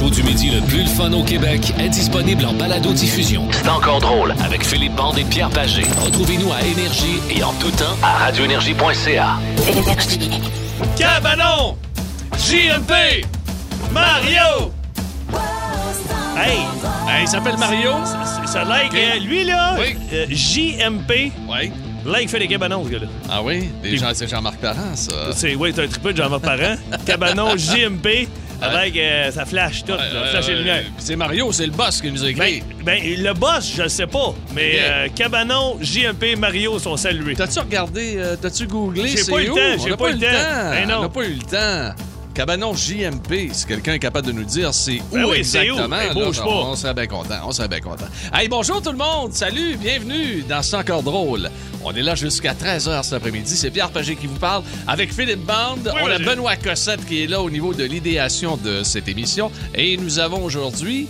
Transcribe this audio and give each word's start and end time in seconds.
show 0.00 0.08
du 0.08 0.22
midi 0.22 0.48
le 0.50 0.62
plus 0.62 0.80
le 0.84 0.86
fun 0.88 1.12
au 1.12 1.22
Québec 1.22 1.74
est 1.78 1.90
disponible 1.90 2.46
en 2.46 2.54
balado-diffusion. 2.54 3.46
C'est 3.52 3.68
encore 3.68 4.00
drôle 4.00 4.34
avec 4.42 4.64
Philippe 4.64 4.94
Bande 4.94 5.18
et 5.18 5.24
Pierre 5.24 5.50
Pagé. 5.50 5.82
Retrouvez-nous 6.02 6.50
à 6.54 6.62
Énergie 6.62 7.20
et 7.28 7.42
en 7.44 7.52
tout 7.54 7.70
temps 7.72 7.96
à 8.02 8.16
radioénergie.ca. 8.24 9.36
Cabanon! 10.96 11.76
JMP! 12.38 13.26
Mario! 13.92 14.72
Hey! 16.34 16.60
Hey, 17.06 17.22
il 17.24 17.28
s'appelle 17.28 17.58
Mario. 17.58 17.90
Ça, 18.06 18.46
ça 18.46 18.64
like, 18.64 18.94
euh, 18.94 19.18
lui, 19.18 19.44
là, 19.44 19.76
Oui. 19.78 19.96
euh, 20.14 20.24
JMP, 20.30 21.30
Oui. 21.46 21.72
là, 22.06 22.22
il 22.22 22.28
fait 22.28 22.38
des 22.38 22.48
cabanons, 22.48 22.84
ce 22.86 22.90
gars-là. 22.90 23.06
Ah 23.30 23.42
oui? 23.42 23.68
Des 23.82 23.98
gens, 23.98 24.12
c'est 24.14 24.28
Jean-Marc 24.28 24.56
Parent, 24.60 24.94
ça. 24.94 25.12
C'est, 25.34 25.54
oui, 25.56 25.74
t'as 25.74 25.82
un 25.82 25.88
triple 25.88 26.14
de 26.14 26.22
Jean-Marc 26.22 26.40
Parent. 26.42 26.76
Cabanon, 27.04 27.50
JMP, 27.58 28.28
avec, 28.60 28.96
euh, 28.96 29.30
ça 29.30 29.44
flash 29.44 29.84
tout, 29.84 29.92
là, 29.92 30.26
flash 30.30 30.48
et 30.48 30.54
lumière. 30.54 30.82
c'est 30.98 31.16
Mario, 31.16 31.52
c'est 31.52 31.66
le 31.66 31.72
boss 31.72 32.00
qui 32.00 32.10
nous 32.10 32.24
a 32.24 32.30
écrit. 32.30 32.62
Ben, 32.84 33.02
ben, 33.02 33.22
le 33.22 33.32
boss, 33.32 33.72
je 33.76 33.82
le 33.82 33.88
sais 33.88 34.06
pas, 34.06 34.34
mais 34.54 34.76
euh, 34.80 35.08
Cabanon, 35.14 35.78
JMP, 35.80 36.36
Mario 36.36 36.78
sont 36.78 36.96
salués. 36.96 37.34
T'as-tu 37.34 37.58
regardé, 37.58 38.14
euh, 38.16 38.36
t'as-tu 38.40 38.66
googlé? 38.66 39.08
J'ai 39.08 39.16
c'est 39.18 39.30
pas 39.30 39.42
eu 39.42 39.46
le 39.46 39.52
temps, 39.52 39.84
j'ai 39.84 39.96
pas 39.96 40.10
eu 40.10 40.12
le 40.14 40.18
temps. 40.18 40.70
Ben 40.70 40.88
non. 40.88 40.98
On 40.98 41.02
n'a 41.02 41.08
pas 41.08 41.24
eu 41.24 41.34
le 41.34 41.42
temps. 41.42 41.94
Cabanon 42.40 42.72
JMP, 42.74 43.50
si 43.52 43.66
quelqu'un 43.66 43.92
est 43.92 43.98
capable 43.98 44.26
de 44.28 44.32
nous 44.32 44.44
dire 44.44 44.72
c'est 44.72 45.02
où 45.12 45.14
Ben 45.14 45.24
oui, 45.24 45.30
où? 45.30 45.34
exactement, 45.34 45.88
Ben, 45.88 46.14
là, 46.14 46.14
pas. 46.14 46.46
on 46.46 46.74
serait 46.74 46.94
bien 46.94 47.06
content, 47.06 47.34
on 47.44 47.52
serait 47.52 47.68
bien 47.68 47.80
content. 47.80 48.06
Hey, 48.32 48.48
bonjour 48.48 48.80
tout 48.80 48.92
le 48.92 48.96
monde, 48.96 49.34
salut, 49.34 49.76
bienvenue 49.76 50.42
dans 50.48 50.62
C'est 50.62 50.76
encore 50.76 51.02
drôle. 51.02 51.50
On 51.84 51.92
est 51.94 52.00
là 52.00 52.14
jusqu'à 52.14 52.54
13h 52.54 53.02
cet 53.02 53.12
après-midi, 53.12 53.54
c'est 53.54 53.70
Pierre 53.70 53.90
Pagé 53.90 54.16
qui 54.16 54.26
vous 54.26 54.38
parle 54.38 54.62
avec 54.88 55.12
Philippe 55.12 55.44
Band. 55.44 55.76
Oui, 55.84 56.00
on 56.02 56.06
a. 56.10 56.18
Benoît 56.18 56.56
Cossette 56.56 57.04
qui 57.04 57.24
est 57.24 57.26
là 57.26 57.42
au 57.42 57.50
niveau 57.50 57.74
de 57.74 57.84
l'idéation 57.84 58.56
de 58.56 58.84
cette 58.84 59.08
émission 59.08 59.52
et 59.74 59.98
nous 59.98 60.18
avons 60.18 60.42
aujourd'hui 60.42 61.08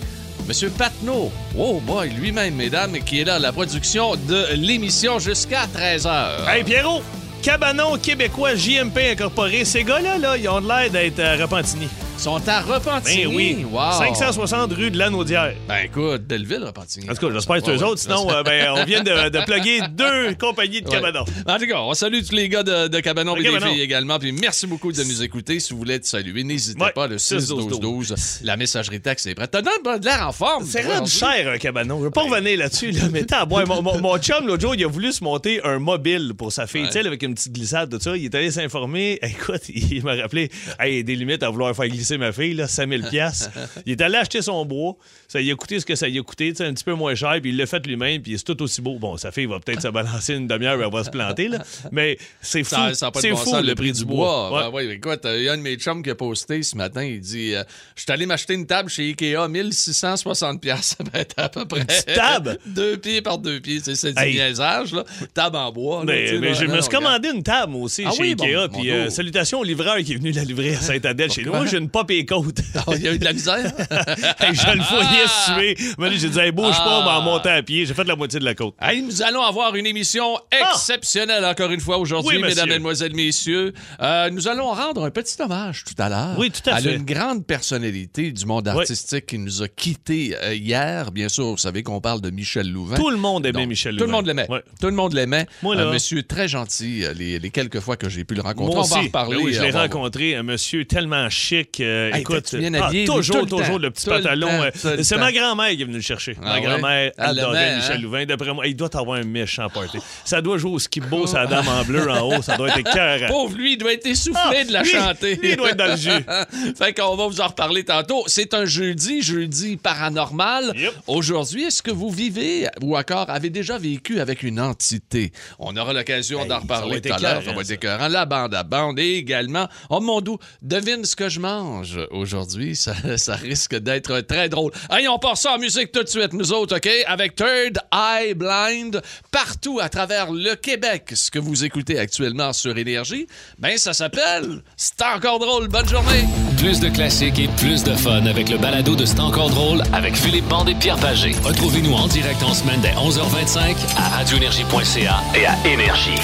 Monsieur 0.49 0.69
Patnaud, 0.69 1.31
oh 1.57 1.79
boy, 1.85 2.09
lui-même, 2.09 2.55
mesdames, 2.55 2.97
qui 3.05 3.21
est 3.21 3.23
là 3.23 3.35
à 3.35 3.39
la 3.39 3.53
production 3.53 4.17
de 4.17 4.55
l'émission 4.55 5.17
jusqu'à 5.19 5.65
13h. 5.67 6.49
Hey, 6.49 6.65
Pierrot! 6.65 7.01
Cabanon 7.41 7.97
québécois 7.97 8.55
JMP 8.55 8.97
incorporé. 9.13 9.65
Ces 9.65 9.83
gars-là, 9.83 10.17
là, 10.17 10.37
ils 10.37 10.47
ont 10.47 10.59
l'air 10.59 10.89
d'être 10.91 11.41
Repentigny. 11.41 11.87
Ils 12.21 12.25
sont 12.25 12.47
à 12.47 12.61
Repentigny. 12.61 13.25
Ben 13.25 13.35
oui. 13.35 13.65
Wow. 13.71 13.93
560 13.97 14.73
rue 14.73 14.91
de 14.91 14.97
Lanaudière. 14.99 15.55
Ben 15.67 15.85
écoute, 15.85 16.27
Delville, 16.27 16.63
Repentigny. 16.63 17.09
En 17.09 17.15
tout 17.15 17.27
cas, 17.27 17.33
j'espère 17.33 17.55
que 17.57 17.65
c'est 17.65 17.71
eux 17.71 17.77
Ouais, 17.77 17.81
ouais. 17.83 17.89
autres. 17.89 17.99
Sinon, 18.01 18.27
euh, 18.31 18.43
ben, 18.43 18.73
on 18.77 18.83
vient 18.85 19.01
de, 19.01 19.29
de 19.29 19.39
plugger 19.43 19.79
deux 19.89 20.35
compagnies 20.39 20.83
de 20.83 20.87
Ouais. 20.87 20.97
cabanon. 20.97 21.25
En 21.47 21.57
tout 21.57 21.65
cas, 21.65 21.79
on 21.79 21.95
salue 21.95 22.19
tous 22.21 22.35
les 22.35 22.47
gars 22.47 22.61
de, 22.61 22.89
de 22.89 22.99
Cabanon 22.99 23.35
et 23.37 23.41
les 23.41 23.59
filles 23.59 23.81
également. 23.81 24.19
Puis 24.19 24.33
merci 24.33 24.67
beaucoup 24.67 24.91
de 24.91 25.03
nous 25.03 25.23
écouter. 25.23 25.59
Si 25.59 25.73
vous 25.73 25.79
voulez 25.79 25.95
être 25.95 26.05
salué, 26.05 26.43
n'hésitez 26.43 26.91
pas. 26.93 27.07
Le 27.07 27.17
6-12-12, 27.17 28.41
la 28.43 28.55
messagerie 28.55 29.01
texte 29.01 29.25
est 29.25 29.33
prête. 29.33 29.49
T'as 29.49 29.63
de 29.63 30.05
l'air 30.05 30.27
en 30.27 30.31
forme. 30.31 30.63
C'est 30.67 30.83
rendu 30.87 31.09
cher, 31.09 31.49
un 31.51 31.57
cabanon. 31.57 31.97
Je 31.97 32.03
veux 32.03 32.11
pas 32.11 32.21
revenir 32.21 32.55
là-dessus, 32.59 32.91
là, 32.91 33.01
mais 33.11 33.23
t'as. 33.23 33.47
Mon, 33.47 33.81
mon, 33.81 33.99
mon 33.99 34.17
chum, 34.19 34.45
l'autre 34.45 34.61
jour, 34.61 34.75
il 34.75 34.83
a 34.83 34.87
voulu 34.87 35.11
se 35.11 35.23
monter 35.23 35.59
un 35.63 35.79
mobile 35.79 36.33
pour 36.37 36.51
sa 36.51 36.67
fille, 36.67 36.85
tu 36.85 36.91
sais, 36.91 36.99
avec 37.07 37.23
une 37.23 37.33
petite 37.33 37.51
glissade, 37.53 37.89
tout 37.89 37.99
ça. 37.99 38.15
Il 38.15 38.25
est 38.25 38.35
allé 38.35 38.51
s'informer. 38.51 39.17
Écoute, 39.23 39.63
il 39.69 40.03
m'a 40.03 40.13
rappelé, 40.13 40.51
hey, 40.79 41.03
des 41.03 41.15
limites 41.15 41.41
à 41.41 41.49
vouloir 41.49 41.75
faire 41.75 41.87
glisser 41.87 42.10
ma 42.17 42.31
fille, 42.31 42.53
là, 42.53 42.67
5000 42.67 43.03
pièces. 43.09 43.49
Il 43.85 43.93
est 43.93 44.01
allé 44.01 44.15
acheter 44.17 44.41
son 44.41 44.65
bois. 44.65 44.95
Ça 45.27 45.39
lui 45.39 45.51
a 45.51 45.55
coûté 45.55 45.79
ce 45.79 45.85
que 45.85 45.95
ça 45.95 46.07
lui 46.07 46.19
a 46.19 46.23
coûté, 46.23 46.53
un 46.59 46.73
petit 46.73 46.83
peu 46.83 46.93
moins 46.93 47.15
cher, 47.15 47.37
puis 47.41 47.51
il 47.51 47.57
l'a 47.57 47.65
fait 47.65 47.85
lui-même, 47.87 48.21
puis 48.21 48.37
c'est 48.37 48.43
tout 48.43 48.61
aussi 48.61 48.81
beau. 48.81 48.99
Bon, 48.99 49.15
sa 49.15 49.31
fille 49.31 49.45
va 49.45 49.59
peut-être 49.59 49.81
se 49.81 49.87
balancer 49.89 50.33
une 50.35 50.47
demi-heure, 50.47 50.81
elle 50.83 50.91
va 50.91 51.03
se 51.05 51.09
planter, 51.09 51.47
là. 51.47 51.59
Mais 51.91 52.17
c'est 52.41 52.63
fou. 52.65 52.75
Ça, 52.93 53.11
pas 53.11 53.21
de 53.21 53.29
bon 53.29 53.35
fou, 53.37 53.49
sens, 53.51 53.63
le 53.63 53.73
prix 53.75 53.93
du 53.93 54.03
bois. 54.03 54.69
Ouais. 54.69 54.85
Ouais, 54.87 54.95
écoute, 54.95 55.21
il 55.25 55.43
y 55.43 55.49
a 55.49 55.53
un 55.53 55.57
de 55.57 55.61
mes 55.61 55.75
chums 55.77 56.03
qui 56.03 56.09
a 56.09 56.15
posté 56.15 56.61
ce 56.63 56.75
matin. 56.75 57.03
Il 57.03 57.21
dit 57.21 57.55
euh, 57.55 57.63
Je 57.95 58.01
suis 58.03 58.11
allé 58.11 58.25
m'acheter 58.25 58.53
une 58.55 58.65
table 58.67 58.89
chez 58.89 59.03
Ikea, 59.09 59.47
1660$. 59.47 60.59
piastres. 60.59 60.97
Ça 60.97 61.03
va 61.13 61.19
être 61.19 61.35
à 61.37 61.49
peu 61.49 61.65
près. 61.65 61.85
table? 61.85 62.57
deux 62.65 62.97
pieds 62.97 63.21
par 63.21 63.37
deux 63.37 63.59
pieds. 63.59 63.79
C'est 63.81 64.13
du 64.13 64.19
Hey. 64.21 64.33
niaisage, 64.35 64.93
là. 64.93 65.03
Table 65.33 65.55
en 65.55 65.71
bois. 65.71 66.03
Mais, 66.05 66.27
je 66.27 66.65
Non, 66.65 66.75
me 66.75 66.81
suis 66.81 66.91
commandé 66.91 67.29
une 67.33 67.43
table 67.43 67.75
aussi 67.75 68.03
Ah 68.05 68.11
chez 68.11 68.21
oui, 68.21 68.35
bon, 68.35 68.43
Ikea. 68.45 68.67
mon 68.71 68.79
Puis 68.79 68.91
euh, 68.91 69.09
salutations 69.09 69.59
au 69.59 69.63
livreur 69.63 69.97
qui 69.99 70.13
est 70.13 70.17
venu 70.17 70.31
la 70.31 70.43
livrer 70.43 70.75
à 70.75 70.79
Saint-Adèle 70.81 71.31
chez 71.31 71.43
nous. 71.43 71.51
Moi, 71.53 71.65
j'ai 71.65 71.77
une 71.77 71.89
et 72.09 72.25
côte. 72.25 72.59
regarde. 72.73 72.95
Il 72.97 73.03
y 73.03 73.07
a 73.07 73.13
eu 73.13 73.19
de 73.19 73.25
la 73.25 73.33
misère? 73.33 73.71
Hey, 74.39 74.55
je 74.55 74.67
le 74.71 74.83
voyais 74.83 75.23
Ah! 75.25 75.53
suer. 75.53 75.77
Moi, 75.97 76.09
J'ai 76.11 76.29
dit, 76.29 76.39
hey, 76.39 76.51
bouge 76.51 76.75
pas, 76.77 76.83
Ah. 76.87 76.99
on 77.01 77.05
va 77.05 77.19
monter 77.21 77.49
à 77.49 77.61
pied. 77.63 77.85
J'ai 77.85 77.93
fait 77.93 78.03
la 78.03 78.15
moitié 78.15 78.39
de 78.39 78.45
la 78.45 78.55
côte. 78.55 78.75
Hey, 78.81 79.01
nous 79.01 79.21
allons 79.21 79.41
avoir 79.41 79.75
une 79.75 79.85
émission 79.85 80.37
exceptionnelle 80.51 81.45
encore 81.45 81.71
une 81.71 81.79
fois 81.79 81.97
aujourd'hui, 81.97 82.37
Oui, 82.37 82.41
mesdames, 82.43 82.69
mesdemoiselles, 82.69 83.15
messieurs. 83.15 83.73
Euh, 84.01 84.29
nous 84.29 84.47
allons 84.47 84.71
rendre 84.71 85.03
un 85.05 85.11
petit 85.11 85.39
hommage 85.41 85.83
tout 85.83 86.01
à 86.01 86.09
l'heure. 86.09 86.35
Oui, 86.37 86.51
tout 86.51 86.67
à 86.69 86.77
fait. 86.77 86.95
une 86.95 87.05
grande 87.05 87.45
personnalité 87.45 88.31
du 88.31 88.45
monde 88.45 88.67
artistique 88.67 89.25
qui 89.27 89.37
nous 89.37 89.61
a 89.61 89.67
quittés 89.67 90.35
euh, 90.43 90.53
hier. 90.55 91.11
Bien 91.11 91.29
sûr, 91.29 91.45
vous 91.45 91.57
savez 91.57 91.83
qu'on 91.83 92.01
parle 92.01 92.21
de 92.21 92.29
Michel 92.29 92.69
Louvain. 92.71 92.95
Tout 92.97 93.09
le 93.09 93.17
monde 93.17 93.45
aimait 93.45 93.59
Donc, 93.61 93.69
Michel 93.69 93.93
Tout 93.95 93.99
le 94.01 94.05
Louvain. 94.05 94.17
monde 94.17 94.25
l'aimait. 94.27 94.49
Ouais. 94.49 94.63
Tout 94.79 94.87
le 94.87 94.93
monde 94.93 95.13
l'aimait. 95.13 95.47
Un 95.63 95.91
monsieur 95.91 96.23
très 96.23 96.47
gentil, 96.47 97.03
euh, 97.03 97.13
les, 97.13 97.39
les 97.39 97.49
quelques 97.49 97.79
fois 97.79 97.97
que 97.97 98.09
j'ai 98.09 98.23
pu 98.23 98.33
le 98.35 98.41
rencontrer. 98.41 98.75
Moi 98.75 98.83
on 98.83 98.87
va 98.87 98.97
en 98.99 99.03
reparler. 99.03 99.37
Ben 99.37 99.43
oui, 99.43 99.53
je 99.53 99.61
l'ai 99.61 99.71
rencontré, 99.71 100.35
un 100.35 100.43
monsieur 100.43 100.85
tellement 100.85 101.29
chic. 101.29 101.80
Euh, 101.81 102.11
Hey, 102.13 102.21
écoute, 102.21 102.55
bien 102.55 102.73
ah, 102.75 102.85
habillé, 102.87 103.05
toujours, 103.05 103.37
le 103.37 103.45
toujours 103.47 103.65
temps. 103.67 103.77
le 103.77 103.91
petit 103.91 104.09
le 104.09 104.15
pantalon. 104.17 104.47
euh, 104.49 104.71
le 104.97 105.03
C'est 105.03 105.17
ma 105.17 105.31
grand-mère 105.31 105.69
qui 105.71 105.81
est 105.81 105.85
venue 105.85 105.95
le 105.97 106.01
chercher. 106.01 106.35
Ah 106.41 106.45
ma 106.45 106.53
ouais? 106.55 106.61
grand-mère 106.61 107.11
adorait 107.17 107.75
Michel 107.77 107.97
hein? 107.97 108.01
Louvain. 108.01 108.25
D'après 108.25 108.53
moi, 108.53 108.67
il 108.67 108.75
doit 108.75 108.95
avoir 108.95 109.19
un 109.19 109.23
méchant 109.23 109.69
party. 109.69 109.97
Ça 110.25 110.41
doit 110.41 110.57
jouer 110.57 110.71
au 110.71 110.79
skibo, 110.79 111.27
sa 111.27 111.45
dame 111.45 111.67
en 111.67 111.83
bleu 111.83 112.09
en 112.09 112.21
haut. 112.21 112.41
Ça 112.41 112.57
doit 112.57 112.69
être 112.69 112.79
écœurant. 112.79 113.27
Pauvre 113.27 113.55
lui, 113.57 113.73
il 113.73 113.77
doit 113.77 113.93
être 113.93 114.05
essoufflé 114.05 114.57
Ah, 114.59 114.63
de 114.63 114.71
la 114.73 114.81
lui, 114.83 114.89
chanter. 114.91 115.39
il 115.43 115.55
doit 115.57 115.69
être 115.69 115.77
dans 115.77 115.87
le 115.91 115.97
jus. 115.97 116.25
fait 116.77 116.93
qu'on 116.93 117.15
va 117.15 117.27
vous 117.27 117.41
en 117.41 117.47
reparler 117.47 117.83
tantôt. 117.83 118.23
C'est 118.27 118.53
un 118.53 118.65
jeudi, 118.65 119.21
jeudi 119.21 119.77
paranormal. 119.77 120.73
Yep. 120.75 120.93
Aujourd'hui, 121.07 121.63
est-ce 121.63 121.81
que 121.81 121.91
vous 121.91 122.09
vivez 122.09 122.67
ou 122.81 122.97
encore 122.97 123.29
avez 123.29 123.49
déjà 123.49 123.77
vécu 123.77 124.19
avec 124.19 124.43
une 124.43 124.59
entité? 124.59 125.31
On 125.59 125.75
aura 125.77 125.93
l'occasion 125.93 126.41
Hey, 126.41 126.47
d'en 126.47 126.59
reparler 126.59 127.01
tout 127.01 127.13
à 127.13 127.17
l'heure. 127.17 127.43
Ça 127.43 127.51
va 127.53 127.61
être 127.61 127.71
écœurant. 127.71 128.07
La 128.07 128.25
bande 128.25 128.53
à 128.55 128.63
bande 128.63 128.99
et 128.99 129.15
également, 129.15 129.67
oh 129.89 129.99
mon 129.99 130.21
doux, 130.21 130.37
devine 130.61 131.03
ce 131.05 131.15
que 131.15 131.29
je 131.29 131.39
mange? 131.39 131.70
Aujourd'hui. 132.11 132.75
Ça, 132.81 132.93
ça 133.17 133.35
risque 133.35 133.75
d'être 133.75 134.21
très 134.21 134.49
drôle. 134.49 134.71
Allez, 134.89 135.07
on 135.07 135.19
part 135.19 135.37
ça 135.37 135.53
en 135.55 135.57
musique 135.59 135.91
tout 135.91 136.03
de 136.03 136.07
suite, 136.07 136.33
nous 136.33 136.51
autres, 136.51 136.77
OK? 136.77 136.89
Avec 137.05 137.35
Third 137.35 137.79
Eye 137.93 138.33
Blind, 138.33 139.01
partout 139.31 139.79
à 139.79 139.89
travers 139.89 140.31
le 140.31 140.55
Québec. 140.55 141.11
Ce 141.13 141.29
que 141.29 141.39
vous 141.39 141.63
écoutez 141.63 141.99
actuellement 141.99 142.53
sur 142.53 142.77
Énergie, 142.77 143.27
ben 143.59 143.77
ça 143.77 143.93
s'appelle 143.93 144.61
C'est 144.75 145.01
encore 145.03 145.39
drôle. 145.39 145.67
Bonne 145.67 145.87
journée! 145.87 146.25
Plus 146.57 146.79
de 146.79 146.89
classiques 146.89 147.39
et 147.39 147.47
plus 147.57 147.83
de 147.83 147.93
fun 147.93 148.25
avec 148.25 148.49
le 148.49 148.57
balado 148.57 148.95
de 148.95 149.05
C'est 149.05 149.19
encore 149.19 149.49
drôle 149.49 149.83
avec 149.93 150.15
Philippe 150.15 150.47
Bande 150.47 150.69
et 150.69 150.75
Pierre 150.75 150.97
Pagé. 150.97 151.33
Retrouvez-nous 151.43 151.93
en 151.93 152.07
direct 152.07 152.41
en 152.43 152.53
semaine 152.53 152.81
dès 152.81 152.91
11h25 152.93 153.75
à 153.97 154.09
radioénergie.ca 154.17 155.21
et 155.35 155.45
à 155.45 155.55
Énergie. 155.67 156.19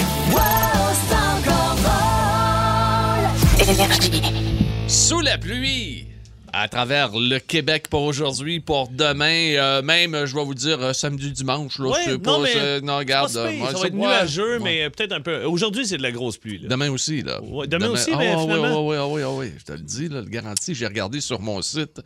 Sous 4.88 5.20
la 5.22 5.38
pluie! 5.38 6.06
À 6.53 6.68
travers 6.70 7.12
le 7.14 7.40
Québec 7.40 7.88
pour 7.90 8.03
aujourd'hui, 8.03 8.59
pour 8.62 8.88
demain, 8.88 9.53
euh, 9.58 9.81
même, 9.81 10.25
je 10.25 10.34
vais 10.34 10.44
vous 10.44 10.53
dire, 10.56 10.81
euh, 10.81 10.94
samedi, 10.94 11.31
dimanche. 11.31 11.78
Là, 11.78 11.90
Ouais, 11.90 12.08
non, 12.14 12.20
pas, 12.20 12.40
mais 12.40 12.81
non, 12.81 12.97
regarde. 12.97 13.31
Pas 13.34 13.40
euh, 13.40 13.66
ça 13.72 13.78
va 13.80 13.88
être 13.88 13.94
nuageux, 13.94 14.53
ouais. 14.58 14.64
mais 14.64 14.90
peut-être 14.90 15.12
un 15.12 15.22
peu. 15.22 15.44
Aujourd'hui, 15.44 15.86
c'est 15.86 15.97
de 15.97 16.02
la 16.03 16.12
grosse 16.12 16.38
pluie. 16.38 16.59
là. 16.59 16.70
Demain 16.70 16.90
aussi, 16.90 17.22
là. 17.22 17.42
Ouais, 17.44 17.68
demain 17.68 17.90
aussi, 17.90 18.09
mais 18.18 18.31
Ah, 18.31 18.38
ouais, 18.38 18.42
finalement- 18.44 18.88
Oui, 18.88 18.97
oui, 18.97 19.22
oui, 19.24 19.31
oui, 19.38 19.52
je 19.59 19.64
te 19.66 19.72
le 19.74 19.80
dis, 19.80 20.08
là, 20.08 20.22
le 20.22 20.30
garanti. 20.30 20.74
J'ai 20.74 20.88
regardé 20.88 21.20
sur 21.22 21.42
mon 21.42 21.62
site 21.62 22.02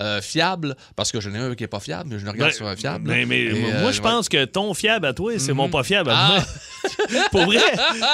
euh, 0.00 0.20
fiable, 0.20 0.76
parce 0.96 1.12
que 1.12 1.20
j'en 1.20 1.32
ai 1.34 1.38
un 1.38 1.54
qui 1.54 1.62
n'est 1.62 1.68
pas 1.68 1.80
fiable, 1.80 2.10
mais 2.12 2.18
je 2.18 2.24
le 2.24 2.30
regarde 2.30 2.50
Ben, 2.50 2.56
sur 2.56 2.66
un 2.66 2.76
fiable. 2.76 3.08
Mais, 3.08 3.26
mais 3.26 3.40
Et, 3.44 3.52
moi, 3.60 3.70
euh, 3.74 3.80
moi, 3.82 3.92
je 3.92 4.00
ouais. 4.00 4.02
pense 4.10 4.28
que 4.28 4.44
ton 4.44 4.74
fiable 4.74 5.06
à 5.06 5.12
toi, 5.12 5.32
c'est 5.38 5.52
mon 5.52 5.68
pas 5.68 5.82
fiable 5.82 6.10
à 6.10 6.14
Ah. 6.16 6.28
moi. 6.34 6.44
Pour 7.32 7.46
vrai, 7.46 7.58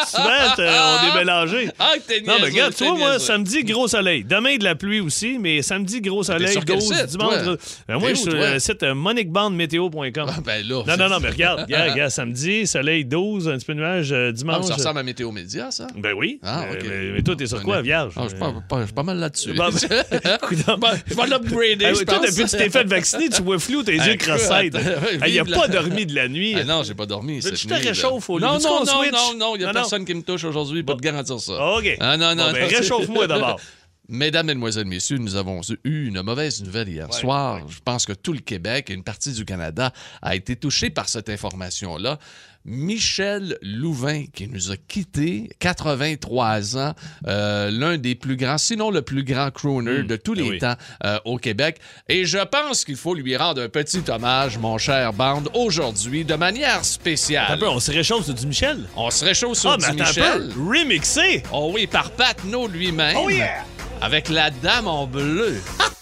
souvent, 0.06 0.28
on 0.58 1.08
est 1.08 1.18
mélangés. 1.18 1.70
Ah, 1.78 1.94
que 1.96 2.02
t'es 2.06 2.20
Non, 2.20 2.34
mais 2.41 2.46
regarde, 2.50 2.72
vois, 2.78 2.94
moi, 2.97 3.18
samedi, 3.18 3.65
gros 3.65 3.88
soleil. 3.88 4.22
Demain, 4.22 4.59
de 4.59 4.65
la 4.65 4.77
pluie 4.77 5.00
aussi, 5.00 5.38
mais 5.41 5.60
samedi, 5.62 6.00
gros 6.00 6.22
soleil, 6.22 6.53
sur 6.53 6.65
quel 6.65 6.78
12, 6.78 6.84
site, 6.97 7.06
dimanche. 7.06 7.42
toi? 7.44 7.56
Ben, 7.88 7.98
moi, 7.98 8.10
je 8.10 8.15
suis 8.15 8.24
sur 8.24 8.32
toi? 8.32 8.50
le 8.53 8.59
site 8.60 8.82
euh, 8.84 8.94
moniquebandmeteo.com. 8.94 10.27
Ah, 10.28 10.41
ben 10.44 10.66
là. 10.68 10.82
Non, 10.86 10.97
non, 10.97 11.09
non, 11.09 11.18
mais 11.21 11.30
regarde, 11.30 11.62
regarde, 11.62 11.91
regarde, 11.92 12.10
samedi, 12.10 12.66
soleil 12.66 13.04
12, 13.04 13.48
un 13.48 13.56
petit 13.56 13.66
peu 13.66 13.74
de 13.74 13.80
nuage 13.80 14.12
Ah, 14.12 14.30
dimanche. 14.32 14.66
ça 14.66 14.74
ressemble 14.74 15.00
à 15.00 15.03
Météo 15.03 15.32
Média, 15.32 15.71
ça? 15.72 15.88
Ben 15.97 16.12
oui. 16.16 16.38
Ah, 16.44 16.66
ok. 16.71 16.78
mais, 16.88 17.10
mais 17.16 17.22
toi, 17.22 17.34
t'es 17.36 17.47
sur 17.47 17.62
quoi, 17.62 17.82
vierge? 17.82 18.12
Ah, 18.16 18.21
je 18.24 18.28
suis 18.28 18.38
pas, 18.38 18.54
pas- 18.68 18.80
je 18.80 18.84
suis 18.84 18.94
pas 18.94 19.03
mal 19.03 19.18
là-dessus. 19.18 19.53
Ben, 19.54 19.71
je 19.80 21.15
vais 21.15 21.27
l'upgrader, 21.27 21.69
Ah 21.80 21.92
toi, 21.92 22.04
pense. 22.04 22.26
depuis 22.30 22.44
que 22.44 22.50
tu 22.50 22.56
t'es 22.56 22.70
fait 22.70 22.84
vacciner, 22.84 23.28
tu 23.28 23.42
vois 23.42 23.58
flou, 23.58 23.82
tes 23.82 23.96
yeux 23.96 24.12
Écoute, 24.12 24.28
cross-eyed. 24.28 24.74
ouais, 24.74 25.30
Il 25.30 25.38
a 25.38 25.44
vive 25.44 25.54
pas 25.54 25.68
dormi 25.68 26.06
de 26.06 26.14
la 26.14 26.28
nuit. 26.28 26.54
Ah 26.56 26.64
non, 26.64 26.82
j'ai 26.82 26.94
pas 26.94 27.06
dormi 27.06 27.40
je 27.40 27.48
te 27.48 27.54
nuit, 27.54 27.82
là. 27.82 27.90
réchauffe 27.90 28.30
au? 28.30 28.40
Non, 28.40 28.58
non, 28.58 28.84
non, 28.84 29.02
non, 29.12 29.34
non, 29.36 29.56
il 29.56 29.62
y 29.62 29.64
a 29.64 29.72
personne 29.72 30.04
qui 30.04 30.14
me 30.14 30.22
touche 30.22 30.44
aujourd'hui, 30.44 30.82
pas 30.82 30.94
te 30.94 31.00
garantir 31.00 31.40
ça. 31.40 31.52
OK. 31.76 31.96
Ah 32.00 32.16
non, 32.16 32.34
non, 32.34 32.52
ben, 32.52 32.66
réchauffe-moi 32.68 33.26
d'abord. 33.26 33.60
Mesdames, 34.12 34.46
Mesdemoiselles, 34.46 34.86
Messieurs, 34.86 35.18
nous 35.18 35.36
avons 35.36 35.60
eu 35.84 36.08
une 36.08 36.20
mauvaise 36.22 36.64
nouvelle 36.64 36.88
hier 36.88 37.14
soir. 37.14 37.60
Je 37.68 37.78
pense 37.84 38.06
que 38.06 38.12
tout 38.12 38.32
le 38.32 38.40
Québec 38.40 38.90
et 38.90 38.92
une 38.92 39.04
partie 39.04 39.32
du 39.32 39.44
Canada 39.44 39.92
a 40.20 40.34
été 40.34 40.56
touché 40.56 40.90
par 40.90 41.08
cette 41.08 41.28
information-là. 41.28 42.18
Michel 42.66 43.57
Louvain, 43.62 44.24
qui 44.34 44.47
nous 44.47 44.71
a 44.71 44.77
quittés, 44.77 45.48
83 45.60 46.77
ans, 46.77 46.95
euh, 47.27 47.71
l'un 47.71 47.97
des 47.97 48.15
plus 48.15 48.36
grands, 48.36 48.59
sinon 48.59 48.91
le 48.91 49.03
plus 49.03 49.24
grand 49.24 49.51
crooner 49.51 50.03
de 50.03 50.16
tous 50.16 50.34
les 50.34 50.42
oui. 50.51 50.59
temps 50.59 50.74
euh, 51.04 51.18
au 51.24 51.39
Québec. 51.39 51.78
Et 52.09 52.27
je 52.27 52.39
pense 52.39 52.84
qu'il 52.84 52.97
faut 52.97 53.15
lui 53.15 53.36
rendre 53.36 53.62
un 53.62 53.68
petit 53.68 54.03
hommage, 54.09 54.59
mon 54.59 54.77
cher 54.77 55.12
Band, 55.15 55.42
aujourd'hui, 55.54 56.24
de 56.24 56.34
manière 56.34 56.80
Un 56.80 56.83
spéciale. 56.83 57.59
peu, 57.59 57.66
on 57.68 57.80
se 57.80 57.91
réchauffe 57.91 58.24
sur 58.27 58.34
du 58.34 58.47
Michel. 58.47 58.86
On 58.95 59.10
se 59.10 59.24
réchauffe 59.24 59.56
sur 59.59 59.71
Ah, 59.71 59.77
du 59.78 59.86
mais 59.97 60.04
Michel. 60.04 60.24
un 60.24 60.54
peu. 60.54 60.78
Remixé. 60.78 61.42
Oh 61.53 61.71
oui, 61.74 61.86
par 61.86 62.10
Patno 62.10 62.66
lui-même. 62.68 63.16
Oh 63.18 63.30
yeah. 63.30 63.65
Avec 64.03 64.28
la 64.28 64.51
dame 64.51 64.86
en 64.86 65.06
bleu. 65.06 65.56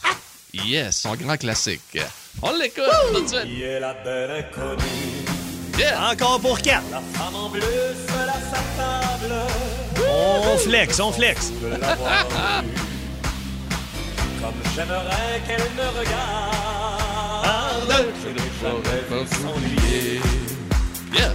yes, 0.54 0.96
son 1.02 1.14
grand 1.14 1.36
classique. 1.36 1.98
On 2.42 2.52
l'écoute 2.58 2.84
tout 3.14 3.22
de 3.22 3.28
suite. 3.28 3.42
Qui 3.44 3.62
est 3.62 3.80
la 3.80 3.94
belle 3.94 4.30
inconnue 4.44 5.27
Yeah. 5.78 6.10
Encore 6.12 6.40
pour 6.40 6.58
quatre. 6.60 6.82
La 6.90 7.00
femme 7.18 7.34
en 7.36 7.48
bleu 7.48 7.62
seule 7.62 8.28
à 8.28 8.40
sa 8.50 8.60
table 8.76 9.34
On 10.10 10.58
flex, 10.58 10.98
on 11.00 11.12
flex. 11.12 11.50
de 11.52 11.68
l'avoir 11.68 12.26
vue. 12.62 12.74
Comme 14.40 14.54
j'aimerais 14.74 15.40
qu'elle 15.46 15.70
me 15.76 15.88
regarde 15.98 17.46
Je 18.22 18.28
ne 18.28 18.38
jamais 18.60 19.02
vu 19.10 19.26
s'ennuyer 19.30 20.20
Yeah. 21.14 21.32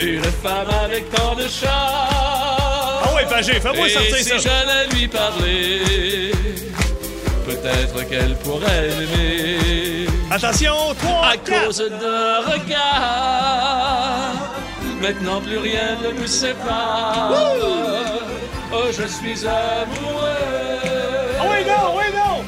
Une 0.00 0.22
femme 0.24 0.68
avec 0.84 1.10
tant 1.10 1.34
de 1.34 1.46
charme 1.48 3.02
Ah 3.04 3.12
ouais, 3.14 3.26
Pagé, 3.28 3.60
fais-moi 3.60 3.88
sortir 3.88 4.16
si 4.16 4.24
ça. 4.24 4.38
j'allais 4.38 4.86
lui 4.94 5.06
parler, 5.08 6.32
peut-être 7.44 8.08
qu'elle 8.08 8.34
pourrait 8.38 8.88
m'aimer. 8.88 10.06
Attention, 10.30 10.74
trois, 10.98 11.26
À 11.26 11.36
quatre. 11.36 11.66
cause 11.66 11.78
de 11.78 12.52
regard, 12.52 14.32
maintenant 15.02 15.40
plus 15.40 15.58
rien 15.58 15.96
ne 16.02 16.20
nous 16.20 16.26
sépare. 16.26 17.32
Oh, 18.72 18.84
je 18.96 19.06
suis 19.06 19.46
amoureux. 19.46 20.28
Ah 21.42 21.48
ouais, 21.48 21.64
non, 21.64 21.96
ouais, 21.96 22.12
non. 22.14 22.44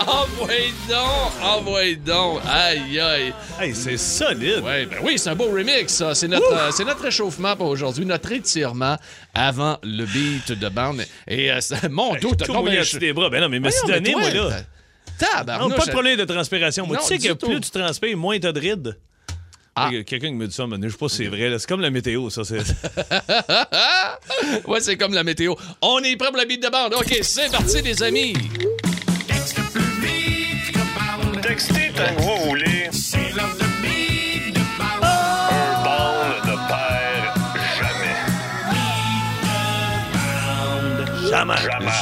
Envoie 0.00 0.48
donc, 0.88 1.32
envoie 1.44 1.94
donc. 2.04 2.40
Aïe, 2.50 2.98
aïe. 2.98 3.32
Hey, 3.60 3.72
c'est 3.72 3.96
solide. 3.96 4.60
Ouais, 4.64 4.84
ben 4.86 4.98
oui, 5.04 5.16
c'est 5.16 5.30
un 5.30 5.36
beau 5.36 5.44
remix, 5.52 5.94
ça. 5.94 6.12
C'est 6.16 6.26
notre, 6.26 6.52
euh, 6.52 6.72
c'est 6.72 6.84
notre 6.84 7.02
réchauffement 7.04 7.54
pour 7.54 7.68
aujourd'hui, 7.68 8.04
notre 8.04 8.32
étirement 8.32 8.96
avant 9.32 9.78
le 9.84 10.04
beat 10.06 10.50
de 10.50 10.68
bande. 10.68 11.04
Et 11.28 11.52
euh, 11.52 11.60
mon 11.88 12.14
t'as 12.14 12.18
Tout 12.18 12.52
combien 12.52 12.80
mouillé 12.80 12.98
des 12.98 13.12
bras. 13.12 13.30
Ben 13.30 13.40
non, 13.42 13.48
mais 13.48 13.60
me 13.60 13.70
suis 13.70 13.86
donné, 13.86 14.10
moi, 14.16 14.28
là. 14.30 14.50
Tabarnouche. 15.20 15.70
Non, 15.70 15.76
pas 15.76 15.86
de 15.86 15.90
problème 15.90 16.18
de 16.18 16.24
transpiration. 16.24 16.86
Moi, 16.86 16.96
Non, 16.96 17.02
tu 17.02 17.08
sais 17.08 17.18
que 17.18 17.32
tout. 17.34 17.46
plus 17.46 17.60
tu 17.60 17.70
transpires, 17.70 18.16
moins 18.16 18.38
t'as 18.38 18.52
de 18.52 18.60
rides. 18.60 18.98
Ah. 19.76 19.88
Il 19.90 19.98
y 19.98 20.00
a 20.00 20.04
Quelqu'un 20.04 20.28
qui 20.28 20.34
me 20.34 20.46
dit 20.46 20.54
ça, 20.54 20.66
mais 20.66 20.76
je 20.82 20.88
sais 20.88 20.96
pas 20.98 21.08
si 21.08 21.16
c'est 21.18 21.26
vrai. 21.28 21.54
C'est 21.58 21.68
comme 21.68 21.80
la 21.80 21.90
météo, 21.90 22.28
ça. 22.30 22.42
C'est... 22.44 22.58
Ouais, 24.66 24.80
c'est 24.80 24.96
comme 24.96 25.14
la 25.14 25.24
météo. 25.24 25.54
On 25.82 25.98
est 26.00 26.16
prêt 26.16 26.28
pour 26.28 26.36
la 26.38 26.44
beat 26.44 26.62
de 26.62 26.68
bande. 26.68 26.94
OK, 26.94 27.18
c'est 27.22 27.50
parti, 27.50 27.80
les 27.82 28.02
amis. 28.02 28.34
Textez 31.42 31.92
tant 31.94 32.14
que 32.14 32.22
vous 32.22 32.36
voulez. 32.48 32.88
Un 32.88 33.59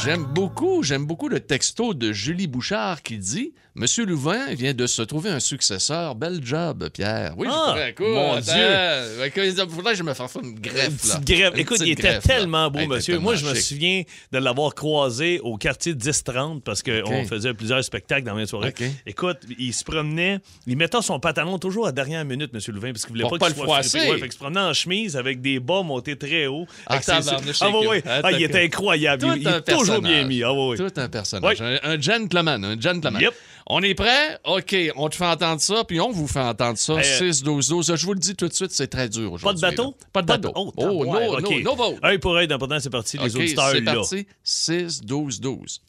J'aime 0.03 0.23
beaucoup, 0.25 0.83
j'aime 0.83 1.05
beaucoup 1.05 1.27
le 1.29 1.39
texto 1.39 1.93
de 1.93 2.11
Julie 2.11 2.47
Bouchard 2.47 3.01
qui 3.01 3.17
dit 3.17 3.53
Monsieur 3.75 4.05
Louvain 4.05 4.53
vient 4.55 4.73
de 4.73 4.87
se 4.87 5.01
trouver 5.03 5.29
un 5.29 5.39
successeur. 5.39 6.15
Bel 6.15 6.41
job, 6.43 6.89
Pierre. 6.91 7.33
Oui, 7.37 7.47
Ah, 7.49 7.75
je 7.77 7.89
écoute, 7.91 8.07
mon 8.09 8.33
attends, 8.33 8.51
Dieu. 8.53 9.21
fait 9.23 9.29
que, 9.31 9.41
Il 9.41 9.55
faudrait 9.69 9.93
que 9.93 9.97
je 9.99 10.03
me 10.03 10.13
fasse 10.13 10.35
une 10.43 10.59
greffe. 10.59 10.75
Une 11.03 11.09
là. 11.09 11.15
petite 11.19 11.27
greffe. 11.37 11.53
Une 11.53 11.59
Écoute, 11.59 11.77
il 11.81 11.91
était 11.91 12.01
greffe, 12.01 12.25
là. 12.27 12.35
tellement 12.35 12.69
beau, 12.69 12.79
Hey, 12.79 12.87
monsieur. 12.87 13.19
Moi, 13.19 13.35
je 13.35 13.45
me 13.45 13.53
souviens 13.55 14.03
de 14.33 14.37
l'avoir 14.37 14.75
croisé 14.75 15.39
au 15.39 15.55
quartier 15.57 15.93
10-30 15.93 16.61
parce 16.61 16.83
qu'on 16.83 17.25
faisait 17.25 17.53
plusieurs 17.53 17.81
spectacles 17.83 18.23
dans 18.25 18.31
la 18.33 18.37
même 18.39 18.47
soirée. 18.47 18.69
OK. 18.77 18.83
Écoute, 19.05 19.37
il 19.57 19.73
se 19.73 19.83
promenait, 19.85 20.39
il 20.67 20.75
mettait 20.75 21.01
son 21.01 21.19
pantalon 21.19 21.57
toujours 21.57 21.87
à 21.87 21.91
dernière 21.93 22.25
minute, 22.25 22.51
monsieur 22.53 22.73
Louvain, 22.73 22.91
parce 22.91 23.03
qu'il 23.05 23.13
voulait 23.13 23.21
Pour 23.23 23.37
pas, 23.37 23.37
pas 23.37 23.51
qu'il 23.51 23.61
soit. 23.63 23.77
Ouais, 24.01 24.17
fait 24.17 24.21
qu'il 24.23 24.33
se 24.33 24.37
promenait 24.39 24.59
en 24.59 24.73
chemise 24.73 25.15
avec 25.15 25.41
des 25.41 25.59
bas 25.61 25.83
montés 25.83 26.17
très 26.17 26.47
haut. 26.47 26.65
Ah, 26.87 27.01
ses- 27.01 27.11
Ah, 27.11 27.37
cute. 27.39 28.03
Ah, 28.05 28.31
il 28.33 28.43
était 28.43 28.63
incroyable. 28.65 29.21
Tout 29.23 29.38
Il, 29.39 29.43
il 29.43 29.47
un 29.47 29.57
est 29.57 29.61
toujours 29.61 30.01
bien 30.01 30.23
mis. 30.25 30.43
Ah, 30.43 30.53
ouais. 30.53 30.77
Tout 30.77 30.91
un 30.97 31.09
personnage. 31.09 31.61
Un, 31.61 31.77
un 31.83 31.99
gentleman, 31.99 32.63
un 32.63 32.79
gentleman. 32.79 33.21
Yep. 33.21 33.33
On 33.71 33.81
est 33.83 33.93
prêt? 33.93 34.39
OK, 34.45 34.75
on 34.95 35.09
te 35.09 35.15
fait 35.15 35.25
entendre 35.27 35.61
ça, 35.61 35.83
puis 35.83 35.99
on 36.01 36.09
vous 36.09 36.27
fait 36.27 36.39
entendre 36.39 36.77
ça. 36.77 36.93
Euh, 36.93 37.01
6-12-12. 37.01 37.95
Je 37.95 38.05
vous 38.05 38.13
le 38.13 38.19
dis 38.19 38.35
tout 38.35 38.47
de 38.47 38.53
suite, 38.53 38.71
c'est 38.71 38.87
très 38.87 39.07
dur 39.09 39.29
Pas 39.29 39.35
aujourd'hui. 39.35 39.61
de 39.61 39.67
bateau? 39.69 39.83
là. 39.99 40.07
Pas 40.11 40.21
de 40.23 40.27
bateau. 40.27 40.51
Oh, 40.55 40.73
Oh, 40.75 41.05
ouais, 41.05 41.27
no, 41.27 41.37
OK. 41.37 41.49
no, 41.51 41.59
no 41.61 41.75
vote. 41.75 41.97
Œil 42.03 42.17
pour 42.17 42.33
œil 42.35 42.47
d'important, 42.47 42.79
c'est 42.79 42.89
parti. 42.89 43.17
Les 43.19 43.35
OK, 43.35 43.41
auditeurs, 43.41 43.69
c'est 43.71 43.81
parti. 43.83 44.27
6-12-12. 44.45 45.79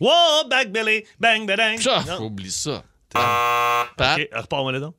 Wow, 0.00 0.48
back 0.48 0.70
belly, 0.72 1.04
bang, 1.20 1.46
bang. 1.46 1.78
Ça, 1.80 2.04
Non. 2.08 2.26
oublie 2.26 2.50
ça. 2.50 2.82
Pat, 3.10 4.18
OK, 4.20 4.28
repars-moi 4.32 4.72
là 4.72 4.80
donc. 4.80 4.94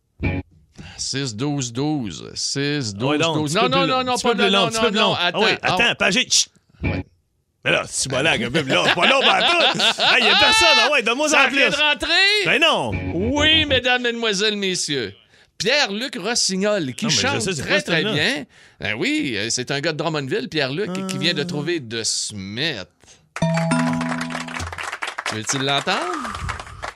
6-12-12. 0.97 2.33
6-12-12. 2.35 3.03
Ouais, 3.05 3.17
donc, 3.17 3.35
non, 3.35 3.43
petit 3.45 3.53
peu 3.55 3.61
non, 3.67 3.69
plus 3.81 3.87
non, 3.89 4.03
non, 4.03 4.13
petit 4.15 4.23
pas 4.23 4.33
non, 4.35 4.43
non, 4.43 4.51
non, 4.51 5.13
attends. 5.15 5.15
Ah 5.33 5.39
ouais, 5.39 5.57
attends, 5.61 5.95
Pagé. 5.97 6.27
Ouais. 6.83 7.06
Mais 7.65 7.71
là, 7.71 7.83
c'est 7.88 8.12
là, 8.12 8.38
quand 8.38 8.50
même, 8.51 8.68
là. 8.68 8.83
C'est 8.88 8.95
pas 8.95 9.07
long, 9.07 9.19
ben, 9.21 9.39
tout. 9.39 9.80
Ah, 10.00 10.15
il 10.19 10.25
y 10.25 10.30
a 10.30 10.35
personne. 10.38 10.68
Ah 10.77 10.91
ouais, 10.91 11.01
donne-moi 11.01 11.30
ça 11.30 11.44
en 11.45 11.47
plus. 11.47 11.57
vient 11.57 11.69
de 11.69 11.75
rentrer? 11.75 12.45
Ben 12.45 12.59
non. 12.62 12.91
Oui, 13.13 13.65
mesdames, 13.65 14.01
mesdemoiselles, 14.01 14.57
messieurs. 14.57 15.13
Pierre-Luc 15.57 16.18
Rossignol, 16.18 16.94
qui 16.94 17.06
Non, 17.06 17.12
mais 17.12 17.15
je 17.15 17.21
chante 17.21 17.41
sais, 17.41 17.53
c'est 17.53 17.62
quoi 17.62 17.69
très, 17.69 17.80
ce 17.80 17.85
très 17.85 17.95
thème-là? 18.03 18.13
bien. 18.13 18.44
Ben 18.81 18.94
oui, 18.97 19.35
euh, 19.38 19.50
c'est 19.50 19.71
un 19.71 19.80
gars 19.80 19.94
de 19.94 19.97
Drummondville, 19.97 20.50
Pierre-Luc, 20.50 20.91
qui 21.07 21.18
vient 21.18 21.33
de 21.33 21.44
trouver 21.44 21.80
de 21.80 22.03
Smith. 22.03 22.88
Veux-tu 25.33 25.57
l'entendre? 25.59 26.22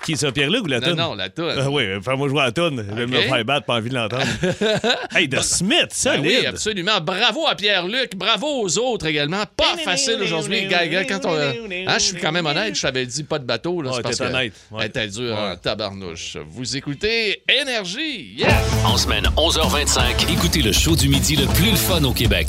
Qui 0.07 0.15
ça, 0.15 0.31
Pierre-Luc 0.31 0.63
ou 0.63 0.67
la 0.67 0.79
Non, 0.79 0.87
toune? 0.87 0.95
non, 0.95 1.15
la 1.15 1.27
toune. 1.27 1.53
Ah 1.59 1.69
oui, 1.69 1.83
fais-moi 2.01 2.29
jouer 2.29 2.39
à 2.39 2.45
la 2.45 2.51
toune. 2.53 2.85
Je 2.89 2.95
vais 2.95 3.07
me 3.07 3.17
faire 3.23 3.43
battre, 3.43 3.65
pas 3.65 3.73
envie 3.75 3.89
de 3.89 3.95
l'entendre. 3.95 4.23
hey, 5.15 5.27
de 5.27 5.37
Smith, 5.41 5.77
Ben 5.81 5.89
solide. 5.91 6.25
oui, 6.25 6.45
absolument. 6.45 7.01
Bravo 7.01 7.45
à 7.45 7.55
Pierre-Luc. 7.55 8.15
Bravo 8.15 8.47
aux 8.63 8.77
autres 8.79 9.05
également. 9.07 9.43
Pas 9.57 9.75
facile 9.83 10.19
aujourd'hui. 10.23 10.65
Gars, 10.67 10.87
gars, 10.87 11.03
quand 11.03 11.25
on. 11.25 11.35
Hein, 11.35 11.95
je 11.97 12.03
suis 12.03 12.15
quand 12.21 12.31
même 12.31 12.45
honnête, 12.45 12.73
je 12.73 12.81
t'avais 12.83 13.05
dit 13.05 13.23
pas 13.25 13.37
de 13.37 13.43
bateau. 13.43 13.81
Là, 13.81 13.89
Ouais, 13.89 13.95
c'est 13.97 14.01
parce 14.03 14.17
t'es 14.17 14.23
que 14.23 14.29
honnête, 14.29 14.53
ouais. 14.71 14.85
était 14.85 15.07
dure 15.09 15.35
en 15.37 15.49
Ouais. 15.49 15.57
tabarnouche. 15.57 16.37
Vous 16.51 16.77
écoutez 16.77 17.41
Énergie. 17.49 18.35
Yes! 18.37 18.47
En 18.85 18.95
semaine 18.95 19.25
11h25, 19.35 20.31
écoutez 20.31 20.61
le 20.61 20.71
show 20.71 20.95
du 20.95 21.09
midi 21.09 21.35
le 21.35 21.47
plus 21.47 21.71
le 21.71 21.75
fun 21.75 22.01
au 22.05 22.13
Québec. 22.13 22.47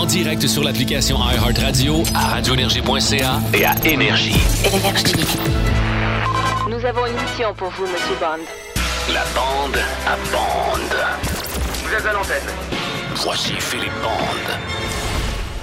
En 0.00 0.06
direct 0.06 0.46
sur 0.46 0.64
l'application 0.64 1.18
iHeartRadio, 1.18 2.02
à 2.14 2.28
radioénergie.ca 2.28 3.38
et 3.52 3.66
à 3.66 3.74
Énergie. 3.84 4.40
Nous 6.70 6.86
avons 6.86 7.04
une 7.04 7.20
mission 7.20 7.52
pour 7.54 7.68
vous, 7.68 7.82
Monsieur 7.82 8.16
Bond. 8.18 8.42
La 9.12 9.24
bande 9.34 9.76
à 10.06 10.16
bande. 10.32 10.96
Vous 11.84 11.94
êtes 11.94 12.06
à 12.06 12.14
l'antenne. 12.14 12.48
Voici 13.16 13.52
Philippe 13.58 13.92
Bande. 14.02 14.79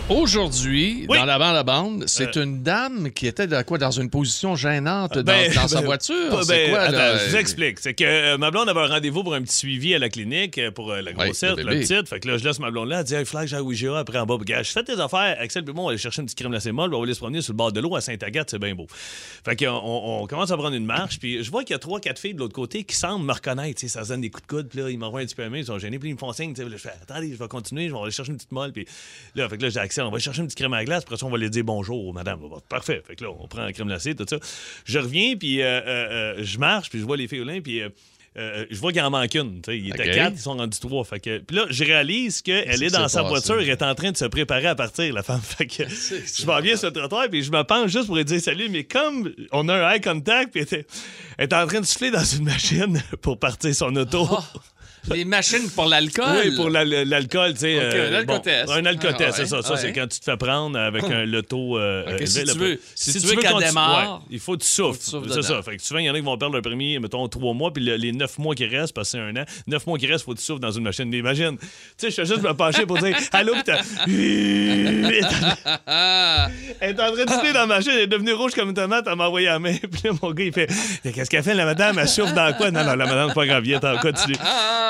Aujourd'hui, 0.09 1.05
Oui. 1.09 1.17
dans 1.17 1.25
la 1.25 1.37
bande 1.37 1.57
à 1.57 1.63
bande, 1.63 2.03
c'est 2.07 2.37
une 2.37 2.63
dame 2.63 3.11
qui 3.11 3.27
était 3.27 3.45
dans 3.45 3.61
quoi? 3.65 3.77
Dans 3.77 3.91
une 3.91 4.09
position 4.09 4.55
gênante 4.55 5.15
dans, 5.17 5.23
Ben, 5.23 5.53
dans 5.53 5.67
sa 5.67 5.79
ben, 5.81 5.85
voiture? 5.85 6.45
ben, 6.47 6.69
quoi, 6.69 6.79
attends, 6.79 6.91
là? 6.97 7.17
je 7.17 7.29
vous 7.31 7.35
explique. 7.35 7.79
C'est 7.79 7.93
que 7.93 8.05
euh, 8.05 8.37
ma 8.37 8.49
blonde 8.49 8.69
avait 8.69 8.79
un 8.79 8.87
rendez-vous 8.87 9.21
pour 9.21 9.33
un 9.33 9.41
petit 9.41 9.57
suivi 9.57 9.93
à 9.93 9.99
la 9.99 10.07
clinique 10.07 10.57
euh, 10.59 10.71
pour 10.71 10.91
euh, 10.93 11.01
la 11.01 11.11
grossesse, 11.11 11.57
le 11.57 11.63
la 11.63 11.73
petite. 11.73 12.07
Fait 12.07 12.21
que 12.21 12.27
là, 12.29 12.37
je 12.37 12.45
laisse 12.45 12.57
ma 12.59 12.71
blonde 12.71 12.87
là. 12.87 12.99
Elle 12.99 13.03
dit, 13.05 13.15
que 13.31 13.47
j'aille 13.47 13.59
au 13.59 13.69
IGA 13.69 13.97
après 13.99 14.17
en 14.17 14.25
bas. 14.25 14.37
Je 14.47 14.63
fais 14.71 14.83
tes 14.85 14.97
affaires. 14.97 15.35
Axel, 15.41 15.65
puis 15.65 15.73
moi, 15.73 15.83
on 15.83 15.87
va 15.87 15.91
aller 15.91 15.97
chercher 15.99 16.21
une 16.21 16.27
petite 16.27 16.37
crème 16.39 16.57
puis 16.57 16.71
On 16.71 16.87
va 16.99 17.03
aller 17.03 17.13
se 17.13 17.19
promener 17.19 17.41
sur 17.41 17.51
le 17.51 17.57
bord 17.57 17.73
de 17.73 17.81
l'eau 17.81 17.93
à 17.97 17.99
Sainte-Agathe. 17.99 18.49
C'est 18.51 18.59
bien 18.59 18.75
beau. 18.75 18.87
Fait 19.43 19.57
qu'on 19.57 19.67
on, 19.67 20.21
on 20.23 20.27
commence 20.27 20.51
à 20.51 20.55
prendre 20.57 20.75
une 20.77 20.85
marche. 20.85 21.19
Puis 21.19 21.43
je 21.43 21.51
vois 21.51 21.65
qu'il 21.65 21.73
y 21.73 21.75
a 21.75 21.79
trois, 21.79 21.99
quatre 21.99 22.19
filles 22.19 22.33
de 22.33 22.39
l'autre 22.39 22.55
côté 22.55 22.85
qui 22.85 22.95
semblent 22.95 23.25
me 23.25 23.33
reconnaître. 23.33 23.81
Ça 23.89 24.05
se 24.05 24.09
donne 24.09 24.21
des 24.21 24.29
coups 24.29 24.47
de 24.47 24.47
coude. 24.47 24.69
Puis 24.69 24.79
là, 24.79 24.89
ils 24.89 24.97
m'envoient 24.97 25.19
un 25.19 25.25
petit 25.25 25.35
peu 25.35 25.43
à 25.43 25.49
main. 25.49 25.57
Ils 25.57 25.65
sont 25.65 25.77
gênés. 25.79 25.99
Puis 25.99 26.09
ils 26.09 26.13
me 26.13 26.17
font 26.17 26.31
signe. 26.31 26.53
là, 26.57 26.63
je 26.71 26.77
fais, 26.77 26.93
attendez, 27.01 27.29
je 27.33 27.37
vais 27.37 27.47
continuer. 27.49 27.89
Je 27.89 27.93
vais 27.93 27.99
aller 27.99 28.11
chercher 28.11 28.31
une 28.31 28.37
petite 28.37 28.53
molle. 28.53 28.71
Puis 28.71 28.87
là, 29.35 29.49
fait 29.49 29.57
que 29.57 29.63
là, 29.63 29.69
j'ai 29.69 29.79
On 30.05 30.11
va 30.11 30.19
chercher 30.19 30.41
une 30.41 30.47
petite 30.47 30.59
crème 30.59 30.73
à 30.73 30.83
glace. 30.85 31.03
Après 31.03 31.17
ça, 31.17 31.25
on 31.25 31.29
va 31.29 31.37
aller 31.37 31.49
dire 31.49 31.63
bonjour, 31.63 32.13
madame. 32.13 32.39
Parfait. 32.69 33.01
Fait 33.05 33.15
que 33.15 33.23
là, 33.23 33.31
on 33.39 33.47
prend 33.47 33.63
la 33.63 33.73
crème 33.73 33.87
glacée, 33.87 34.15
tout 34.15 34.25
ça. 34.29 34.37
Je 34.85 34.99
reviens, 34.99 35.35
puis 35.35 35.61
euh, 35.61 35.65
euh, 35.65 35.81
euh, 35.85 36.43
je 36.43 36.57
marche, 36.57 36.89
puis 36.89 36.99
je 36.99 37.05
vois 37.05 37.17
les 37.17 37.27
filles 37.27 37.41
au 37.41 37.45
lin, 37.45 37.61
puis. 37.61 37.81
euh, 37.81 37.89
je 38.69 38.79
vois 38.79 38.91
qu'il 38.91 39.01
en 39.01 39.09
manque 39.09 39.33
une. 39.33 39.61
tu 39.63 39.71
sais. 39.71 39.79
Il 39.79 39.89
était 39.89 40.09
OK. 40.09 40.15
quatre, 40.15 40.33
ils 40.35 40.39
sont 40.39 40.53
rendus 40.55 40.79
trois. 40.79 41.03
Fait 41.05 41.19
que, 41.19 41.39
puis 41.39 41.55
là, 41.55 41.65
je 41.71 41.83
réalise 41.83 42.43
qu'elle 42.43 42.83
est 42.83 42.87
qui 42.87 42.93
dans 42.93 43.07
sa 43.07 43.21
passé? 43.23 43.29
voiture, 43.29 43.59
elle 43.61 43.69
est 43.69 43.81
en 43.81 43.95
train 43.95 44.11
de 44.11 44.17
se 44.17 44.25
préparer 44.25 44.67
à 44.67 44.75
partir, 44.75 45.11
la 45.11 45.23
femme. 45.23 45.41
Fait 45.43 45.65
que 45.65 45.89
c'est 45.89 46.41
je 46.41 46.45
m'en 46.45 46.59
viens 46.59 46.75
sur 46.75 46.89
le 46.89 46.93
trottoir, 46.93 47.27
puis 47.31 47.41
je 47.41 47.51
me 47.51 47.63
penche 47.63 47.89
juste 47.91 48.05
pour 48.05 48.15
lui 48.15 48.23
dire 48.25 48.39
salut. 48.39 48.69
Mais 48.69 48.83
comme 48.83 49.33
on 49.51 49.67
a 49.69 49.73
un 49.73 49.91
eye 49.91 50.01
contact, 50.01 50.51
puis 50.51 50.59
elle 50.61 50.65
était, 50.67 50.85
elle 51.39 51.45
était 51.45 51.55
en 51.55 51.65
train 51.65 51.81
de 51.81 51.85
souffler 51.87 52.11
dans 52.11 52.23
une 52.23 52.43
machine 52.43 53.01
pour 53.23 53.39
partir 53.39 53.73
son 53.73 53.95
auto. 53.95 54.27
Ah. 54.29 54.43
Les 55.13 55.25
machines 55.25 55.69
pour 55.69 55.85
l'alcool. 55.85 56.25
Oui, 56.43 56.55
pour 56.55 56.69
la- 56.69 56.83
la- 56.85 57.05
l'alcool, 57.05 57.53
tu 57.53 57.59
sais. 57.59 57.77
Euh, 57.79 58.11
un 58.11 58.15
alcotest. 58.19 58.69
un 58.69 58.85
alcotest, 58.85 59.21
Ah, 59.29 59.31
c'est 59.31 59.41
ouais, 59.43 59.47
ça. 59.47 59.61
Ça, 59.61 59.73
ouais. 59.73 59.79
c'est 59.79 59.93
quand 59.93 60.07
tu 60.07 60.19
te 60.19 60.23
fais 60.25 60.37
prendre 60.37 60.77
avec 60.79 61.03
un, 61.05 61.25
le 61.25 61.41
taux. 61.43 61.77
euh, 61.77 62.03
élevé. 62.07 62.25
si 62.25 62.39
Le- 62.43 62.51
tu 62.53 62.57
veux- 62.59 62.79
si 62.95 63.13
tu 63.21 63.27
veux 63.27 63.35
qu'elle 63.35 63.57
démarre, 63.57 64.19
ouais, 64.21 64.25
il 64.31 64.39
faut 64.39 64.53
que 64.57 64.61
tu 64.63 64.67
souffles. 64.67 64.99
tu 64.99 65.33
C'est 65.33 65.41
ça. 65.43 65.61
Fait 65.61 65.77
que 65.77 65.83
souvent, 65.83 65.99
il 65.99 66.05
y 66.05 66.09
en 66.09 66.13
a 66.13 66.17
qui 66.19 66.23
vont 66.25 66.37
perdre 66.37 66.53
leur 66.53 66.61
permis, 66.61 66.97
mettons, 66.99 67.27
trois 67.27 67.53
mois, 67.53 67.71
puis 67.71 67.83
le- 67.83 67.95
les 67.95 68.11
neuf 68.11 68.37
mois 68.37 68.55
qui 68.55 68.65
restent, 68.65 68.93
parce 68.93 69.11
que 69.11 69.17
c'est 69.17 69.23
un 69.23 69.35
an, 69.35 69.45
neuf 69.67 69.85
mois 69.87 69.97
qui 69.97 70.07
restent, 70.07 70.25
faut 70.25 70.33
que 70.33 70.39
tu 70.39 70.43
souffles 70.45 70.61
dans 70.61 70.71
une 70.71 70.83
machine. 70.83 71.11
Imagine, 71.13 71.57
tu 71.57 71.65
sais, 71.97 72.09
je 72.09 72.15
fais 72.15 72.25
juste 72.25 72.41
me 72.41 72.53
pencher 72.53 72.85
pour 72.85 72.97
dire 72.99 73.15
Allô, 73.31 73.53
puis 73.53 73.63
t'as. 73.63 73.81
Ah, 75.85 76.47
Elle 76.79 76.91
est 76.91 77.01
en 77.01 77.11
train 77.13 77.25
de 77.25 77.29
souffler 77.29 77.53
dans 77.53 77.59
la 77.61 77.65
machine, 77.65 77.91
elle 77.95 78.01
est 78.01 78.07
devenue 78.07 78.33
rouge 78.33 78.51
comme 78.53 78.69
une 78.69 78.75
tomate, 78.75 79.05
elle 79.07 79.15
m'a 79.15 79.27
envoyé 79.27 79.47
la 79.47 79.59
main. 79.59 79.75
Puis 79.91 80.01
là, 80.03 80.11
mon 80.21 80.31
gars, 80.31 80.43
il 80.43 80.53
fait 80.53 80.67
Qu'est-ce 81.03 81.29
qu'elle 81.29 81.43
fait, 81.43 81.53
la 81.53 81.65
madame? 81.65 81.97
Elle 81.99 82.07
souffle 82.07 82.33
dans 82.33 82.53
quoi? 82.53 82.71
Non, 82.71 82.83
non, 82.83 82.95
la 82.95 83.05
madame, 83.05 83.33
pas 83.33 83.45
grave, 83.45 83.63
viens, 83.63 83.79
continue. 83.79 84.35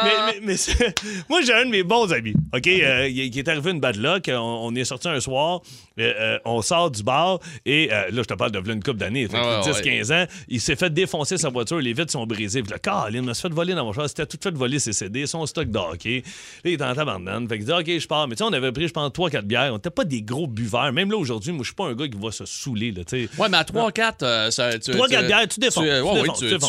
Mais 0.07 0.33
mais, 0.33 0.39
mais 0.45 0.57
c'est- 0.57 0.95
moi, 1.29 1.41
j'ai 1.41 1.53
un 1.53 1.65
de 1.65 1.69
mes 1.71 1.83
bons 1.83 2.11
amis, 2.13 2.33
OK, 2.53 2.67
euh, 2.67 3.07
il 3.07 3.29
qui 3.31 3.39
est 3.39 3.47
arrivé 3.47 3.71
une 3.71 3.79
bad 3.79 3.95
luck. 3.95 4.29
On, 4.29 4.33
on 4.63 4.75
est 4.75 4.85
sorti 4.85 5.07
un 5.07 5.19
soir, 5.19 5.61
euh, 5.99 6.13
euh, 6.19 6.39
on 6.45 6.61
sort 6.61 6.91
du 6.91 7.03
bar, 7.03 7.39
et 7.65 7.89
euh, 7.91 8.03
là, 8.11 8.21
je 8.21 8.21
te 8.23 8.33
parle 8.33 8.51
de 8.51 8.59
une 8.71 8.83
couple 8.83 8.97
d'années, 8.97 9.27
Ah 9.33 9.61
ouais, 9.61 9.71
10-15 10.01 10.13
ans. 10.23 10.25
Il 10.49 10.59
s'est 10.59 10.75
fait 10.75 10.89
défoncer 10.93 11.37
sa 11.37 11.49
voiture, 11.49 11.79
les 11.79 11.93
vitres 11.93 12.11
sont 12.11 12.25
brisées. 12.25 12.61
Puis 12.63 12.71
là, 12.71 12.79
Colin, 12.79 13.21
m'a 13.21 13.33
fait 13.33 13.47
voler 13.49 13.73
dans 13.73 13.85
mon 13.85 13.93
char. 13.93 14.07
C'était 14.09 14.25
tout 14.25 14.37
fait 14.43 14.51
voler 14.53 14.79
ses 14.79 14.91
CD, 14.93 15.25
son 15.25 15.45
stock 15.45 15.69
de 15.69 15.77
hockey. 15.77 16.23
Là, 16.63 16.71
il 16.71 16.73
est 16.73 16.81
en 16.81 16.93
tabarnane. 16.93 17.47
Fait 17.47 17.57
qu'il 17.57 17.65
dit, 17.65 17.71
OK, 17.71 17.85
je 17.99 18.07
pars. 18.07 18.27
Mais 18.27 18.35
tu 18.35 18.39
sais, 18.39 18.43
on 18.49 18.53
avait 18.53 18.71
pris, 18.73 18.87
je 18.87 18.93
pense, 18.93 19.09
3-4 19.11 19.41
bières. 19.43 19.69
On 19.71 19.75
n'était 19.75 19.89
pas 19.89 20.03
des 20.03 20.21
gros 20.21 20.47
buveurs. 20.47 20.91
Même 20.91 21.11
là, 21.11 21.17
aujourd'hui, 21.17 21.51
moi, 21.53 21.61
je 21.63 21.67
suis 21.67 21.75
pas 21.75 21.85
un 21.85 21.93
gars 21.93 22.07
qui 22.07 22.17
va 22.21 22.31
se 22.31 22.45
saouler, 22.45 22.91
là, 22.91 23.03
tu 23.05 23.25
sais. 23.27 23.29
Ouais, 23.41 23.47
mais 23.49 23.57
à 23.57 23.63
3-4, 23.63 24.23
euh, 24.23 24.51
ça- 24.51 24.77
tu 24.79 24.91
3 24.91 25.07
tu- 25.07 25.13
4 25.13 25.27
bières, 25.27 25.47
tu 25.47 25.59
défonces. 25.59 25.83
tu- 25.85 25.89
ouais, 26.03 26.19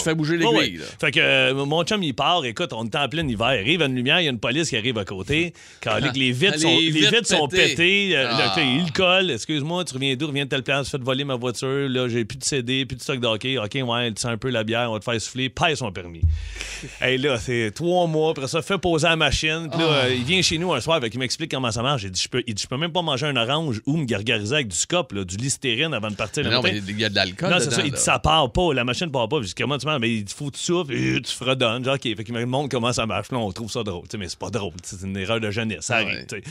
fais 0.04 0.14
bouger 0.14 0.36
l'aiguille. 0.36 0.80
Fait 1.00 1.10
que 1.10 1.20
euh, 1.20 1.54
mon 1.64 1.82
chum, 1.84 2.02
il 2.02 2.14
part. 2.14 2.44
Écoute, 2.44 2.72
on 2.72 2.84
est 2.84 2.94
en 2.96 3.08
plein 3.18 3.28
hiver. 3.28 3.54
Il 3.54 3.60
arrive 3.60 3.82
à 3.82 3.86
une 3.86 3.94
lumière, 3.94 4.20
il 4.20 4.24
y 4.24 4.28
a 4.28 4.30
une 4.30 4.38
police 4.40 4.68
qui 4.70 4.76
arrive 4.76 4.98
à 4.98 5.04
côté. 5.04 5.52
Quand 5.82 5.96
les 6.14 6.32
vitres 6.32 6.58
sont, 6.58 6.68
les 6.78 6.90
vitres 6.90 7.10
vitres 7.12 7.26
sont 7.26 7.48
pétées. 7.48 8.08
il 8.10 8.84
le 8.84 8.92
colle. 8.92 9.30
Excuse-moi, 9.30 9.84
tu 9.84 9.94
reviens 9.94 10.14
d'où? 10.16 10.26
Reviens 10.28 10.44
de 10.44 10.50
telle 10.50 10.62
place. 10.62 10.90
Fais 10.90 10.98
voler 10.98 11.24
ma 11.24 11.36
voiture. 11.36 11.88
Là, 11.88 12.08
j'ai 12.08 12.24
plus 12.24 12.38
de 12.38 12.44
CD, 12.44 12.84
plus 12.86 12.96
de 12.96 13.02
stock 13.02 13.20
de 13.20 13.26
hockey. 13.26 13.58
OK, 13.58 13.74
ouais, 13.74 14.12
tu 14.12 14.20
sens 14.20 14.30
un 14.32 14.36
peu 14.36 14.50
la 14.50 14.64
bière. 14.64 14.90
On 14.90 14.94
va 14.94 14.98
te 15.00 15.04
faire 15.04 15.20
souffler. 15.20 15.48
Paye 15.48 15.76
son 15.76 15.90
permis. 15.92 16.20
hey, 17.00 17.18
là, 17.18 17.38
c'est 17.38 17.72
trois 17.74 18.06
mois. 18.06 18.30
Après 18.30 18.46
ça, 18.48 18.62
fait 18.62 18.78
poser 18.78 19.08
la 19.08 19.16
machine. 19.16 19.68
Puis 19.70 19.80
là, 19.80 19.86
Ah. 19.90 20.04
euh, 20.06 20.14
il 20.14 20.24
vient 20.24 20.42
chez 20.42 20.58
nous 20.58 20.72
un 20.72 20.80
soir. 20.80 21.00
Fait 21.00 21.08
il 21.08 21.18
m'explique 21.18 21.50
comment 21.50 21.70
ça 21.70 21.82
marche. 21.82 22.02
J'ai 22.02 22.10
dit, 22.10 22.20
je 22.22 22.28
peux, 22.28 22.42
il 22.46 22.54
dit, 22.54 22.62
je 22.62 22.68
peux 22.68 22.76
même 22.76 22.92
pas 22.92 23.02
manger 23.02 23.26
un 23.26 23.36
orange 23.36 23.80
ou 23.86 23.96
me 23.96 24.04
gargariser 24.04 24.54
avec 24.56 24.68
du 24.68 24.76
scop, 24.76 25.12
là, 25.12 25.24
du 25.24 25.36
listerine 25.36 25.94
avant 25.94 26.10
de 26.10 26.14
partir 26.16 26.44
le 26.44 26.50
Non, 26.50 26.62
matin. 26.62 26.74
mais 26.74 26.92
il 26.92 27.00
y 27.00 27.04
a 27.04 27.08
de 27.08 27.14
l'alcool. 27.14 27.50
Non, 27.50 27.56
c'est 27.60 27.70
ça. 27.72 27.82
Il 27.84 27.92
dit, 27.92 28.00
ça 28.00 28.18
part 28.18 28.52
pas. 28.52 28.72
La 28.74 28.84
machine 28.84 29.10
part 29.10 29.28
pas. 29.28 29.40
Je 29.40 29.46
dis, 29.46 29.54
comment 29.54 29.78
tu 29.78 29.86
manges? 29.86 30.00
Mais 30.00 30.10
il 30.10 30.24
dit, 30.24 30.34
faut 30.34 30.50
que 30.50 30.56
tu 30.56 30.62
souffles 30.62 30.92
et 30.94 31.20
tu 31.22 31.32
fredonnes. 31.32 31.84
Genre, 31.84 31.94
OK. 31.94 32.02
Fait 32.02 32.24
qu'il 32.24 32.34
me 32.34 32.44
montre 32.44 32.68
comment 32.68 32.92
ça 32.92 33.06
marche. 33.08 33.28
Puis 33.28 33.36
Là, 33.36 33.42
on 33.42 33.50
trouve 33.52 33.70
ça 33.70 33.82
drôle. 33.82 34.04
Mais 34.16 34.28
c'est 34.28 34.38
pas 34.38 34.50
drôle. 34.50 34.72
C'est 34.84 35.02
une 35.02 35.16
erreur 35.16 35.40
de 35.40 35.50
jeunesse. 35.50 35.86
Ça 35.86 35.96
arrive. 35.96 36.26
ouais. 36.30 36.42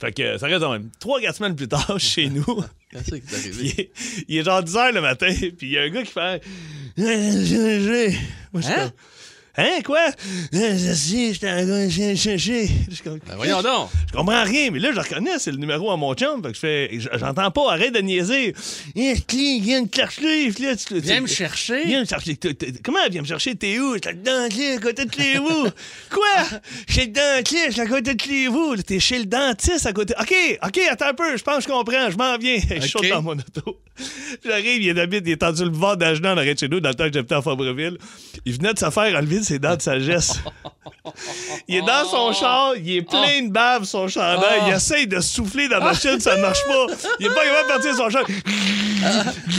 Fait 0.00 0.12
que 0.12 0.38
ça 0.38 0.46
reste 0.46 0.60
quand 0.60 0.72
même. 0.72 0.90
Trois, 0.98 1.20
quatre 1.20 1.36
semaines 1.36 1.54
plus 1.56 1.68
tard, 1.68 1.94
chez 1.98 2.28
nous, 2.28 2.44
il 3.62 3.66
est, 3.80 3.90
il 4.28 4.36
est 4.38 4.44
genre 4.44 4.62
10 4.62 4.74
h 4.74 4.92
le 4.94 5.00
matin. 5.00 5.28
Puis 5.38 5.52
il 5.62 5.70
y 5.70 5.78
a 5.78 5.82
un 5.82 5.90
gars 5.90 6.02
qui 6.02 6.12
fait. 6.12 6.42
Moi, 8.52 8.62
je 8.62 8.68
Hein? 8.68 8.92
Hein, 9.58 9.80
quoi? 9.84 10.10
Je 10.52 10.94
sais, 10.94 11.32
j'étais 11.32 11.48
un 11.48 11.64
gars, 11.64 11.88
je. 11.88 12.14
Je 12.14 13.36
voyons 13.36 13.62
donc. 13.62 13.88
je 14.06 14.12
comprends 14.12 14.44
rien, 14.44 14.70
mais 14.70 14.78
là, 14.78 14.90
je 14.92 15.00
reconnais, 15.00 15.38
c'est 15.38 15.50
le 15.50 15.56
numéro 15.56 15.90
à 15.90 15.96
mon 15.96 16.14
chum. 16.14 16.42
Fait 16.42 16.50
que 16.50 16.54
je 16.54 16.60
fais, 16.60 17.18
j'entends 17.18 17.50
pas, 17.50 17.72
arrête 17.72 17.94
de 17.94 18.00
niaiser. 18.00 18.54
Viens, 18.94 19.14
Clé, 19.26 19.60
viens 19.60 19.82
me 19.82 19.88
chercher. 19.94 20.50
Viens 20.50 21.20
me 21.20 21.26
chercher? 21.26 21.84
Viens 21.86 22.00
me 22.00 22.06
chercher. 22.06 22.36
Comment 22.84 22.98
vient 23.10 23.22
me 23.22 23.26
chercher? 23.26 23.54
T'es 23.54 23.78
où? 23.78 23.94
J'étais 23.94 24.14
dans 24.14 24.44
le 24.44 24.50
clé, 24.50 24.72
à 24.72 24.78
côté 24.78 25.04
de 25.04 25.10
Clévaux. 25.10 25.68
Quoi? 26.10 26.60
Chez 26.88 27.06
le 27.06 27.12
dentiste, 27.12 27.78
à 27.78 27.86
côté 27.86 28.14
de 28.14 28.22
Clévaux. 28.22 28.76
T'es 28.76 29.00
chez 29.00 29.18
le 29.18 29.26
dentiste 29.26 29.86
à 29.86 29.92
côté. 29.92 30.14
OK, 30.20 30.34
OK, 30.64 30.80
attends 30.90 31.08
un 31.08 31.14
peu. 31.14 31.36
Je 31.36 31.42
pense 31.42 31.58
que 31.58 31.62
je 31.62 31.68
comprends. 31.68 32.10
Je 32.10 32.16
m'en 32.16 32.36
viens. 32.36 32.58
Je 32.80 32.86
saute 32.88 33.08
dans 33.08 33.22
mon 33.22 33.32
auto. 33.32 33.80
J'arrive, 34.44 34.82
il 34.82 34.88
est 34.88 35.00
habite, 35.00 35.22
il 35.24 35.32
est 35.32 35.36
tendu 35.38 35.64
le 35.64 35.70
bord 35.70 35.96
d'Agenant 35.96 36.34
en 36.34 36.36
arrêt 36.36 36.52
de 36.54 36.58
chez 36.58 36.68
nous 36.68 36.80
dans 36.80 36.90
le 36.90 36.94
temps 36.94 37.06
que 37.06 37.14
j'habitais 37.14 37.34
à 37.34 37.42
Fabreville. 37.42 37.96
Il 38.44 38.52
venait 38.52 38.74
de 38.74 38.78
se 38.78 38.90
faire 38.90 39.16
enlever 39.16 39.40
ses 39.46 39.58
dents 39.58 39.76
de 39.76 39.82
sagesse. 39.82 40.34
Il 41.68 41.76
est 41.76 41.82
dans 41.82 42.04
son 42.04 42.32
char, 42.32 42.72
il 42.76 42.96
est 42.96 43.02
plein 43.02 43.42
de 43.42 43.50
bave, 43.50 43.84
son 43.84 44.08
chandail. 44.08 44.62
Il 44.66 44.72
essaye 44.74 45.06
de 45.06 45.20
souffler 45.20 45.68
dans 45.68 45.78
la 45.78 45.84
machine, 45.86 46.18
ça 46.20 46.36
ne 46.36 46.42
marche 46.42 46.64
pas. 46.66 46.86
Il 47.20 47.26
est 47.26 47.30
pas 47.30 47.44
capable 47.44 47.62
de 47.68 47.72
partir 47.72 47.92
de 47.92 47.96
son 47.96 48.10
char. 48.10 48.24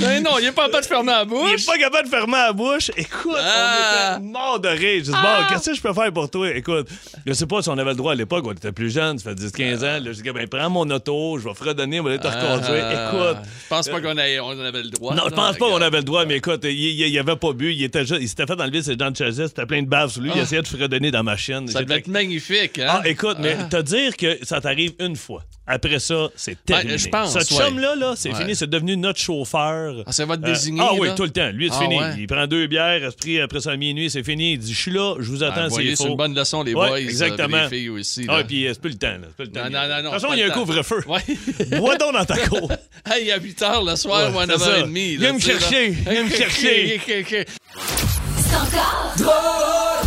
Ben 0.02 0.24
non, 0.24 0.32
il 0.40 0.46
est 0.48 0.52
pas 0.52 0.70
pas 0.70 0.82
de 0.82 0.86
fermer 0.86 1.12
la 1.12 1.22
Il 1.24 1.28
bouche. 1.30 1.64
est 1.64 1.66
pas 1.66 1.78
capable 1.78 2.06
de 2.10 2.10
fermer 2.16 2.34
la 2.38 2.54
bouche. 2.54 2.92
Écoute, 2.98 3.36
Ah. 3.40 4.18
on 4.18 4.18
était 4.20 4.28
mort 4.32 4.60
de 4.60 4.68
rire. 4.70 5.00
Je 5.00 5.04
dis, 5.04 5.12
bon, 5.12 5.18
qu'est-ce 5.50 5.70
que 5.70 5.76
je 5.76 5.82
peux 5.82 5.94
faire 5.94 6.12
pour 6.12 6.30
toi? 6.30 6.50
Écoute, 6.54 6.88
je 7.26 7.34
sais 7.34 7.46
pas 7.48 7.62
si 7.62 7.70
on 7.70 7.78
avait 7.78 7.92
le 7.92 7.96
droit 7.96 8.12
à 8.12 8.16
l'époque, 8.16 8.44
on 8.46 8.52
était 8.52 8.72
plus 8.72 8.92
jeunes, 8.92 9.18
ça 9.20 9.30
fait 9.30 9.36
10-15 9.36 9.78
ans. 9.80 10.04
Là, 10.04 10.12
je 10.12 10.22
dis, 10.22 10.30
ben, 10.32 10.48
prends 10.48 10.70
mon 10.70 10.90
auto, 10.90 11.38
je 11.40 11.48
vais 11.48 11.56
fredonner, 11.56 12.00
on 12.00 12.04
va 12.04 12.10
aller 12.12 12.20
te 12.20 12.28
reconduire. 12.28 12.86
Ah, 12.90 13.08
Écoute. 13.14 13.38
Je 13.64 13.68
pense 13.70 13.88
pas 13.88 14.02
qu'on 14.02 14.18
avait, 14.18 14.36
le 14.84 14.90
droit. 14.90 15.14
Non, 15.16 15.24
je 15.26 15.30
là, 15.30 15.36
pense 15.36 15.58
pas 15.58 15.70
qu'on 15.70 15.82
avait 15.82 15.98
le 15.98 16.04
droit, 16.04 16.26
mais 16.26 16.38
écoute, 16.38 16.62
il, 16.64 16.72
il, 16.72 17.08
il 17.08 17.20
avait 17.20 17.36
pas 17.36 17.54
bu, 17.54 17.74
il 17.74 17.82
il 17.82 18.28
s'était 18.30 18.46
fait 18.46 18.60
enlever 18.62 18.84
ses 18.84 18.96
dents 18.96 19.12
de 19.12 19.16
chassis, 19.18 19.48
c'était 19.48 19.66
plein 19.66 19.77
de 19.82 19.88
bave 19.90 20.12
sur 20.12 20.22
lui, 20.22 20.32
il 20.36 20.42
essayait 20.42 20.62
de 20.62 20.68
fredonner 20.68 21.12
dans 21.12 21.20
la 21.20 21.24
machine. 21.24 21.68
Ça 21.68 21.84
devait 21.84 22.00
être 22.00 22.08
magnifique, 22.08 22.80
hein? 22.80 22.86
Ah, 22.90 23.02
écoute, 23.06 23.38
mais 23.40 23.56
te 23.70 23.82
dire 23.82 24.16
que 24.18 24.38
ça 24.44 24.62
t'arrive 24.62 24.94
une 25.00 25.16
fois. 25.16 25.44
Après 25.70 26.00
ça, 26.00 26.30
c'est 26.38 26.64
terminé. 26.64 26.92
Ben, 26.94 26.98
je 26.98 27.10
pense, 27.10 27.34
Ce 27.34 27.54
ouais. 27.54 27.66
chum-là, 27.66 27.96
là, 27.96 28.14
c'est 28.16 28.30
Ouais. 28.32 28.36
fini, 28.40 28.56
c'est 28.56 28.70
devenu 28.70 28.96
notre 28.96 29.20
chauffeur. 29.20 30.04
Ah, 30.06 30.12
ça 30.14 30.26
va 30.26 30.38
te 30.38 30.46
Euh, 30.46 30.54
désigner, 30.54 30.82
ah 30.82 30.94
oui, 30.98 31.10
là? 31.10 31.14
tout 31.16 31.24
le 31.24 31.30
temps. 31.30 31.50
Lui, 31.52 31.68
c'est 31.70 31.76
Ah, 31.78 31.82
fini. 31.82 32.00
ouais. 32.00 32.14
Il 32.20 32.28
prend 32.28 32.48
deux 32.48 32.68
bières, 32.68 33.04
esprit 33.04 33.42
après 33.42 33.60
ça 33.60 33.72
à 33.72 33.76
minuit, 33.76 34.10
c'est 34.10 34.24
fini. 34.24 34.54
Il 34.54 34.60
dit 34.60 34.74
Je 34.74 34.80
suis 34.82 34.92
là, 34.92 35.16
je 35.20 35.30
vous 35.30 35.44
Ah, 35.44 35.48
attends 35.48 35.70
s'il 35.70 35.98
c'est 35.98 36.06
une 36.08 36.16
bonne 36.16 36.34
leçon, 36.34 36.64
les 36.64 36.74
boys. 36.74 36.98
exactement. 37.02 37.58
euh, 37.58 37.64
Les 37.70 37.78
filles 37.78 37.90
aussi. 37.90 38.26
Ah, 38.30 38.44
puis 38.48 38.66
euh, 38.66 38.72
c'est 38.74 38.80
plus 38.82 38.92
le 38.92 38.98
temps. 38.98 39.08
là. 39.08 39.18
C'est 39.28 39.36
plus 39.36 39.46
le 39.46 39.52
temps. 39.52 39.70
Non, 39.70 39.82
non, 39.82 39.88
non, 39.90 39.98
De 39.98 40.02
toute 40.04 40.12
façon, 40.22 40.28
il 40.34 40.40
y 40.40 40.44
a 40.44 40.46
un 40.46 40.50
couvre-feu. 40.52 41.04
Ouais. 41.06 41.78
Bois 41.80 41.98
donc 41.98 42.14
dans 42.14 42.24
ta 42.26 42.38
cour. 42.48 42.72
Hey, 43.06 43.30
à 43.32 43.38
8 43.38 43.62
h 43.62 43.90
le 43.90 43.96
soir 43.98 44.34
ou 44.34 44.40
à 44.40 44.46
Ouais, 44.46 44.46
c'est 44.48 44.54
9h30. 44.54 45.16
ça. 45.18 45.20
Viens 45.20 45.34
me 45.34 45.40
chercher, 45.42 45.90
viens 45.90 46.24
me 46.24 46.30
chercher. 46.30 47.46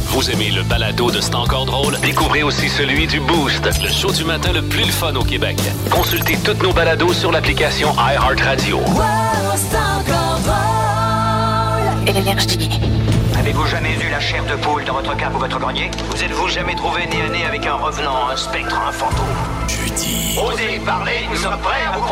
Vous 0.08 0.30
aimez 0.30 0.50
le 0.50 0.62
balado 0.62 1.10
de 1.10 1.20
C'est 1.20 1.34
encore 1.34 1.66
drôle? 1.66 1.98
Découvrez 2.00 2.42
aussi 2.42 2.68
celui 2.68 3.06
du 3.06 3.20
Boost. 3.20 3.64
Le 3.82 3.88
show 3.88 4.10
du 4.12 4.24
matin 4.24 4.52
le 4.52 4.62
plus 4.62 4.84
le 4.84 4.92
fun 4.92 5.14
au 5.14 5.24
Québec. 5.24 5.58
Consultez 5.90 6.36
toutes 6.44 6.62
nos 6.62 6.72
balados 6.72 7.12
sur 7.12 7.32
l'application 7.32 7.94
iHeartRadio. 7.94 8.80
Avez-vous 13.38 13.66
jamais 13.66 13.94
vu 13.94 14.10
la 14.10 14.20
chair 14.20 14.44
de 14.44 14.54
poule 14.56 14.84
dans 14.84 14.94
votre 14.94 15.16
cave 15.16 15.34
ou 15.34 15.38
votre 15.38 15.58
grenier? 15.58 15.90
Vous 16.10 16.22
êtes-vous 16.22 16.48
jamais 16.48 16.74
trouvé 16.74 17.06
nez 17.06 17.22
à 17.22 17.28
nez 17.28 17.44
avec 17.44 17.64
un 17.66 17.74
revenant, 17.74 18.28
un 18.30 18.36
spectre, 18.36 18.78
un 18.86 18.92
fantôme? 18.92 19.26
Jeudi. 19.68 20.38
Osez 20.38 20.80
parler, 20.84 21.26
nous 21.30 21.36
sommes 21.36 21.58
prêts 21.60 21.82
à 21.86 21.96
vous 21.96 22.06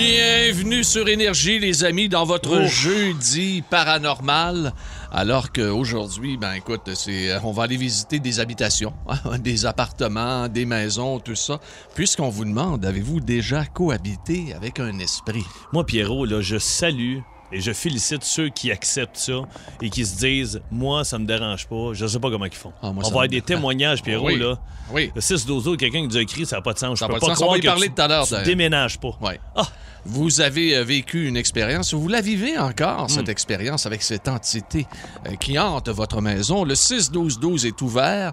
Bienvenue 0.00 0.82
sur 0.82 1.06
Énergie, 1.08 1.58
les 1.58 1.84
amis, 1.84 2.08
dans 2.08 2.24
votre 2.24 2.64
Ouf. 2.64 2.72
jeudi 2.72 3.62
paranormal. 3.68 4.72
Alors 5.12 5.52
qu'aujourd'hui, 5.52 6.38
ben 6.38 6.54
écoute, 6.54 6.94
c'est, 6.94 7.36
on 7.44 7.52
va 7.52 7.64
aller 7.64 7.76
visiter 7.76 8.18
des 8.18 8.40
habitations, 8.40 8.94
hein, 9.06 9.36
des 9.38 9.66
appartements, 9.66 10.48
des 10.48 10.64
maisons, 10.64 11.20
tout 11.20 11.34
ça. 11.34 11.60
Puisqu'on 11.94 12.30
vous 12.30 12.46
demande, 12.46 12.82
avez-vous 12.86 13.20
déjà 13.20 13.66
cohabité 13.66 14.54
avec 14.54 14.80
un 14.80 14.98
esprit? 15.00 15.44
Moi, 15.74 15.84
Pierrot, 15.84 16.24
là, 16.24 16.40
je 16.40 16.56
salue 16.56 17.18
et 17.52 17.60
je 17.60 17.72
félicite 17.72 18.22
ceux 18.24 18.48
qui 18.48 18.70
acceptent 18.70 19.16
ça 19.16 19.42
et 19.82 19.90
qui 19.90 20.04
se 20.06 20.16
disent 20.18 20.60
Moi, 20.70 21.04
ça 21.04 21.18
me 21.18 21.26
dérange 21.26 21.66
pas. 21.66 21.90
Je 21.92 22.06
sais 22.06 22.18
pas 22.18 22.30
comment 22.30 22.44
ils 22.46 22.52
font. 22.52 22.72
Ah, 22.82 22.92
moi, 22.92 22.98
On 22.98 23.00
va 23.02 23.06
avoir 23.08 23.22
me- 23.24 23.28
des 23.28 23.42
témoignages, 23.42 24.02
Pierrot, 24.02 24.26
Oui. 24.26 24.38
là. 24.38 24.58
Oui. 24.92 25.10
Le 25.14 25.20
6 25.20 25.46
12 25.46 25.76
quelqu'un 25.76 26.00
qui 26.02 26.08
nous 26.08 26.16
a 26.16 26.22
écrit, 26.22 26.46
ça 26.46 26.56
n'a 26.56 26.62
pas 26.62 26.72
de 26.72 26.78
sens. 26.78 26.98
Ça 26.98 27.06
Je 27.06 27.12
peux 27.12 27.18
pas 27.20 27.26
pas 27.28 27.34
croire 27.34 27.58
que 27.58 27.66
parler 27.66 27.88
tu, 27.88 27.94
tout 27.94 28.02
à 28.02 28.08
l'heure, 28.08 28.26
tu 28.26 28.34
déménages 28.44 28.98
pas. 28.98 29.16
Ouais. 29.20 29.40
Ah, 29.54 29.62
Vous 30.06 30.40
avez 30.40 30.76
euh, 30.76 30.84
vécu 30.84 31.26
une 31.28 31.36
expérience, 31.36 31.94
vous 31.94 32.08
la 32.08 32.20
vivez 32.20 32.58
encore, 32.58 33.04
Hmm. 33.04 33.08
cette 33.08 33.28
expérience 33.28 33.86
avec 33.86 34.02
cette 34.02 34.28
entité 34.28 34.86
euh, 35.26 35.34
qui 35.36 35.58
hante 35.58 35.88
votre 35.88 36.20
maison. 36.20 36.64
Le 36.64 36.74
6-12-12 36.74 37.66
est 37.66 37.80
ouvert. 37.82 38.32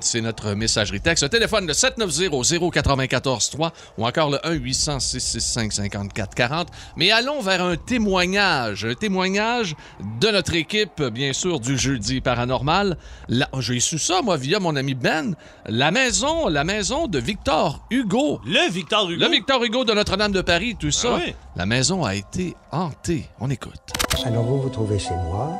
C'est 0.00 0.20
notre 0.20 0.52
messagerie 0.54 1.00
texte. 1.00 1.22
Le 1.22 1.28
téléphone, 1.28 1.66
le 1.66 1.72
790-094-3 1.72 3.70
ou 3.98 4.06
encore 4.06 4.30
le 4.30 4.38
1-800-665-5440. 4.38 6.66
Mais 6.96 7.10
allons 7.10 7.40
vers 7.40 7.62
un 7.64 7.76
témoignage. 7.76 8.84
Un 8.84 8.94
témoignage 8.94 9.74
de 10.20 10.28
notre 10.28 10.54
équipe, 10.54 11.02
bien 11.02 11.32
sûr, 11.32 11.60
du 11.60 11.78
jeudi 11.78 12.20
paranormal. 12.20 12.96
La- 13.28 13.48
J'ai 13.60 13.80
su 13.80 13.98
ça, 13.98 14.22
moi, 14.22 14.36
via 14.36 14.58
mon 14.60 14.76
ami 14.76 14.94
Ben. 14.94 15.34
La 15.66 15.90
maison, 15.90 16.48
la 16.48 16.64
maison 16.64 17.06
de 17.06 17.18
Victor 17.18 17.84
Hugo. 17.90 18.40
le 18.44 18.70
Victor 18.70 19.10
Hugo. 19.10 19.24
Le 19.24 19.30
Victor 19.30 19.62
Hugo 19.64 19.84
de 19.84 19.92
Notre-Dame 19.92 20.32
de 20.32 20.40
Paris, 20.40 20.76
tout 20.80 20.90
ça. 20.90 21.08
Ah 21.12 21.18
oui? 21.24 21.34
La 21.56 21.66
maison 21.66 22.04
a 22.04 22.14
été 22.14 22.56
hantée. 22.72 23.28
On 23.40 23.50
écoute. 23.50 23.92
Alors 24.24 24.44
vous 24.44 24.60
vous 24.62 24.68
trouvez 24.70 24.98
chez 24.98 25.14
moi, 25.30 25.52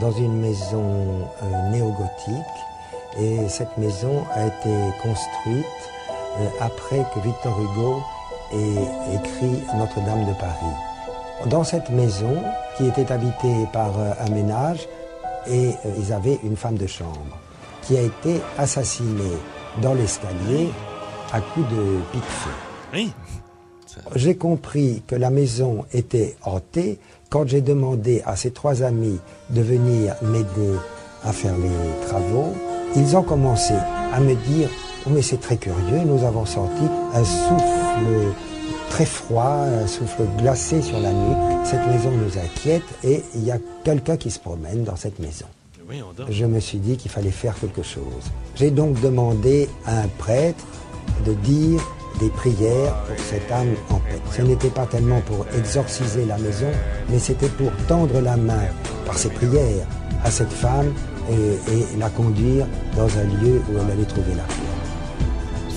dans 0.00 0.12
une 0.12 0.40
maison 0.40 1.28
euh, 1.42 1.70
néo-gothique, 1.70 2.56
et 3.18 3.48
cette 3.48 3.76
maison 3.78 4.24
a 4.32 4.46
été 4.46 4.74
construite 5.02 5.64
euh, 6.38 6.48
après 6.60 7.04
que 7.14 7.20
Victor 7.20 7.60
Hugo 7.60 8.02
ait 8.52 9.16
écrit 9.16 9.62
Notre-Dame 9.76 10.26
de 10.26 10.32
Paris. 10.34 10.76
Dans 11.46 11.64
cette 11.64 11.90
maison, 11.90 12.42
qui 12.76 12.86
était 12.86 13.12
habitée 13.12 13.66
par 13.72 13.98
euh, 13.98 14.12
un 14.20 14.30
ménage, 14.30 14.88
et 15.46 15.70
euh, 15.84 15.94
ils 15.98 16.12
avaient 16.12 16.38
une 16.42 16.56
femme 16.56 16.76
de 16.76 16.86
chambre. 16.86 17.36
qui 17.82 17.96
a 17.96 18.02
été 18.02 18.40
assassiné 18.58 19.30
dans 19.82 19.94
l'escalier 19.94 20.70
à 21.32 21.40
coups 21.40 21.68
de 21.70 22.00
pique-feu. 22.12 22.50
Hein? 22.94 23.08
J'ai 24.14 24.36
compris 24.36 25.02
que 25.06 25.14
la 25.14 25.30
maison 25.30 25.84
était 25.92 26.36
hantée 26.44 26.98
quand 27.30 27.46
j'ai 27.46 27.60
demandé 27.60 28.22
à 28.26 28.36
ces 28.36 28.50
trois 28.50 28.82
amis 28.82 29.18
de 29.50 29.60
venir 29.60 30.14
m'aider 30.22 30.78
à 31.22 31.32
faire 31.32 31.56
les 31.56 32.06
travaux. 32.06 32.52
Ils 32.96 33.16
ont 33.16 33.22
commencé 33.22 33.74
à 34.12 34.20
me 34.20 34.34
dire 34.34 34.68
Oh, 35.06 35.10
mais 35.10 35.20
c'est 35.22 35.40
très 35.40 35.56
curieux, 35.56 36.00
nous 36.06 36.24
avons 36.24 36.46
senti 36.46 36.84
un 37.12 37.24
souffle 37.24 38.32
très 38.88 39.04
froid, 39.04 39.66
un 39.82 39.86
souffle 39.86 40.22
glacé 40.38 40.80
sur 40.80 40.98
la 40.98 41.12
nuque. 41.12 41.66
Cette 41.66 41.86
maison 41.86 42.10
nous 42.10 42.38
inquiète 42.38 42.84
et 43.02 43.22
il 43.34 43.44
y 43.44 43.50
a 43.50 43.58
quelqu'un 43.84 44.16
qui 44.16 44.30
se 44.30 44.38
promène 44.38 44.84
dans 44.84 44.96
cette 44.96 45.18
maison. 45.18 45.46
Je 46.30 46.46
me 46.46 46.60
suis 46.60 46.78
dit 46.78 46.96
qu'il 46.96 47.10
fallait 47.10 47.30
faire 47.30 47.58
quelque 47.58 47.82
chose. 47.82 48.30
J'ai 48.56 48.70
donc 48.70 49.00
demandé 49.00 49.68
à 49.84 50.00
un 50.00 50.08
prêtre 50.08 50.64
de 51.26 51.34
dire 51.34 51.82
des 52.20 52.28
prières 52.30 52.94
pour 53.06 53.18
cette 53.18 53.50
âme 53.50 53.74
en 53.90 53.96
paix. 53.96 54.20
Ce 54.32 54.42
n'était 54.42 54.70
pas 54.70 54.86
tellement 54.86 55.20
pour 55.22 55.46
exorciser 55.56 56.24
la 56.24 56.38
maison, 56.38 56.70
mais 57.10 57.18
c'était 57.18 57.48
pour 57.48 57.70
tendre 57.88 58.20
la 58.20 58.36
main 58.36 58.66
par 59.06 59.18
ses 59.18 59.30
prières 59.30 59.86
à 60.24 60.30
cette 60.30 60.52
femme 60.52 60.92
et, 61.30 61.72
et 61.72 61.98
la 61.98 62.10
conduire 62.10 62.66
dans 62.96 63.08
un 63.18 63.24
lieu 63.24 63.62
où 63.68 63.78
elle 63.78 63.90
allait 63.92 64.04
trouver 64.04 64.34
la 64.34 64.42
paix. 64.44 64.83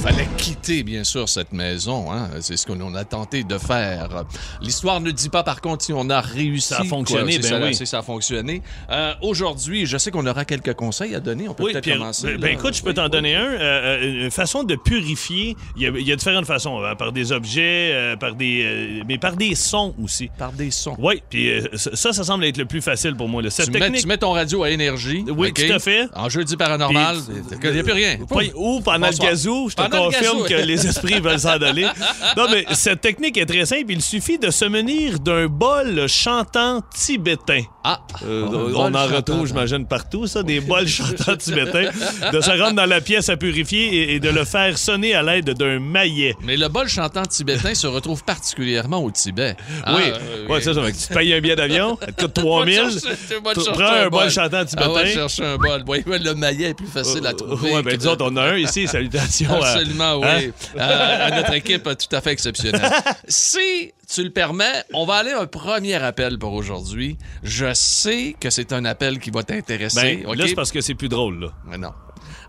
Fallait 0.09 0.27
quitter, 0.37 0.83
bien 0.83 1.03
sûr, 1.03 1.27
cette 1.27 1.51
maison. 1.53 2.11
Hein? 2.11 2.29
C'est 2.41 2.57
ce 2.57 2.65
qu'on 2.65 2.95
a 2.95 3.03
tenté 3.03 3.43
de 3.43 3.57
faire. 3.57 4.23
L'histoire 4.61 5.01
ne 5.01 5.11
dit 5.11 5.29
pas, 5.29 5.43
par 5.43 5.61
contre, 5.61 5.83
si 5.83 5.93
on 5.93 6.09
a 6.09 6.21
réussi. 6.21 6.67
Ça 6.69 6.79
a 6.81 6.83
fonctionné, 6.83 7.39
ben 7.39 7.43
ça, 7.43 7.59
oui. 7.61 7.75
ça 7.75 7.99
a 7.99 8.01
fonctionné. 8.01 8.61
Euh, 8.89 9.13
Aujourd'hui, 9.21 9.85
je 9.85 9.97
sais 9.97 10.11
qu'on 10.11 10.25
aura 10.25 10.45
quelques 10.45 10.73
conseils 10.73 11.15
à 11.15 11.19
donner. 11.19 11.47
On 11.49 11.53
peut 11.53 11.63
Oui, 11.63 11.71
peut-être 11.73 11.83
Pierre, 11.83 11.97
commencer. 11.97 12.27
ben, 12.33 12.39
ben, 12.39 12.51
écoute, 12.53 12.75
je 12.75 12.81
peux 12.81 12.89
Oui, 12.89 12.95
t'en 12.95 13.09
donner 13.09 13.35
un. 13.35 13.41
Euh, 13.43 13.59
euh, 13.59 14.23
une 14.25 14.31
façon 14.31 14.63
de 14.63 14.75
purifier, 14.75 15.55
il 15.75 15.83
y 15.83 16.03
y 16.03 16.11
a 16.11 16.15
différentes 16.15 16.45
façons. 16.45 16.83
hein, 16.83 16.95
par 16.95 17.11
des 17.11 17.31
objets, 17.31 17.91
euh, 17.93 18.15
par 18.15 18.35
des, 18.35 18.63
euh, 18.63 19.03
mais 19.07 19.17
par 19.17 19.35
des 19.35 19.55
sons 19.55 19.93
aussi. 20.01 20.29
Par 20.37 20.51
des 20.51 20.71
sons. 20.71 20.95
Oui, 20.99 21.21
puis 21.29 21.49
euh, 21.51 21.61
ça, 21.75 22.13
ça 22.13 22.23
semble 22.23 22.45
être 22.45 22.57
le 22.57 22.65
plus 22.65 22.81
facile 22.81 23.15
pour 23.15 23.27
moi. 23.27 23.41
là. 23.41 23.49
Cette 23.49 23.65
Tu 23.67 23.71
mets, 23.71 23.79
technique, 23.79 24.01
tu 24.01 24.07
mets 24.07 24.17
ton 24.17 24.31
radio 24.31 24.63
à 24.63 24.69
énergie. 24.69 25.23
Oui, 25.27 25.49
OK? 25.49 25.65
tout 25.67 25.73
à 25.73 25.79
fait. 25.79 26.07
En 26.15 26.29
jeudi 26.29 26.55
paranormal, 26.55 27.17
il 27.63 27.71
n'y 27.71 27.79
a 27.79 27.83
plus 27.83 27.91
rien. 27.93 28.17
Ou 28.55 28.81
pendant 28.81 29.07
le 29.09 29.17
gazou, 29.17 29.67
je 29.69 29.75
te 29.75 29.81
confirme 29.97 30.43
que 30.45 30.53
les 30.53 30.87
esprits 30.87 31.19
veulent 31.19 31.39
s'en 31.39 31.61
aller. 31.61 31.87
Non, 32.35 32.47
mais 32.49 32.65
cette 32.73 33.01
technique 33.01 33.37
est 33.37 33.45
très 33.45 33.65
simple. 33.65 33.85
Il 33.89 34.01
suffit 34.01 34.37
de 34.37 34.49
se 34.49 34.65
munir 34.65 35.19
d'un 35.19 35.47
bol 35.47 36.07
chantant 36.07 36.81
tibétain. 36.95 37.63
Ah, 37.89 38.01
Euh, 38.25 38.45
on 38.75 38.93
en 38.93 39.05
retrouve, 39.07 39.47
j'imagine, 39.47 39.85
partout, 39.85 40.27
ça, 40.27 40.43
des 40.43 40.59
bols 40.59 40.87
chantants 40.87 41.37
tibétains. 41.37 41.89
De 42.33 42.41
se 42.41 42.49
rendre 42.61 42.73
dans 42.73 42.85
la 42.85 42.99
pièce 42.99 43.29
à 43.29 43.37
purifier 43.37 43.85
et, 43.93 44.15
et 44.15 44.19
de 44.19 44.29
le 44.29 44.43
faire 44.43 44.77
sonner 44.77 45.13
à 45.15 45.23
l'aide 45.23 45.51
d'un 45.51 45.79
maillet. 45.79 46.35
Mais 46.43 46.57
le 46.57 46.67
bol 46.67 46.89
chantant 46.89 47.23
tibétain 47.23 47.73
se 47.75 47.87
retrouve 47.87 48.23
particulièrement 48.25 49.01
au 49.03 49.09
Tibet. 49.11 49.55
Ah, 49.85 49.95
oui, 49.95 50.03
euh, 50.07 50.47
ouais, 50.47 50.59
c'est 50.61 50.73
ça. 50.73 50.81
Tu 50.85 50.91
te 51.07 51.13
payes 51.13 51.33
un 51.33 51.39
billet 51.39 51.55
d'avion, 51.55 51.97
ça 52.01 52.07
te 52.11 52.21
coûte 52.23 52.33
3000. 52.33 52.75
Va 52.77 52.83
te 52.89 52.91
chercher- 52.91 53.07
va 53.43 53.53
te 53.53 53.59
Tu 53.61 53.71
prends 53.71 53.85
un 53.93 54.07
bol 54.09 54.29
chantant 54.29 54.57
Ah 54.57 54.59
ouais, 54.59 54.65
tibétain. 54.65 55.05
chercher 55.13 55.45
un 55.45 55.57
bol. 55.57 55.83
Oui, 55.87 56.03
le 56.07 56.33
maillet 56.33 56.69
est 56.69 56.73
plus 56.73 56.87
facile 56.87 57.25
à 57.25 57.33
trouver. 57.33 57.71
Que- 57.83 57.95
nous 57.95 58.07
autres, 58.07 58.25
on 58.29 58.35
a 58.35 58.43
un 58.51 58.57
ici. 58.57 58.85
Salutations. 58.87 59.61
à- 59.61 59.67
Absolument, 59.69 60.15
oui. 60.17 60.25
Hein? 60.27 60.51
Euh, 60.77 61.27
à 61.27 61.31
notre 61.37 61.53
équipe 61.53 61.83
tout 61.83 62.15
à 62.15 62.19
fait 62.21 62.31
exceptionnelle. 62.31 62.81
si 63.27 63.93
tu 64.07 64.23
le 64.23 64.29
permets, 64.29 64.83
on 64.93 65.05
va 65.05 65.15
aller 65.15 65.31
à 65.31 65.41
un 65.41 65.47
premier 65.47 65.95
appel 65.95 66.39
pour 66.39 66.53
aujourd'hui. 66.53 67.17
Je 67.43 67.73
sais 67.73 68.35
que 68.39 68.49
c'est 68.49 68.71
un 68.71 68.85
appel 68.85 69.19
qui 69.19 69.31
va 69.31 69.43
t'intéresser. 69.43 70.23
Ben, 70.23 70.29
OK? 70.29 70.35
là, 70.37 70.47
c'est 70.47 70.55
parce 70.55 70.71
que 70.71 70.81
c'est 70.81 70.95
plus 70.95 71.09
drôle, 71.09 71.39
là. 71.39 71.47
Mais 71.65 71.77
non. 71.77 71.91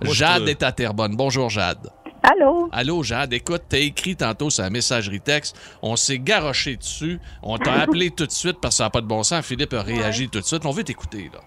Moi, 0.04 0.14
Jade 0.14 0.48
est 0.48 0.62
à 0.62 0.70
Terrebonne. 0.70 1.16
Bonjour, 1.16 1.50
Jade. 1.50 1.90
Allô? 2.22 2.68
Allô, 2.72 3.02
Jade. 3.02 3.32
Écoute, 3.32 3.62
t'as 3.68 3.78
écrit 3.78 4.14
tantôt 4.14 4.50
sur 4.50 4.62
la 4.62 4.70
messagerie 4.70 5.20
texte. 5.20 5.56
On 5.82 5.96
s'est 5.96 6.18
garoché 6.18 6.76
dessus. 6.76 7.18
On 7.42 7.58
t'a 7.58 7.72
appelé 7.82 8.10
tout 8.10 8.26
de 8.26 8.32
suite 8.32 8.58
parce 8.60 8.74
que 8.74 8.78
ça 8.78 8.84
n'a 8.84 8.90
pas 8.90 9.00
de 9.00 9.06
bon 9.06 9.22
sens. 9.24 9.44
Philippe 9.44 9.72
a 9.72 9.82
réagi 9.82 10.28
tout 10.28 10.40
de 10.40 10.44
suite. 10.44 10.64
On 10.64 10.70
veut 10.70 10.84
t'écouter, 10.84 11.30
là. 11.32 11.40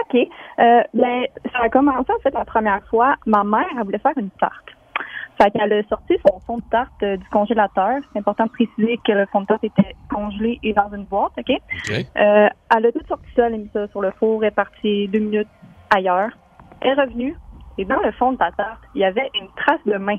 OK. 0.00 0.16
Euh, 0.16 0.82
ben, 0.94 1.26
ça 1.52 1.60
a 1.62 1.68
commencé, 1.68 2.10
en 2.10 2.20
fait, 2.22 2.34
la 2.34 2.44
première 2.44 2.84
fois. 2.88 3.14
Ma 3.26 3.44
mère, 3.44 3.66
elle 3.78 3.84
voulait 3.84 3.98
faire 3.98 4.16
une 4.16 4.30
tarte. 4.30 4.52
Fait 5.40 5.50
qu'elle 5.50 5.72
a 5.72 5.82
sorti 5.88 6.14
son 6.26 6.38
fond 6.46 6.58
de 6.58 6.62
tarte 6.70 6.90
euh, 7.02 7.16
du 7.16 7.24
congélateur. 7.30 7.98
C'est 8.12 8.18
important 8.20 8.44
de 8.44 8.50
préciser 8.50 8.98
que 9.04 9.12
le 9.12 9.26
fond 9.32 9.40
de 9.40 9.46
tarte 9.46 9.64
était 9.64 9.96
congelé 10.12 10.60
et 10.62 10.72
dans 10.72 10.90
une 10.94 11.04
boîte, 11.04 11.32
OK? 11.38 11.50
Euh, 11.50 12.48
elle 12.76 12.86
a 12.86 12.92
tout 12.92 13.00
sorti 13.08 13.26
ça, 13.34 13.46
elle 13.48 13.54
a 13.54 13.58
mis 13.58 13.70
ça 13.72 13.88
sur 13.88 14.00
le 14.00 14.12
four, 14.18 14.42
elle 14.44 14.48
est 14.48 14.52
partie 14.52 15.08
deux 15.08 15.18
minutes 15.18 15.48
ailleurs. 15.90 16.30
Elle 16.80 16.90
est 16.98 17.02
revenue, 17.02 17.36
et 17.78 17.84
dans 17.84 18.00
le 18.00 18.12
fond 18.12 18.32
de 18.32 18.38
la 18.38 18.52
tarte, 18.52 18.80
il 18.94 19.00
y 19.00 19.04
avait 19.04 19.28
une 19.40 19.48
trace 19.56 19.80
de 19.86 19.96
main. 19.96 20.18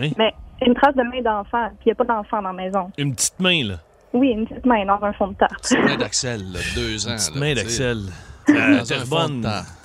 Hein? 0.00 0.10
Mais 0.18 0.32
une 0.66 0.74
trace 0.74 0.94
de 0.96 1.02
main 1.02 1.20
d'enfant, 1.22 1.68
puis 1.78 1.86
il 1.86 1.88
n'y 1.88 1.92
a 1.92 1.94
pas 1.94 2.04
d'enfant 2.04 2.42
dans 2.42 2.52
la 2.52 2.64
maison. 2.64 2.90
Une 2.98 3.14
petite 3.14 3.38
main, 3.38 3.62
là. 3.64 3.74
Oui, 4.12 4.30
une 4.30 4.46
petite 4.46 4.66
main 4.66 4.84
dans 4.86 5.02
un 5.02 5.12
fond 5.12 5.28
de 5.28 5.34
tarte. 5.34 5.62
Petite 5.62 5.78
main 5.84 5.96
d'Axel, 5.96 6.40
là, 6.52 6.58
deux 6.74 7.06
ans. 7.06 7.10
Une 7.10 7.16
petite 7.16 7.34
là, 7.34 7.40
main 7.40 7.54
d'Axel. 7.54 7.98
Dans 8.48 8.54
Euh, 8.54 8.80
un 8.80 9.04
fond 9.04 9.28
de 9.28 9.42
tarte. 9.42 9.83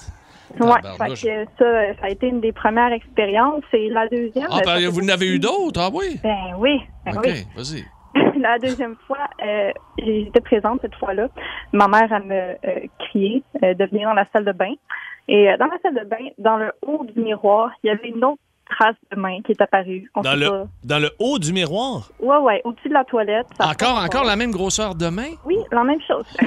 Que 0.58 1.46
ça, 1.58 2.00
ça 2.00 2.06
a 2.06 2.10
été 2.10 2.28
une 2.28 2.42
des 2.42 2.52
premières 2.52 2.92
expériences. 2.92 3.64
Et 3.74 3.90
la 3.90 4.08
deuxième. 4.08 4.48
Ah, 4.50 4.60
ben, 4.66 4.88
vous 4.90 5.02
en 5.02 5.06
fait- 5.06 5.12
avez 5.12 5.28
eu 5.28 5.40
d'autres? 5.40 5.80
Ah 5.82 5.90
oui? 5.94 6.20
Ben 6.24 6.56
oui, 6.58 6.80
ben 7.06 7.18
OK, 7.18 7.26
oui. 7.26 7.46
vas-y. 7.56 7.86
la 8.40 8.58
deuxième 8.58 8.96
fois, 9.08 9.30
euh, 9.46 9.72
j'étais 9.98 10.42
présente 10.42 10.82
cette 10.82 10.96
fois-là. 10.96 11.28
Ma 11.74 11.88
mère, 11.88 12.12
elle 12.12 12.24
me 12.24 12.36
euh, 12.36 12.88
criait 13.00 13.44
euh, 13.64 13.74
de 13.74 13.86
venir 13.86 14.08
dans 14.10 14.16
la 14.16 14.26
salle 14.34 14.46
de 14.46 14.52
bain. 14.52 14.74
Et 15.28 15.50
euh, 15.50 15.58
dans 15.58 15.68
la 15.68 15.78
salle 15.84 15.96
de 15.96 16.10
bain, 16.10 16.30
dans 16.38 16.58
le 16.58 16.72
haut 16.82 17.06
du 17.06 17.22
miroir, 17.22 17.72
il 17.84 17.88
y 17.88 17.90
avait 17.92 18.10
une 18.10 18.24
autre 18.26 18.42
trace 18.70 18.96
de 19.12 19.20
main 19.20 19.42
qui 19.46 19.52
est 19.52 19.62
apparue. 19.62 20.10
On 20.16 20.22
Dans 20.22 20.36
le, 20.40 20.48
pas. 20.50 20.68
dans 20.84 21.00
le 21.00 21.12
haut 21.20 21.40
du 21.40 21.52
miroir? 21.54 22.10
Ouais, 22.20 22.38
ouais, 22.38 22.62
au-dessus 22.64 22.90
de 22.90 22.94
la 22.94 23.04
toilette. 23.04 23.48
ça 23.60 23.68
Encore, 23.70 23.98
encore 24.04 24.24
la 24.24 24.36
même 24.36 24.52
grosseur 24.52 24.96
de 24.96 25.08
main? 25.10 25.32
Oui, 25.46 25.58
la 25.72 25.84
même 25.84 26.00
chose. 26.08 26.26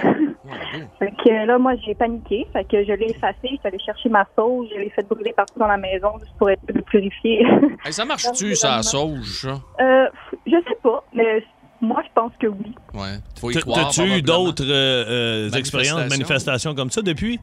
fait 0.98 1.12
que 1.24 1.46
là, 1.46 1.58
moi, 1.58 1.74
j'ai 1.84 1.94
paniqué. 1.94 2.46
Fait 2.52 2.64
que 2.64 2.84
je 2.84 2.92
l'ai 2.92 3.10
effacé. 3.10 3.36
Je 3.42 3.48
suis 3.48 3.60
allée 3.64 3.78
chercher 3.78 4.08
ma 4.08 4.26
sauge. 4.36 4.68
Je 4.74 4.80
l'ai 4.80 4.90
fait 4.90 5.06
brûler 5.08 5.32
partout 5.36 5.58
dans 5.58 5.66
la 5.66 5.76
maison 5.76 6.12
juste 6.20 6.32
pour 6.38 6.50
être 6.50 6.60
le 6.68 6.82
purifier. 6.82 7.46
Hey, 7.84 7.92
ça 7.92 8.04
marche-tu, 8.04 8.54
ça, 8.54 8.76
la 8.76 8.82
sauge, 8.84 9.48
euh, 9.80 10.06
je 10.46 10.52
sais 10.68 10.78
pas, 10.84 11.02
mais 11.12 11.42
moi, 11.80 12.00
je 12.06 12.12
pense 12.14 12.30
que 12.38 12.46
oui. 12.46 12.72
Ouais. 12.94 13.16
Faut 13.40 13.50
y 13.50 13.54
croire. 13.56 13.88
T'as-tu 13.88 14.02
eu 14.08 14.22
d'autres 14.22 14.62
euh, 14.64 15.48
euh, 15.48 15.50
expériences, 15.50 15.94
Manifestations. 15.94 16.18
manifestations 16.18 16.74
comme 16.76 16.90
ça 16.90 17.02
depuis? 17.02 17.40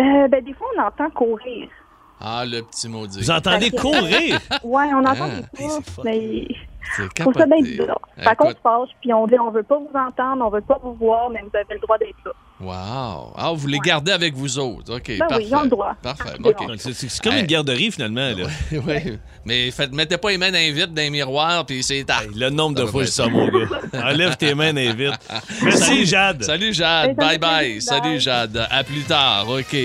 Euh, 0.00 0.28
ben, 0.28 0.44
des 0.44 0.52
fois, 0.52 0.66
on 0.76 0.82
entend 0.82 1.08
courir. 1.10 1.68
Ah, 2.20 2.44
le 2.44 2.62
petit 2.62 2.88
maudit. 2.88 3.20
Vous 3.20 3.30
entendez 3.30 3.70
courir? 3.70 4.40
Ouais, 4.64 4.86
on 4.94 5.04
entend 5.04 5.28
Ah, 5.30 5.58
des 5.58 5.68
fun. 5.68 6.02
mais 6.04 6.46
C'est 6.96 7.22
ça 7.22 7.46
bien 7.46 7.62
bizarre. 7.62 8.00
Fait 8.18 8.34
qu'on 8.36 8.50
se 8.50 8.56
fâche, 8.62 8.88
puis 9.00 9.12
on 9.12 9.26
dit 9.26 9.34
on 9.38 9.50
veut 9.50 9.62
pas 9.62 9.78
vous 9.78 9.96
entendre, 9.96 10.44
on 10.44 10.50
veut 10.50 10.60
pas 10.62 10.78
vous 10.82 10.94
voir, 10.94 11.30
mais 11.30 11.40
vous 11.42 11.50
avez 11.56 11.74
le 11.74 11.80
droit 11.80 11.96
d'être 11.98 12.16
là. 12.24 12.32
Wow. 12.60 13.34
Ah, 13.36 13.52
vous 13.54 13.68
les 13.68 13.78
gardez 13.78 14.10
avec 14.10 14.34
vous 14.34 14.58
autres. 14.58 14.96
OK, 14.96 15.06
Ben 15.06 15.18
parfait. 15.18 15.36
oui, 15.36 15.46
ils 15.48 15.54
ont 15.54 15.62
le 15.62 15.68
droit. 15.68 15.94
Parfait, 16.02 16.30
C'est 16.92 17.22
comme 17.22 17.34
Hey. 17.34 17.40
une 17.42 17.46
garderie, 17.46 17.92
finalement. 17.92 18.30
Là. 18.30 18.46
oui. 18.72 19.18
Mais 19.44 19.70
faites, 19.70 19.92
mettez 19.92 20.16
pas 20.18 20.30
les 20.30 20.38
mains 20.38 20.50
dans 20.50 20.58
les 20.58 20.72
vitres, 20.72 20.88
dans 20.92 21.02
les 21.02 21.10
miroirs, 21.10 21.64
puis 21.66 21.84
c'est 21.84 22.02
tard. 22.02 22.22
Hey, 22.22 22.30
le 22.34 22.50
nombre 22.50 22.74
de 22.80 22.86
fois 22.86 23.02
je 23.04 23.08
dis 23.10 23.14
ça, 23.14 23.28
mon 23.28 23.46
gars. 23.46 23.68
Enlève 24.10 24.36
tes 24.36 24.54
mains 24.54 24.72
dans 24.72 24.80
les 24.80 24.92
vitres. 24.92 25.18
Merci, 25.62 26.04
Jade. 26.04 26.42
Salut, 26.42 26.72
Jade. 26.74 27.10
Hey, 27.10 27.14
ça 27.16 27.22
me 27.22 27.26
Bye 27.28 27.32
fait 27.34 27.38
bye. 27.38 27.70
plaisir. 27.70 27.82
Salut, 27.82 28.18
Jade. 28.20 28.66
À 28.70 28.82
plus 28.82 29.02
tard. 29.04 29.48
OK. 29.48 29.76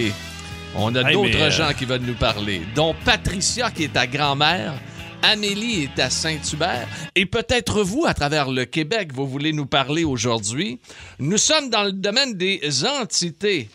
On 0.76 0.96
a 0.96 1.02
Hey, 1.08 1.14
d'autres 1.14 1.30
mais, 1.30 1.42
euh, 1.44 1.52
gens 1.52 1.74
qui 1.74 1.86
veulent 1.86 2.02
nous 2.02 2.16
parler, 2.16 2.62
dont 2.76 2.96
Patricia, 3.06 3.70
qui 3.72 3.84
est 3.84 3.94
ta 3.94 4.08
grand-mère. 4.08 4.74
Amélie 5.22 5.84
est 5.84 6.00
à 6.02 6.10
Saint-Hubert. 6.10 6.88
Et 7.16 7.26
peut-être 7.26 7.82
vous, 7.82 8.06
à 8.06 8.14
travers 8.14 8.50
le 8.52 8.66
Québec, 8.66 9.14
vous 9.14 9.26
voulez 9.28 9.54
nous 9.54 9.66
parler 9.66 10.04
aujourd'hui. 10.04 10.80
Nous 11.20 11.38
sommes 11.38 11.70
dans 11.70 11.84
le 11.84 11.94
domaine 11.94 12.34
des 12.34 12.62
entités. 12.86 13.70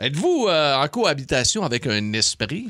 Êtes-vous 0.00 0.46
euh, 0.48 0.76
en 0.76 0.86
cohabitation 0.88 1.64
avec 1.64 1.86
un 1.86 2.12
esprit? 2.12 2.68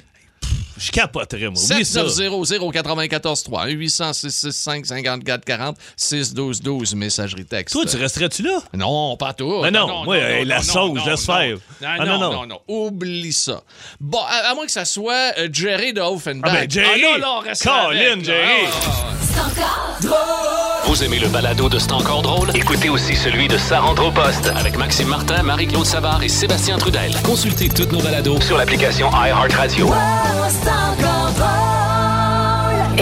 Je 0.78 0.90
capoterais, 0.90 1.48
moi. 1.50 1.62
Oublie 1.62 1.84
ça. 1.84 2.04
790-094-3, 2.04 3.68
800-665-5440, 3.76 5.74
612-12, 5.98 6.94
messagerie 6.96 7.44
texte. 7.44 7.72
Toi, 7.74 7.84
tu 7.86 7.96
resterais-tu 7.96 8.42
là? 8.42 8.58
Non, 8.74 9.16
pas 9.16 9.32
tout. 9.32 9.60
Mais 9.62 9.70
non, 9.70 10.04
moi, 10.04 10.16
euh, 10.16 10.44
la 10.44 10.62
sauce, 10.62 10.98
laisse 11.06 11.24
faire. 11.26 11.56
Non, 11.80 11.88
Ah, 11.88 12.04
non, 12.04 12.18
non, 12.18 12.18
non, 12.20 12.32
non. 12.32 12.46
non, 12.46 12.60
Oublie 12.68 13.32
ça. 13.32 13.62
Bon, 14.00 14.18
à, 14.28 14.50
à 14.50 14.54
moins 14.54 14.66
que 14.66 14.72
ça 14.72 14.84
soit 14.84 15.32
euh, 15.38 15.48
Jerry 15.52 15.92
de 15.92 16.00
Offenbach. 16.00 16.50
Ah 16.54 16.60
ben, 16.60 16.70
Jerry! 16.70 17.02
Ah, 17.04 17.12
là, 17.12 17.18
là, 17.18 17.32
on 17.36 17.40
reste 17.40 17.62
Colin, 17.64 17.80
avec. 18.12 18.24
Jerry! 18.24 18.66
Ah, 18.86 19.48
ah, 20.04 20.82
Vous 20.86 21.02
aimez 21.04 21.18
le 21.18 21.28
balado 21.28 21.68
de 21.68 21.78
C'est 21.78 21.92
encore 21.92 22.22
drôle? 22.22 22.50
Écoutez 22.54 22.88
aussi 22.88 23.14
celui 23.16 23.48
de 23.48 23.56
Sa 23.58 23.80
rentre 23.80 24.04
au 24.06 24.10
poste 24.10 24.46
avec 24.56 24.76
Maxime 24.76 25.08
Martin, 25.08 25.42
Marie-Claude 25.42 25.86
Savard 25.86 26.22
et 26.22 26.28
Sébastien 26.28 26.78
Trudel. 26.78 27.14
Consultez 27.24 27.68
toutes 27.68 27.92
nos 27.92 28.00
balados 28.02 28.40
Sur 28.40 28.56
l'application 28.58 29.10
iHeartRadio. 29.12 29.90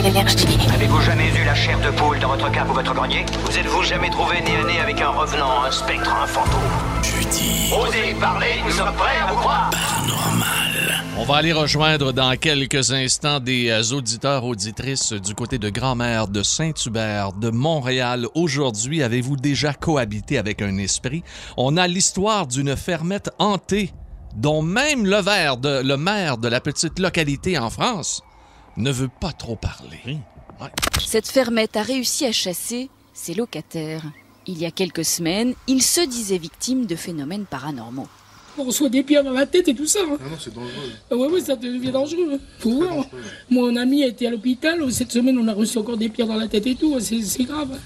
Avez-vous 0.03 1.01
jamais 1.03 1.29
eu 1.29 1.45
la 1.45 1.55
chair 1.55 1.79
de 1.79 1.91
poule 1.91 2.19
dans 2.21 2.29
votre 2.29 2.51
cave 2.51 2.71
ou 2.71 2.73
votre 2.73 2.95
grenier? 2.95 3.27
Vous 3.45 3.59
êtes-vous 3.59 3.83
jamais 3.83 4.09
trouvé 4.09 4.41
nez 4.41 4.57
à 4.57 4.65
nez 4.65 4.81
avec 4.81 4.99
un 4.99 5.11
revenant, 5.11 5.63
un 5.63 5.71
spectre, 5.71 6.11
un 6.11 6.27
fantôme? 6.27 7.03
Jeudi. 7.03 7.71
Osez 7.71 8.15
parler, 8.19 8.63
nous 8.65 8.71
sommes 8.71 8.95
prêts 8.95 9.19
à 9.23 9.31
vous 9.31 9.39
croire. 9.39 9.71
On 11.19 11.25
va 11.25 11.37
aller 11.37 11.53
rejoindre 11.53 12.15
dans 12.15 12.35
quelques 12.39 12.93
instants 12.93 13.41
des 13.41 13.69
euh, 13.69 13.95
auditeurs, 13.95 14.45
auditrices 14.45 15.13
du 15.13 15.35
côté 15.35 15.59
de 15.59 15.69
Grand-Mère, 15.69 16.29
de 16.29 16.43
Saint-Hubert, 16.43 17.35
de 17.35 17.51
Montréal. 17.51 18.27
Aujourd'hui, 18.35 19.03
avez-vous 19.03 19.37
déjà 19.37 19.75
cohabité 19.75 20.39
avec 20.39 20.63
un 20.63 20.79
esprit? 20.79 21.23
On 21.59 21.77
a 21.77 21.87
l'histoire 21.87 22.47
d'une 22.47 22.75
fermette 22.75 23.29
hantée 23.39 23.93
dont 24.35 24.63
même 24.63 25.05
le, 25.05 25.57
de, 25.57 25.87
le 25.87 25.97
maire 25.99 26.39
de 26.39 26.49
la 26.49 26.63
petite 26.63 26.99
localité 26.99 27.59
en 27.59 27.69
France 27.69 28.23
ne 28.77 28.91
veut 28.91 29.11
pas 29.21 29.33
trop 29.33 29.57
parler. 29.57 30.19
Cette 31.05 31.29
fermette 31.29 31.77
a 31.77 31.83
réussi 31.83 32.27
à 32.27 32.33
chasser 32.33 32.91
ses 33.13 33.35
locataires. 33.35 34.03
Il 34.47 34.59
y 34.59 34.67
a 34.67 34.71
quelques 34.71 35.05
semaines, 35.05 35.55
il 35.67 35.83
se 35.83 36.01
disait 36.07 36.39
victime 36.39 36.87
de 36.87 36.97
phénomènes 36.97 37.47
paranormaux. 37.47 38.09
On 38.59 38.65
reçoit 38.65 38.89
des 38.89 39.03
pierres 39.03 39.23
dans 39.25 39.31
la 39.33 39.47
tête 39.47 39.69
et 39.69 39.75
tout 39.75 39.87
ça. 39.87 40.01
hein. 40.03 40.17
Ah 40.21 40.29
non, 40.29 40.37
c'est 40.39 40.53
dangereux. 40.53 40.91
Ah 41.11 41.17
ouais, 41.17 41.29
ouais, 41.29 41.41
ça 41.41 41.57
devient 41.57 41.93
dangereux. 41.93 42.33
hein. 42.35 42.39
Faut 42.59 42.73
voir. 42.73 43.07
Mon 43.49 43.77
ami 43.77 44.03
a 44.03 44.09
été 44.09 44.27
à 44.27 44.31
l'hôpital. 44.31 44.93
Cette 44.93 45.13
semaine, 45.13 45.39
on 45.39 45.47
a 45.49 45.55
reçu 45.55 45.79
encore 45.79 45.97
des 45.97 46.09
pierres 46.09 46.27
dans 46.27 46.37
la 46.37 46.49
tête 46.49 46.67
et 46.67 46.75
tout. 46.75 46.99
C'est 47.01 47.23
c'est 47.23 47.45
grave. 47.45 47.79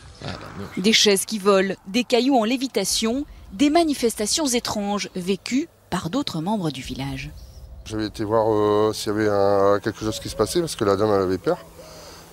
Des 0.79 0.92
chaises 0.94 1.27
qui 1.27 1.38
volent, 1.38 1.75
des 1.87 2.03
cailloux 2.03 2.37
en 2.37 2.44
lévitation, 2.44 3.27
des 3.53 3.68
manifestations 3.70 4.47
étranges 4.47 5.11
vécues 5.14 5.68
par 5.90 6.09
d'autres 6.09 6.40
membres 6.40 6.70
du 6.70 6.81
village. 6.81 7.31
J'avais 7.85 8.07
été 8.07 8.25
voir 8.25 8.47
euh, 8.51 8.92
s'il 8.94 9.12
y 9.12 9.14
avait 9.16 9.29
un- 9.29 9.79
quelque 9.81 10.01
chose 10.01 10.18
qui 10.20 10.29
se 10.29 10.37
passait 10.37 10.61
parce 10.61 10.75
que 10.77 10.85
la 10.85 10.97
dame 10.97 11.11
elle 11.14 11.20
avait 11.23 11.38
peur. 11.38 11.59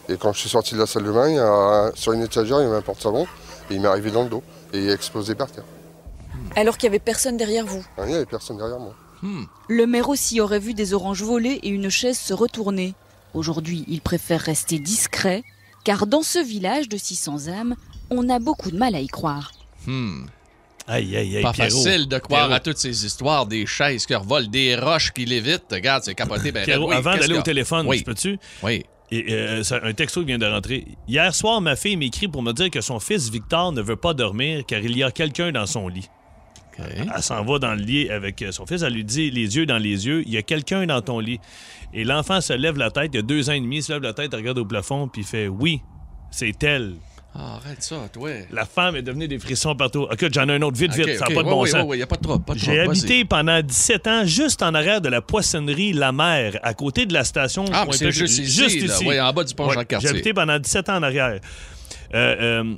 Et 0.09 0.17
quand 0.17 0.33
je 0.33 0.39
suis 0.39 0.49
sorti 0.49 0.73
de 0.75 0.79
la 0.79 0.85
salle 0.87 1.03
de 1.03 1.11
bain, 1.11 1.27
il 1.29 1.35
y 1.35 1.39
a- 1.39 1.91
sur 1.95 2.13
une 2.13 2.21
étagère, 2.23 2.59
il 2.59 2.63
y 2.63 2.67
avait 2.67 2.77
un 2.77 2.81
porte-savon 2.81 3.25
et 3.69 3.75
il 3.75 3.81
m'est 3.81 3.87
arrivé 3.87 4.11
dans 4.11 4.23
le 4.23 4.29
dos 4.29 4.43
et 4.73 4.83
il 4.83 4.89
a 4.89 4.93
explosé 4.93 5.35
par 5.35 5.51
terre. 5.51 5.63
Alors 6.55 6.77
qu'il 6.77 6.89
n'y 6.89 6.95
avait 6.95 7.03
personne 7.03 7.37
derrière 7.37 7.65
vous. 7.65 7.85
Ah, 7.97 8.03
Il 8.05 8.09
n'y 8.09 8.15
avait 8.15 8.25
personne 8.25 8.57
derrière 8.57 8.79
moi. 8.79 8.93
Le 9.67 9.85
maire 9.85 10.09
aussi 10.09 10.41
aurait 10.41 10.59
vu 10.59 10.73
des 10.73 10.93
oranges 10.95 11.21
voler 11.23 11.59
et 11.63 11.69
une 11.69 11.89
chaise 11.89 12.17
se 12.17 12.33
retourner. 12.33 12.95
Aujourd'hui, 13.35 13.85
il 13.87 14.01
préfère 14.01 14.41
rester 14.41 14.79
discret, 14.79 15.43
car 15.83 16.07
dans 16.07 16.23
ce 16.23 16.39
village 16.39 16.89
de 16.89 16.97
600 16.97 17.47
âmes, 17.47 17.75
on 18.09 18.29
a 18.29 18.39
beaucoup 18.39 18.71
de 18.71 18.77
mal 18.77 18.95
à 18.95 18.99
y 18.99 19.07
croire. 19.07 19.51
Hmm. 19.85 20.23
Aïe, 20.91 21.15
aïe, 21.15 21.37
aïe. 21.37 21.41
Pas 21.43 21.53
Pierrot. 21.53 21.69
facile 21.83 22.07
de 22.07 22.17
croire 22.19 22.41
Pierrot. 22.47 22.53
à 22.55 22.59
toutes 22.59 22.77
ces 22.77 23.05
histoires, 23.05 23.45
des 23.45 23.65
chaises 23.65 24.05
qui 24.05 24.13
revolent, 24.13 24.49
des 24.49 24.75
roches 24.75 25.11
qui 25.11 25.25
lévitent. 25.25 25.63
Regarde, 25.71 26.03
c'est 26.03 26.15
capoté. 26.15 26.51
Ben, 26.51 26.65
Pierrot, 26.65 26.89
oui, 26.89 26.95
avant 26.95 27.15
d'aller 27.15 27.37
au 27.37 27.41
téléphone, 27.41 27.85
Oui. 27.87 27.99
tu 27.99 28.03
peux-tu? 28.03 28.37
Oui. 28.61 28.83
Et, 29.09 29.25
euh, 29.29 29.61
un 29.83 29.93
texto 29.93 30.21
qui 30.21 30.27
vient 30.27 30.37
de 30.37 30.45
rentrer. 30.45 30.85
Hier 31.07 31.33
soir, 31.35 31.59
ma 31.61 31.75
fille 31.75 31.95
m'écrit 31.97 32.27
pour 32.27 32.41
me 32.43 32.51
dire 32.53 32.69
que 32.69 32.81
son 32.81 32.99
fils 32.99 33.29
Victor 33.29 33.71
ne 33.71 33.81
veut 33.81 33.95
pas 33.97 34.13
dormir 34.13 34.63
car 34.65 34.79
il 34.79 34.97
y 34.97 35.03
a 35.03 35.11
quelqu'un 35.11 35.51
dans 35.51 35.65
son 35.65 35.87
lit. 35.87 36.09
Elle 36.77 37.21
s'en 37.21 37.43
va 37.43 37.59
dans 37.59 37.75
le 37.75 37.81
lit 37.81 38.09
avec 38.09 38.43
son 38.51 38.65
fils. 38.65 38.81
Elle 38.81 38.93
lui 38.93 39.03
dit, 39.03 39.29
les 39.29 39.55
yeux 39.55 39.65
dans 39.65 39.77
les 39.77 40.07
yeux, 40.07 40.23
il 40.25 40.31
y 40.33 40.37
a 40.37 40.41
quelqu'un 40.41 40.85
dans 40.87 41.01
ton 41.01 41.19
lit. 41.19 41.39
Et 41.93 42.03
l'enfant 42.03 42.41
se 42.41 42.53
lève 42.53 42.77
la 42.77 42.89
tête, 42.89 43.11
il 43.13 43.17
y 43.17 43.19
a 43.19 43.21
deux 43.21 43.49
ans 43.49 43.53
et 43.53 43.59
demi, 43.59 43.77
il 43.77 43.83
se 43.83 43.91
lève 43.93 44.01
la 44.01 44.13
tête, 44.13 44.33
regarde 44.33 44.57
au 44.57 44.65
plafond, 44.65 45.07
puis 45.07 45.21
il 45.21 45.27
fait, 45.27 45.47
oui, 45.47 45.81
c'est 46.31 46.63
elle. 46.63 46.95
Ah, 47.33 47.55
arrête 47.63 47.81
ça, 47.81 48.09
toi. 48.11 48.29
La 48.51 48.65
femme 48.65 48.97
est 48.97 49.01
devenue 49.01 49.27
des 49.27 49.39
frissons 49.39 49.73
partout. 49.73 50.05
Écoute, 50.11 50.33
j'en 50.33 50.49
ai 50.49 50.55
un 50.55 50.61
autre 50.63 50.77
vite, 50.77 50.93
vite, 50.93 51.05
Ok, 51.07 51.13
ça 51.13 51.19
n'a 51.25 51.27
ok, 51.29 51.35
pas 51.35 51.43
de 51.43 51.49
bon 51.49 51.65
sens. 51.65 51.85
ouais, 51.87 51.97
y 51.97 52.01
a 52.01 52.07
pas 52.07 52.17
de 52.17 52.21
trouble, 52.23 52.43
pas 52.43 52.53
de 52.53 52.59
J'ai 52.59 52.79
habité 52.81 53.23
pendant 53.23 53.61
17 53.61 54.07
ans 54.07 54.25
juste 54.25 54.61
en 54.61 54.73
arrière 54.73 54.99
de 54.99 55.07
la 55.07 55.21
poissonnerie 55.21 55.93
La 55.93 56.11
Mer, 56.11 56.59
à 56.61 56.73
côté 56.73 57.05
de 57.05 57.13
la 57.13 57.23
station. 57.23 57.63
Ah, 57.71 57.85
c'est 57.91 58.11
juste 58.11 58.37
ici, 58.37 58.85
là. 58.85 58.99
Ouais, 59.05 59.19
en 59.21 59.31
bas 59.31 59.45
du 59.45 59.53
pont 59.55 59.69
Jacques-Cartier. 59.69 60.09
J'ai 60.09 60.13
habité 60.15 60.33
pendant 60.33 60.59
17 60.59 60.89
ans 60.89 60.97
en 60.97 61.03
arrière. 61.03 61.39
Euh, 62.13 62.35
euh, 62.63 62.73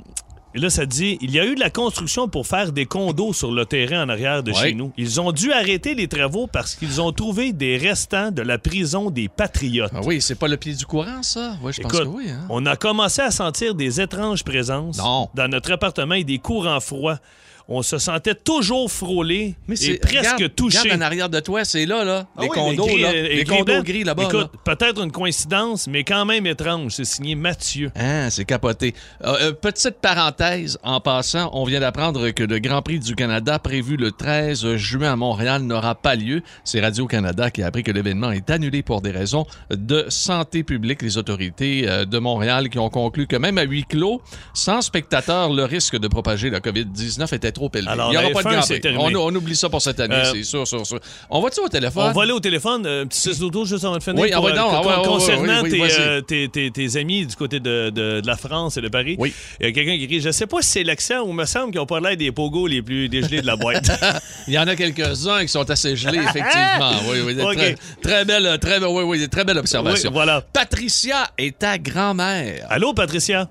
et 0.54 0.58
là, 0.60 0.70
ça 0.70 0.86
dit, 0.86 1.18
il 1.20 1.30
y 1.32 1.40
a 1.40 1.44
eu 1.46 1.54
de 1.56 1.60
la 1.60 1.70
construction 1.70 2.28
pour 2.28 2.46
faire 2.46 2.70
des 2.72 2.86
condos 2.86 3.32
sur 3.32 3.50
le 3.52 3.66
terrain 3.66 4.04
en 4.04 4.08
arrière 4.08 4.42
de 4.42 4.52
Ouais. 4.52 4.56
chez 4.68 4.74
nous. 4.74 4.92
Ils 4.96 5.20
ont 5.20 5.32
dû 5.32 5.52
arrêter 5.52 5.94
les 5.94 6.06
travaux 6.08 6.46
parce 6.46 6.74
qu'ils 6.76 7.00
ont 7.00 7.10
trouvé 7.12 7.52
des 7.52 7.76
restants 7.76 8.30
de 8.30 8.42
la 8.42 8.58
prison 8.58 9.10
des 9.10 9.28
Patriotes. 9.28 9.90
Ah 9.94 10.00
oui, 10.04 10.20
c'est 10.22 10.36
pas 10.36 10.46
le 10.48 10.56
pied 10.56 10.72
du 10.74 10.86
courant, 10.86 11.22
ça? 11.22 11.56
Oui, 11.62 11.72
je 11.72 11.82
pense 11.82 11.92
Écoute, 11.92 12.04
que 12.04 12.08
oui. 12.08 12.30
Hein? 12.30 12.46
on 12.50 12.64
a 12.66 12.76
commencé 12.76 13.20
à 13.22 13.30
sentir 13.30 13.74
des 13.74 14.00
étranges 14.00 14.44
présences 14.44 14.96
dans 14.98 15.48
notre 15.48 15.72
appartement 15.72 16.14
et 16.14 16.24
des 16.24 16.38
courants 16.38 16.80
froids. 16.80 17.18
On 17.66 17.82
se 17.82 17.96
sentait 17.96 18.34
toujours 18.34 18.90
frôlé 18.92 19.54
Mais 19.68 19.74
et 19.74 19.76
c'est 19.78 19.94
presque 19.96 20.34
regarde, 20.34 20.54
touché. 20.54 20.80
Regarde 20.80 21.00
en 21.00 21.04
arrière 21.04 21.28
de 21.30 21.40
toi, 21.40 21.64
c'est 21.64 21.86
là, 21.86 22.04
là. 22.04 22.26
Ah 22.36 22.42
les 22.42 22.48
oui, 22.48 22.54
condos, 22.54 22.86
gris, 22.86 23.00
là. 23.00 23.12
Les 23.12 23.44
gris 23.44 23.58
condos 23.58 23.82
gris 23.82 24.04
là-bas. 24.04 24.24
Écoute, 24.24 24.34
là. 24.34 24.76
peut-être 24.76 25.02
une 25.02 25.10
coïncidence, 25.10 25.86
mais 25.86 26.04
quand 26.04 26.26
même 26.26 26.46
étrange. 26.46 26.92
C'est 26.92 27.06
signé 27.06 27.34
Mathieu. 27.34 27.90
Hein, 27.96 28.28
c'est 28.28 28.44
capoté. 28.44 28.94
Euh, 29.24 29.34
euh, 29.40 29.52
petite 29.52 29.96
parenthèse, 30.02 30.78
en 30.82 31.00
passant, 31.00 31.48
on 31.54 31.64
vient 31.64 31.80
d'apprendre 31.80 32.30
que 32.30 32.42
le 32.42 32.58
Grand 32.58 32.82
Prix 32.82 32.98
du 32.98 33.14
Canada 33.14 33.58
prévu 33.58 33.96
le 33.96 34.12
13 34.12 34.76
juin 34.76 35.12
à 35.12 35.16
Montréal 35.16 35.62
n'aura 35.62 35.94
pas 35.94 36.16
lieu. 36.16 36.42
C'est 36.64 36.82
Radio-Canada 36.82 37.50
qui 37.50 37.62
a 37.62 37.66
appris 37.68 37.82
que 37.82 37.92
l'événement 37.92 38.30
est 38.30 38.50
annulé 38.50 38.82
pour 38.82 39.00
des 39.00 39.10
raisons 39.10 39.46
de 39.70 40.04
santé 40.08 40.64
publique. 40.64 41.00
Les 41.00 41.16
autorités 41.16 41.88
euh, 41.88 42.04
de 42.04 42.18
Montréal 42.18 42.68
qui 42.68 42.78
ont 42.78 42.90
conclu 42.90 43.26
que 43.26 43.36
même 43.36 43.56
à 43.56 43.62
huis 43.62 43.84
clos, 43.88 44.20
sans 44.52 44.82
spectateurs, 44.82 45.50
le 45.50 45.64
risque 45.64 45.96
de 45.96 46.08
propager 46.08 46.50
la 46.50 46.60
COVID-19 46.60 47.34
était 47.34 47.53
trop 47.54 47.70
élevé. 47.74 47.88
Alors, 47.90 48.08
Il 48.12 48.18
n'y 48.18 48.24
aura 48.24 48.42
pas 48.42 48.42
de 48.42 48.56
F1, 48.56 48.92
Grand 48.92 49.04
Prix. 49.06 49.16
On, 49.16 49.26
on 49.28 49.34
oublie 49.34 49.56
ça 49.56 49.70
pour 49.70 49.80
cette 49.80 49.98
année, 50.00 50.14
Euh, 50.14 50.32
c'est 50.32 50.42
sûr, 50.42 50.66
sûr, 50.68 50.86
sûr. 50.86 51.00
On 51.30 51.40
va-tu 51.40 51.60
au 51.60 51.68
téléphone? 51.68 52.08
On 52.10 52.12
va 52.12 52.22
aller 52.22 52.32
au 52.32 52.40
téléphone, 52.40 52.84
euh, 52.84 53.04
un 53.04 53.06
petit 53.06 53.20
6 53.20 53.38
d'auto 53.38 53.64
juste 53.64 53.84
avant 53.84 53.96
de 53.96 54.02
finir. 54.02 54.20
Oui, 54.22 54.30
pour, 54.30 54.38
ah 54.38 54.42
ouais, 54.46 54.52
euh, 54.52 54.56
non, 54.56 54.82
con- 54.82 54.90
ah 54.90 55.02
concernant 55.04 55.62
oui, 55.62 55.70
tes, 55.70 55.82
euh, 56.00 56.20
tes- 56.20 56.48
tes- 56.48 56.70
tes 56.70 56.96
amis 56.98 57.24
du 57.26 57.34
côté 57.36 57.60
de, 57.60 57.90
de- 57.90 58.20
de 58.20 58.26
la 58.26 58.36
France 58.36 58.76
et 58.76 58.80
de 58.82 58.88
Paris. 58.88 59.16
Oui. 59.18 59.32
Il 59.60 59.66
y 59.66 59.68
a 59.68 59.72
quelqu'un 59.72 59.96
qui 59.96 60.04
écrit 60.04 60.20
Je 60.20 60.30
sais 60.30 60.46
pas 60.46 60.60
si 60.60 60.68
c'est 60.70 60.84
l'accent 60.84 61.22
ou 61.22 61.32
me 61.32 61.44
semble 61.46 61.70
qu'ils 61.70 61.80
n'ont 61.80 61.86
pas 61.86 62.00
l'air 62.00 62.16
des 62.16 62.32
pogos 62.32 62.66
les 62.66 62.82
plus 62.82 63.08
dégelés 63.08 63.40
de 63.40 63.46
la 63.46 63.56
boîte. 63.56 63.90
Il 64.48 64.54
y 64.54 64.58
en 64.58 64.66
a 64.66 64.76
quelques-uns 64.76 65.42
qui 65.42 65.48
sont 65.48 65.70
assez 65.70 65.96
gelés, 65.96 66.18
effectivement. 66.28 66.92
Oui, 67.10 67.18
oui, 67.24 67.40
Ok. 67.42 67.54
très, 67.56 67.74
très 68.02 68.24
belle, 68.24 68.58
très, 68.60 68.78
oui, 68.84 69.02
oui, 69.04 69.28
très 69.28 69.44
belle 69.44 69.58
observation. 69.58 70.10
Voilà. 70.12 70.42
Patricia 70.52 71.28
est 71.38 71.58
ta 71.58 71.78
grand-mère. 71.78 72.66
Allô, 72.68 72.92
Patricia? 72.94 73.48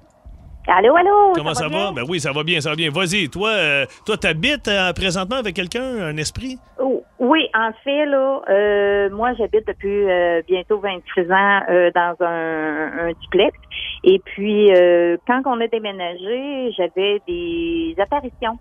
Allô, 0.67 0.95
allô? 0.95 1.33
Comment 1.35 1.53
ça, 1.53 1.67
va? 1.67 1.91
Ben 1.91 2.03
oui, 2.07 2.19
ça 2.21 2.31
va 2.31 2.43
bien, 2.43 2.61
ça 2.61 2.69
va 2.69 2.75
bien. 2.75 2.89
Vas-y, 2.89 3.29
toi, 3.29 3.49
euh, 3.49 3.85
toi, 4.05 4.15
t'habites 4.17 4.67
euh, 4.69 4.93
présentement 4.93 5.35
avec 5.37 5.55
quelqu'un, 5.55 5.83
un 5.83 6.15
esprit? 6.17 6.57
Oh, 6.79 7.03
Oui, 7.19 7.49
en 7.53 7.71
fait, 7.83 8.05
là, 8.05 8.41
euh, 8.49 9.09
moi, 9.11 9.33
j'habite 9.37 9.67
depuis 9.67 10.09
euh, 10.09 10.41
bientôt 10.47 10.79
26 10.79 11.31
ans 11.31 11.59
euh, 11.69 11.91
dans 11.93 12.15
un, 12.21 13.07
un 13.07 13.11
duplex. 13.21 13.57
Et 14.05 14.19
puis, 14.23 14.73
euh, 14.73 15.17
quand 15.27 15.41
on 15.45 15.59
a 15.59 15.67
déménagé, 15.67 16.71
j'avais 16.77 17.21
des 17.27 17.95
apparitions. 18.01 18.57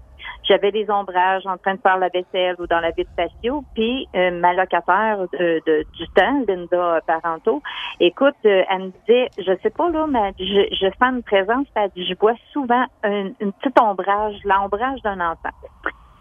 J'avais 0.52 0.70
des 0.70 0.90
ombrages 0.90 1.46
en 1.46 1.56
train 1.56 1.76
de 1.76 1.80
faire 1.80 1.96
la 1.96 2.10
vaisselle 2.10 2.56
ou 2.58 2.66
dans 2.66 2.80
la 2.80 2.90
vie 2.90 3.04
de 3.04 3.08
patio. 3.16 3.64
Puis, 3.74 4.06
euh, 4.14 4.30
ma 4.32 4.52
locataire 4.52 5.20
de, 5.32 5.62
de- 5.66 5.86
du 5.98 6.06
temps, 6.14 6.44
Linda 6.46 7.00
Parento, 7.06 7.62
écoute, 8.00 8.34
euh, 8.44 8.62
elle 8.68 8.78
me 8.80 8.90
disait, 8.90 9.30
je 9.38 9.52
sais 9.62 9.70
pas, 9.70 9.88
là, 9.88 10.06
mais 10.06 10.32
je, 10.38 10.68
je 10.74 10.86
sens 11.00 11.14
une 11.16 11.22
présence. 11.22 11.66
Elle 11.74 11.90
dit, 11.96 12.06
je 12.06 12.14
vois 12.20 12.34
souvent 12.52 12.84
un, 13.02 13.30
une 13.40 13.52
petite 13.54 13.80
ombrage, 13.80 14.36
l'ombrage 14.44 15.00
d'un 15.02 15.20
enfant. 15.20 15.50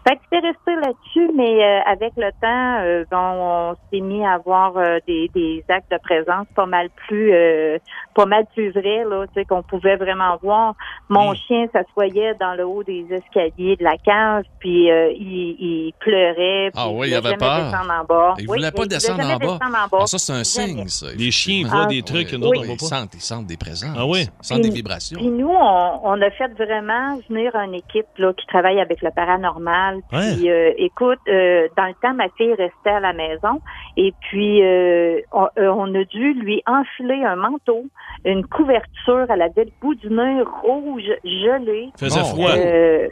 Fait 0.06 0.16
que 0.16 0.22
c'est 0.32 0.40
resté 0.40 0.74
là-dessus, 0.74 1.30
mais 1.36 1.62
euh, 1.64 1.80
avec 1.86 2.12
le 2.16 2.30
temps, 2.40 2.80
euh, 2.82 3.04
bon, 3.10 3.16
on 3.18 3.74
s'est 3.90 4.00
mis 4.00 4.24
à 4.26 4.32
avoir 4.32 4.76
euh, 4.76 4.98
des, 5.06 5.30
des 5.32 5.64
actes 5.68 5.90
de 5.92 5.98
présence 6.02 6.46
pas 6.56 6.66
mal 6.66 6.88
plus 7.06 7.32
euh, 7.32 7.78
pas 8.14 8.26
mal 8.26 8.44
plus 8.52 8.70
vrais, 8.70 9.04
là, 9.04 9.26
tu 9.28 9.34
sais, 9.34 9.44
qu'on 9.44 9.62
pouvait 9.62 9.94
vraiment 9.96 10.36
voir. 10.42 10.74
Mon 11.08 11.34
chien 11.34 11.66
s'assoyait 11.72 12.34
dans 12.40 12.54
le 12.54 12.64
haut 12.66 12.82
des 12.82 13.06
escaliers 13.10 13.76
de 13.76 13.84
la 13.84 13.96
cave, 13.96 14.42
puis 14.58 14.90
euh, 14.90 15.12
il, 15.12 15.56
il 15.60 15.92
pleurait. 16.00 16.70
Ah 16.74 16.86
puis 16.86 16.94
oui, 16.96 17.08
il 17.10 17.14
voulait 17.14 17.16
avait 17.28 17.36
peur. 17.36 17.64
descendre 17.64 17.92
en 18.00 18.04
bas. 18.04 18.34
Il 18.38 18.48
Oui, 18.50 18.56
voulait 18.58 18.72
pas 18.72 18.86
descendre 18.86 19.22
en 19.24 19.28
bas. 19.28 19.38
descendre 19.38 19.64
en 19.84 19.88
bas. 19.88 19.98
Ah, 20.00 20.06
ça, 20.06 20.18
c'est 20.18 20.32
un 20.32 20.44
signe, 20.44 20.88
ça. 20.88 21.06
Les 21.16 21.30
chiens 21.30 21.66
voient 21.68 21.86
des 21.86 22.02
trucs 22.02 22.28
que 22.28 22.36
nous, 22.36 22.48
oui, 22.48 22.58
on 22.60 22.64
voit 22.64 22.74
Ils 22.74 22.80
sentent, 22.80 23.14
ils 23.14 23.20
sentent 23.20 23.46
des 23.46 23.56
présences. 23.56 23.96
Ah 23.96 24.04
oui? 24.06 24.22
Ils 24.42 24.44
sentent 24.46 24.62
des 24.62 24.70
vibrations. 24.70 25.18
Puis 25.18 25.28
nous, 25.28 25.48
on, 25.48 26.00
on 26.02 26.20
a 26.20 26.30
fait 26.30 26.52
vraiment 26.58 27.18
venir 27.28 27.54
une 27.54 27.74
équipe 27.74 28.06
là, 28.18 28.32
qui 28.32 28.46
travaille 28.46 28.80
avec 28.80 29.00
le 29.00 29.10
paranormal. 29.14 29.91
Ouais. 30.12 30.34
Puis 30.36 30.50
euh, 30.50 30.72
écoute, 30.76 31.18
euh, 31.28 31.68
dans 31.76 31.86
le 31.86 31.94
temps, 32.02 32.14
ma 32.14 32.28
fille 32.30 32.54
restait 32.54 32.90
à 32.90 33.00
la 33.00 33.12
maison 33.12 33.60
et 33.96 34.12
puis 34.20 34.62
euh, 34.62 35.20
on, 35.32 35.48
euh, 35.58 35.68
on 35.68 35.94
a 35.94 36.04
dû 36.04 36.34
lui 36.34 36.62
enfiler 36.66 37.24
un 37.24 37.36
manteau, 37.36 37.84
une 38.24 38.46
couverture. 38.46 39.26
Elle 39.28 39.42
avait 39.42 39.64
le 39.64 39.72
bout 39.80 39.94
du 39.94 40.08
nez 40.10 40.42
rouge 40.62 41.10
gelé. 41.24 41.90
Faisait 41.98 42.20
Bon, 42.20 42.26
froid. 42.26 42.50
Euh, 42.56 43.08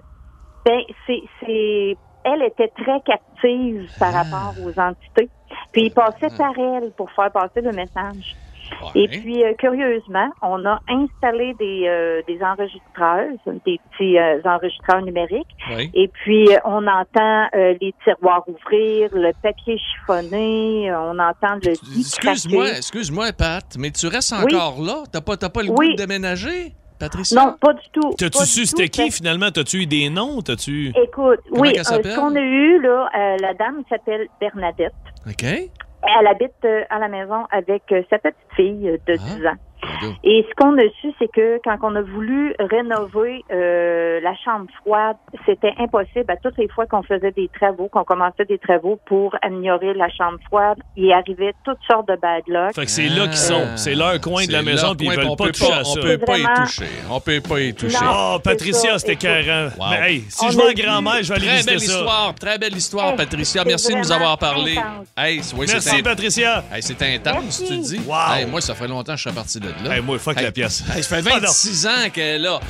ben, 0.64 0.80
c'est, 1.06 1.22
c'est, 1.40 1.96
elle 2.24 2.42
était 2.42 2.68
très 2.68 3.00
captive 3.00 3.88
par 3.98 4.14
Ah. 4.14 4.22
rapport 4.22 4.54
aux 4.62 4.78
entités. 4.78 5.30
Puis 5.72 5.82
il 5.86 5.90
passait 5.92 6.28
par 6.36 6.52
elle 6.58 6.92
pour 6.96 7.10
faire 7.12 7.30
passer 7.32 7.60
le 7.60 7.72
message. 7.72 8.36
Et 8.94 9.08
puis, 9.08 9.44
euh, 9.44 9.52
curieusement, 9.58 10.28
on 10.42 10.64
a 10.64 10.80
installé 10.88 11.54
des, 11.54 11.84
euh, 11.86 12.22
des 12.26 12.42
enregistreurs, 12.42 13.28
des 13.66 13.80
petits 13.90 14.18
euh, 14.18 14.40
enregistreurs 14.44 15.02
numériques. 15.02 15.46
Et 15.94 16.08
puis, 16.08 16.48
on 16.64 16.86
entend 16.86 17.46
les 17.54 17.94
tiroirs 18.04 18.44
ouvrir, 18.48 19.10
le 19.12 19.32
papier 19.42 19.78
chiffonner, 19.78 20.90
euh, 20.90 21.00
on 21.00 21.18
entend 21.18 21.56
le 21.62 21.72
Excuse-moi, 21.72 22.68
excuse-moi, 22.76 23.32
Pat, 23.32 23.64
mais 23.78 23.90
tu 23.90 24.06
restes 24.06 24.34
Oui. 24.44 24.54
encore 24.54 24.80
là? 24.82 25.04
T'as 25.12 25.20
pas, 25.20 25.36
pas 25.36 25.62
le 25.62 25.70
Oui. 25.70 25.88
goût 25.88 25.92
de 25.92 25.96
déménager, 25.96 26.72
Patricia? 26.98 27.40
Non, 27.44 27.54
pas 27.60 27.72
du 27.72 27.80
tout. 27.92 28.14
T'as-tu 28.18 28.44
su 28.46 28.66
c'était 28.66 28.88
qui, 28.88 29.10
finalement? 29.10 29.50
T'as-tu 29.50 29.82
eu 29.82 29.86
des 29.86 30.10
noms? 30.10 30.40
T'as-tu... 30.42 30.88
Écoute, 30.88 31.40
Comment 31.50 31.62
oui, 31.62 31.72
ce 31.76 32.14
qu'on 32.16 32.34
a 32.34 32.40
eu, 32.40 32.80
là, 32.82 33.08
la 33.40 33.54
dame 33.54 33.82
s'appelle 33.88 34.26
Bernadette. 34.40 34.92
OK. 35.26 35.44
Elle 36.02 36.26
habite 36.26 36.52
euh, 36.64 36.84
à 36.90 36.98
la 36.98 37.08
maison 37.08 37.46
avec 37.50 37.82
euh, 37.92 38.02
sa 38.10 38.18
petite 38.18 38.36
fille 38.56 38.98
de 39.06 39.12
Ah. 39.14 39.36
10 39.38 39.46
ans. 39.46 39.56
Et 40.24 40.46
ce 40.48 40.54
qu'on 40.56 40.76
a 40.78 40.82
su, 41.00 41.08
c'est 41.18 41.30
que 41.32 41.58
quand 41.64 41.76
on 41.82 41.94
a 41.96 42.02
voulu 42.02 42.54
rénover 42.58 43.42
euh, 43.52 44.20
la 44.20 44.34
chambre 44.44 44.66
froide, 44.82 45.16
c'était 45.46 45.72
impossible 45.78 46.24
à 46.28 46.36
toutes 46.36 46.56
les 46.58 46.68
fois 46.68 46.86
qu'on 46.86 47.02
faisait 47.02 47.32
des 47.32 47.48
travaux, 47.58 47.88
qu'on 47.88 48.04
commençait 48.04 48.44
des 48.44 48.58
travaux 48.58 48.98
pour 49.06 49.34
améliorer 49.42 49.94
la 49.94 50.08
chambre 50.10 50.38
froide. 50.46 50.78
Il 50.96 51.12
arrivait 51.12 51.52
toutes 51.64 51.78
sortes 51.90 52.08
de 52.08 52.16
bad 52.16 52.42
luck. 52.46 52.74
Fait 52.74 52.84
que 52.84 52.90
c'est 52.90 53.08
là 53.08 53.26
qu'ils 53.26 53.36
sont. 53.36 53.66
C'est 53.76 53.94
leur 53.94 54.20
coin 54.20 54.44
de 54.46 54.52
la 54.52 54.62
maison, 54.62 54.94
puis 54.94 55.06
ils 55.06 55.16
veulent 55.16 55.26
on 55.28 55.36
pas 55.36 55.44
peut 55.46 55.52
toucher 55.52 55.68
pas- 55.70 55.78
à 55.78 55.84
ça. 55.84 55.90
On 55.98 56.02
peut 56.02 56.18
pas 56.18 56.38
y 56.38 56.44
toucher. 56.44 56.86
On 57.10 57.20
peut 57.20 57.40
pas 57.40 57.60
y 57.60 57.74
toucher. 57.74 57.96
Oh, 58.02 58.36
Patricia, 58.42 58.98
c'était 58.98 59.12
écoute. 59.12 59.22
carré. 59.22 59.68
Wow. 59.78 59.86
Mais 59.90 60.10
hey, 60.12 60.24
si 60.28 60.44
On 60.46 60.50
je 60.50 60.56
vais 60.56 60.62
en 60.68 60.72
grand-mère, 60.72 61.22
je 61.22 61.28
vais 61.32 61.34
aller 61.38 61.46
Très 61.46 61.62
belle 61.64 61.76
histoire, 61.76 62.34
très 62.34 62.58
belle 62.58 62.76
histoire, 62.76 63.16
Patricia. 63.16 63.62
Merci 63.64 63.92
de 63.94 63.98
nous 63.98 64.12
avoir 64.12 64.38
parlé. 64.38 64.76
intense. 64.78 65.06
Hey, 65.16 65.40
oui, 65.56 65.66
Merci, 65.68 66.02
Patricia. 66.02 66.64
Hey, 66.72 66.82
c'est 66.82 67.00
intense, 67.02 67.60
Merci. 67.60 67.66
tu 67.68 67.78
dis. 67.78 68.00
Wow. 68.06 68.14
Hey, 68.34 68.46
moi, 68.46 68.60
ça 68.60 68.74
fait 68.74 68.88
longtemps 68.88 69.12
que 69.12 69.18
je 69.18 69.28
suis 69.28 69.34
parti 69.36 69.60
de 69.60 69.69
là. 69.84 69.96
Hey, 69.96 70.02
moi, 70.02 70.18
fuck 70.18 70.36
Hey, 70.38 70.44
la 70.44 70.52
pièce. 70.52 70.82
hey, 70.96 71.02
ça 71.02 71.16
fait 71.22 71.30
Ah, 71.30 71.40
non. 71.40 71.46
26 71.48 71.86
ans 71.86 71.90
qu'elle 72.12 72.24
est 72.26 72.38
là. 72.38 72.60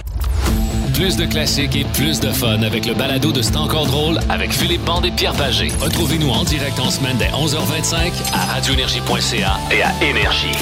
Plus 0.94 1.16
de 1.16 1.24
classiques 1.24 1.76
et 1.76 1.84
plus 1.94 2.20
de 2.20 2.30
fun 2.30 2.62
avec 2.62 2.84
le 2.84 2.94
balado 2.94 3.32
de 3.32 3.40
C'est 3.42 3.56
encore 3.56 3.86
drôle 3.86 4.18
avec 4.28 4.52
Philippe 4.52 4.82
Bande 4.84 5.06
et 5.06 5.10
Pierre 5.10 5.32
Pagé. 5.34 5.68
Retrouvez-nous 5.80 6.28
en 6.30 6.44
direct 6.44 6.78
en 6.78 6.90
semaine 6.90 7.16
dès 7.16 7.28
11h25 7.28 8.12
à 8.34 8.54
radioénergie.ca 8.54 9.56
et 9.70 9.82
à 9.82 9.92
Énergie. 10.02 10.58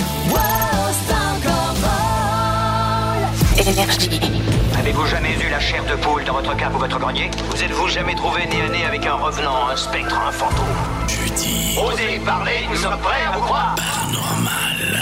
Avez-vous 4.79 5.07
jamais 5.07 5.35
eu 5.45 5.51
la 5.51 5.59
chair 5.61 5.85
de 5.85 5.95
poule 5.97 6.25
dans 6.25 6.35
votre 6.35 6.57
cape 6.57 6.75
ou 6.75 6.79
votre 6.79 6.99
grenier? 6.99 7.31
Vous 7.51 7.63
êtes-vous 7.63 7.89
jamais 7.89 8.15
trouvé 8.15 8.47
nez 8.47 8.63
à 8.63 8.69
nez 8.69 8.85
avec 8.85 9.05
un 9.07 9.15
revenant, 9.15 9.69
un 9.69 9.77
spectre, 9.77 10.17
un 10.17 10.31
fantôme? 10.31 10.65
Jeudi. 11.09 11.77
Osez 11.79 12.21
parler, 12.25 12.67
nous 12.71 12.77
sommes 12.77 12.99
prêts 13.03 13.25
à 13.27 13.37
vous 13.37 13.43
croire. 13.43 13.75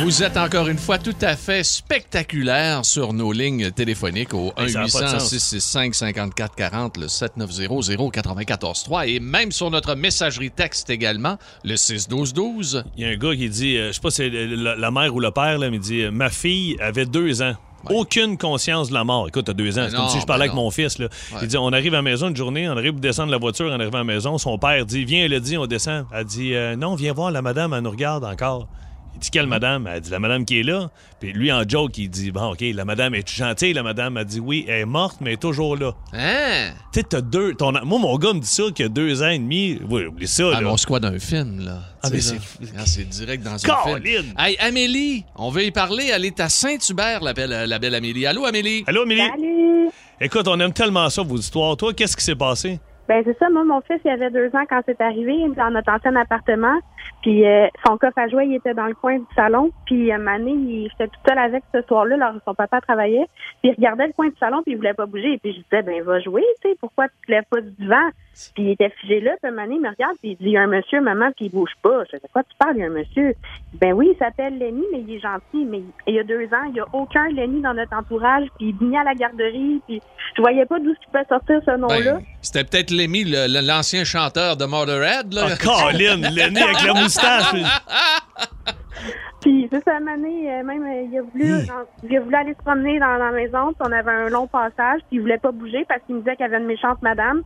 Vous 0.02 0.22
êtes 0.22 0.36
encore 0.36 0.68
une 0.68 0.78
fois 0.78 0.98
tout 0.98 1.14
à 1.22 1.36
fait 1.36 1.64
spectaculaire 1.64 2.84
sur 2.84 3.12
nos 3.12 3.32
lignes 3.32 3.70
téléphoniques 3.70 4.34
au 4.34 4.52
Hey, 4.56 4.70
ça 4.70 4.82
a 4.82 4.88
pas 4.88 5.14
de 5.14 5.18
sens. 5.18 5.32
1-800-665-5440, 5.34 7.00
le 7.00 7.06
7900-943 7.06 9.08
et 9.08 9.20
même 9.20 9.52
sur 9.52 9.70
notre 9.70 9.94
messagerie 9.94 10.50
texte 10.50 10.90
également, 10.90 11.38
le 11.64 11.76
61212. 11.76 12.84
Il 12.96 13.04
y 13.04 13.06
a 13.06 13.10
un 13.10 13.16
gars 13.16 13.34
qui 13.34 13.48
dit, 13.48 13.76
euh, 13.76 13.88
je 13.88 13.92
sais 13.92 14.00
pas 14.00 14.10
si 14.10 14.16
c'est 14.16 14.30
la, 14.30 14.76
la 14.76 14.90
mère 14.90 15.14
ou 15.14 15.20
le 15.20 15.30
père, 15.30 15.58
là, 15.58 15.70
mais 15.70 15.76
il 15.76 15.80
dit 15.80 16.02
euh, 16.02 16.10
Ma 16.10 16.30
fille 16.30 16.76
avait 16.80 17.06
deux 17.06 17.42
ans. 17.42 17.54
Aucune 17.88 18.36
conscience 18.36 18.88
de 18.88 18.94
la 18.94 19.04
mort. 19.04 19.28
Écoute, 19.28 19.44
t'as 19.46 19.52
deux 19.52 19.78
ans. 19.78 19.82
Ben 19.82 19.90
C'est 19.90 19.96
comme 19.96 20.08
si 20.08 20.20
je 20.20 20.26
parlais 20.26 20.46
ben 20.46 20.52
avec 20.52 20.56
mon 20.56 20.70
fils. 20.72 20.98
Là. 20.98 21.06
Ouais. 21.32 21.38
Il 21.42 21.48
dit 21.48 21.56
On 21.56 21.68
arrive 21.68 21.94
à 21.94 21.98
la 21.98 22.02
maison 22.02 22.28
une 22.28 22.36
journée, 22.36 22.68
on 22.68 22.76
arrive 22.76 22.92
pour 22.92 23.00
descendre 23.00 23.28
de 23.28 23.32
la 23.32 23.38
voiture, 23.38 23.66
on 23.70 23.74
arrive 23.74 23.94
à 23.94 23.98
la 23.98 24.04
maison. 24.04 24.36
Son 24.38 24.58
père 24.58 24.84
dit 24.84 25.04
Viens, 25.04 25.24
elle 25.24 25.34
a 25.34 25.40
dit, 25.40 25.56
on 25.56 25.66
descend. 25.66 26.04
Elle 26.12 26.24
dit 26.24 26.54
euh, 26.54 26.74
Non, 26.74 26.96
viens 26.96 27.12
voir 27.12 27.30
la 27.30 27.42
madame, 27.42 27.74
elle 27.74 27.82
nous 27.82 27.90
regarde 27.90 28.24
encore. 28.24 28.66
Il 29.16 29.20
dit 29.20 29.30
Quelle 29.30 29.46
madame? 29.46 29.86
Elle 29.86 30.00
dit 30.00 30.10
La 30.10 30.18
madame 30.18 30.44
qui 30.44 30.60
est 30.60 30.62
là. 30.62 30.90
Puis 31.20 31.32
lui, 31.32 31.50
en 31.50 31.66
joke, 31.66 31.96
il 31.96 32.10
dit 32.10 32.30
Bon, 32.30 32.52
OK, 32.52 32.60
la 32.60 32.84
madame 32.84 33.14
est 33.14 33.28
gentille. 33.28 33.72
La 33.72 33.82
madame 33.82 34.16
a 34.18 34.24
dit 34.24 34.40
Oui, 34.40 34.66
elle 34.68 34.80
est 34.80 34.84
morte, 34.84 35.16
mais 35.20 35.30
elle 35.30 35.34
est 35.34 35.38
toujours 35.38 35.76
là. 35.76 35.92
Hein? 36.12 36.72
Tu 36.92 37.00
sais, 37.00 37.06
t'as 37.08 37.22
deux. 37.22 37.54
Ton, 37.54 37.72
moi, 37.84 37.98
mon 37.98 38.16
gars 38.18 38.34
me 38.34 38.40
dit 38.40 38.46
ça 38.46 38.64
qu'il 38.74 38.84
y 38.84 38.86
a 38.86 38.90
deux 38.90 39.22
ans 39.22 39.28
et 39.28 39.38
demi. 39.38 39.80
Oui, 39.88 40.04
oublie 40.06 40.28
ça. 40.28 40.44
Ah, 40.48 40.52
là. 40.52 40.60
mais 40.62 40.66
on 40.68 40.76
se 40.76 40.84
croit 40.84 41.00
d'un 41.00 41.18
film, 41.18 41.64
là. 41.64 41.80
Ah, 42.02 42.08
mais 42.12 42.18
ah, 42.78 42.86
c'est 42.86 43.08
direct 43.08 43.42
dans 43.42 43.54
un 43.54 44.00
film. 44.00 44.34
Hey, 44.38 44.56
Amélie, 44.58 45.24
on 45.34 45.50
veut 45.50 45.64
y 45.64 45.70
parler. 45.70 46.10
Elle 46.12 46.26
est 46.26 46.38
à 46.38 46.48
Saint-Hubert, 46.48 47.22
la 47.22 47.32
belle, 47.32 47.64
la 47.66 47.78
belle 47.78 47.94
Amélie. 47.94 48.26
Allô, 48.26 48.44
Amélie? 48.44 48.84
Allô, 48.86 49.02
Amélie? 49.02 49.22
Salut! 49.22 49.90
Écoute, 50.20 50.46
on 50.48 50.58
aime 50.60 50.72
tellement 50.72 51.10
ça, 51.10 51.22
vos 51.22 51.36
histoires. 51.36 51.76
Toi, 51.76 51.94
qu'est-ce 51.94 52.16
qui 52.16 52.24
s'est 52.24 52.36
passé? 52.36 52.78
Ben 53.08 53.22
c'est 53.24 53.38
ça, 53.38 53.48
moi 53.48 53.64
mon 53.64 53.80
fils 53.82 54.00
il 54.04 54.10
avait 54.10 54.30
deux 54.30 54.48
ans 54.48 54.64
quand 54.68 54.80
c'est 54.84 55.00
arrivé 55.00 55.48
dans 55.56 55.70
notre 55.70 55.92
ancien 55.92 56.16
appartement. 56.16 56.78
Puis 57.22 57.46
euh, 57.46 57.68
son 57.86 57.96
coffre 57.98 58.18
à 58.18 58.28
jouets 58.28 58.48
il 58.48 58.56
était 58.56 58.74
dans 58.74 58.86
le 58.86 58.94
coin 58.94 59.18
du 59.18 59.26
salon. 59.34 59.70
Puis 59.86 60.12
moment 60.12 60.38
donné, 60.38 60.52
il 60.52 60.88
j'étais 60.90 61.08
toute 61.08 61.28
seule 61.28 61.38
avec 61.38 61.62
ce 61.72 61.82
soir-là, 61.82 62.16
alors 62.16 62.40
son 62.44 62.54
papa 62.54 62.80
travaillait. 62.80 63.26
Puis 63.62 63.70
il 63.70 63.74
regardait 63.76 64.08
le 64.08 64.12
coin 64.12 64.28
du 64.28 64.36
salon 64.38 64.62
puis 64.62 64.72
il 64.72 64.76
voulait 64.76 64.94
pas 64.94 65.06
bouger. 65.06 65.38
Puis 65.38 65.52
je 65.52 65.60
disais 65.60 65.82
ben 65.82 66.02
va 66.02 66.18
jouer, 66.20 66.44
tu 66.62 66.70
sais, 66.70 66.76
pourquoi 66.80 67.08
tu 67.08 67.14
te 67.26 67.32
lèves 67.32 67.44
pas 67.48 67.60
du 67.60 67.70
divan? 67.72 68.10
Puis 68.54 68.64
il 68.64 68.70
était 68.72 68.90
figé 69.00 69.20
là, 69.20 69.32
puis 69.40 69.44
à 69.44 69.48
un 69.48 69.50
moment 69.52 69.62
donné, 69.64 69.76
il 69.76 69.80
me 69.82 69.88
regarde 69.88 70.16
puis 70.20 70.30
il 70.32 70.36
dit 70.36 70.44
il 70.44 70.50
y 70.50 70.56
a 70.58 70.62
un 70.62 70.66
monsieur, 70.66 71.00
maman, 71.00 71.30
puis 71.34 71.46
il 71.46 71.50
bouge 71.50 71.70
pas. 71.82 72.04
Je 72.12 72.16
dis 72.16 72.22
de 72.22 72.28
quoi 72.32 72.42
tu 72.42 72.54
parles, 72.58 72.76
il 72.76 72.80
y 72.80 72.82
a 72.82 72.86
un 72.86 72.90
monsieur? 72.90 73.34
Ben 73.80 73.92
oui, 73.94 74.10
il 74.14 74.18
s'appelle 74.18 74.58
Lenny, 74.58 74.82
mais 74.92 75.00
il 75.00 75.14
est 75.14 75.20
gentil. 75.20 75.64
Mais 75.64 75.80
il 76.06 76.14
y 76.14 76.18
a 76.18 76.22
deux 76.24 76.44
ans, 76.46 76.64
il 76.68 76.76
y 76.76 76.80
a 76.80 76.84
aucun 76.92 77.28
Lenny 77.28 77.62
dans 77.62 77.72
notre 77.74 77.96
entourage. 77.96 78.46
Puis 78.58 78.68
il 78.68 78.76
venait 78.76 78.98
à 78.98 79.04
la 79.04 79.14
garderie. 79.14 79.80
Puis 79.88 80.02
je 80.36 80.42
voyais 80.42 80.66
pas 80.66 80.78
d'où 80.78 80.92
ce 80.94 81.00
qui 81.00 81.06
pouvait 81.06 81.24
sortir 81.28 81.60
ce 81.64 81.76
nom-là. 81.78 82.14
Ben, 82.18 82.22
C'était 82.42 82.64
peut-être 82.64 82.90
Lémi, 82.90 83.24
le- 83.24 83.46
le- 83.48 83.66
l'ancien 83.66 84.04
chanteur 84.04 84.56
de 84.58 84.64
Motorhead. 84.66 85.32
Là. 85.32 85.46
Ah, 85.50 85.56
Colin, 85.58 86.16
Lenny 86.30 86.60
avec 86.60 86.82
la 86.82 86.92
moustache. 86.94 87.54
Puis, 89.42 89.68
ça, 89.70 89.98
une 90.00 90.08
année, 90.08 90.50
euh, 90.52 90.64
même, 90.64 90.82
euh, 90.82 91.02
il, 91.10 91.18
a 91.18 91.22
voulu, 91.22 91.44
Hmm. 91.52 91.66
dans- 91.66 92.08
il 92.08 92.16
a 92.16 92.20
voulu 92.20 92.34
aller 92.34 92.52
se 92.54 92.62
promener 92.62 92.98
dans 92.98 93.16
la 93.16 93.30
maison, 93.30 93.68
puis 93.68 93.76
on 93.88 93.92
avait 93.92 94.10
un 94.10 94.28
long 94.28 94.46
passage, 94.48 95.00
puis 95.08 95.18
il 95.18 95.20
voulait 95.20 95.38
pas 95.38 95.52
bouger 95.52 95.84
parce 95.88 96.00
qu'il 96.04 96.16
me 96.16 96.20
disait 96.20 96.34
qu'il 96.36 96.44
y 96.46 96.48
avait 96.48 96.58
une 96.58 96.66
méchante 96.66 97.00
madame. 97.02 97.42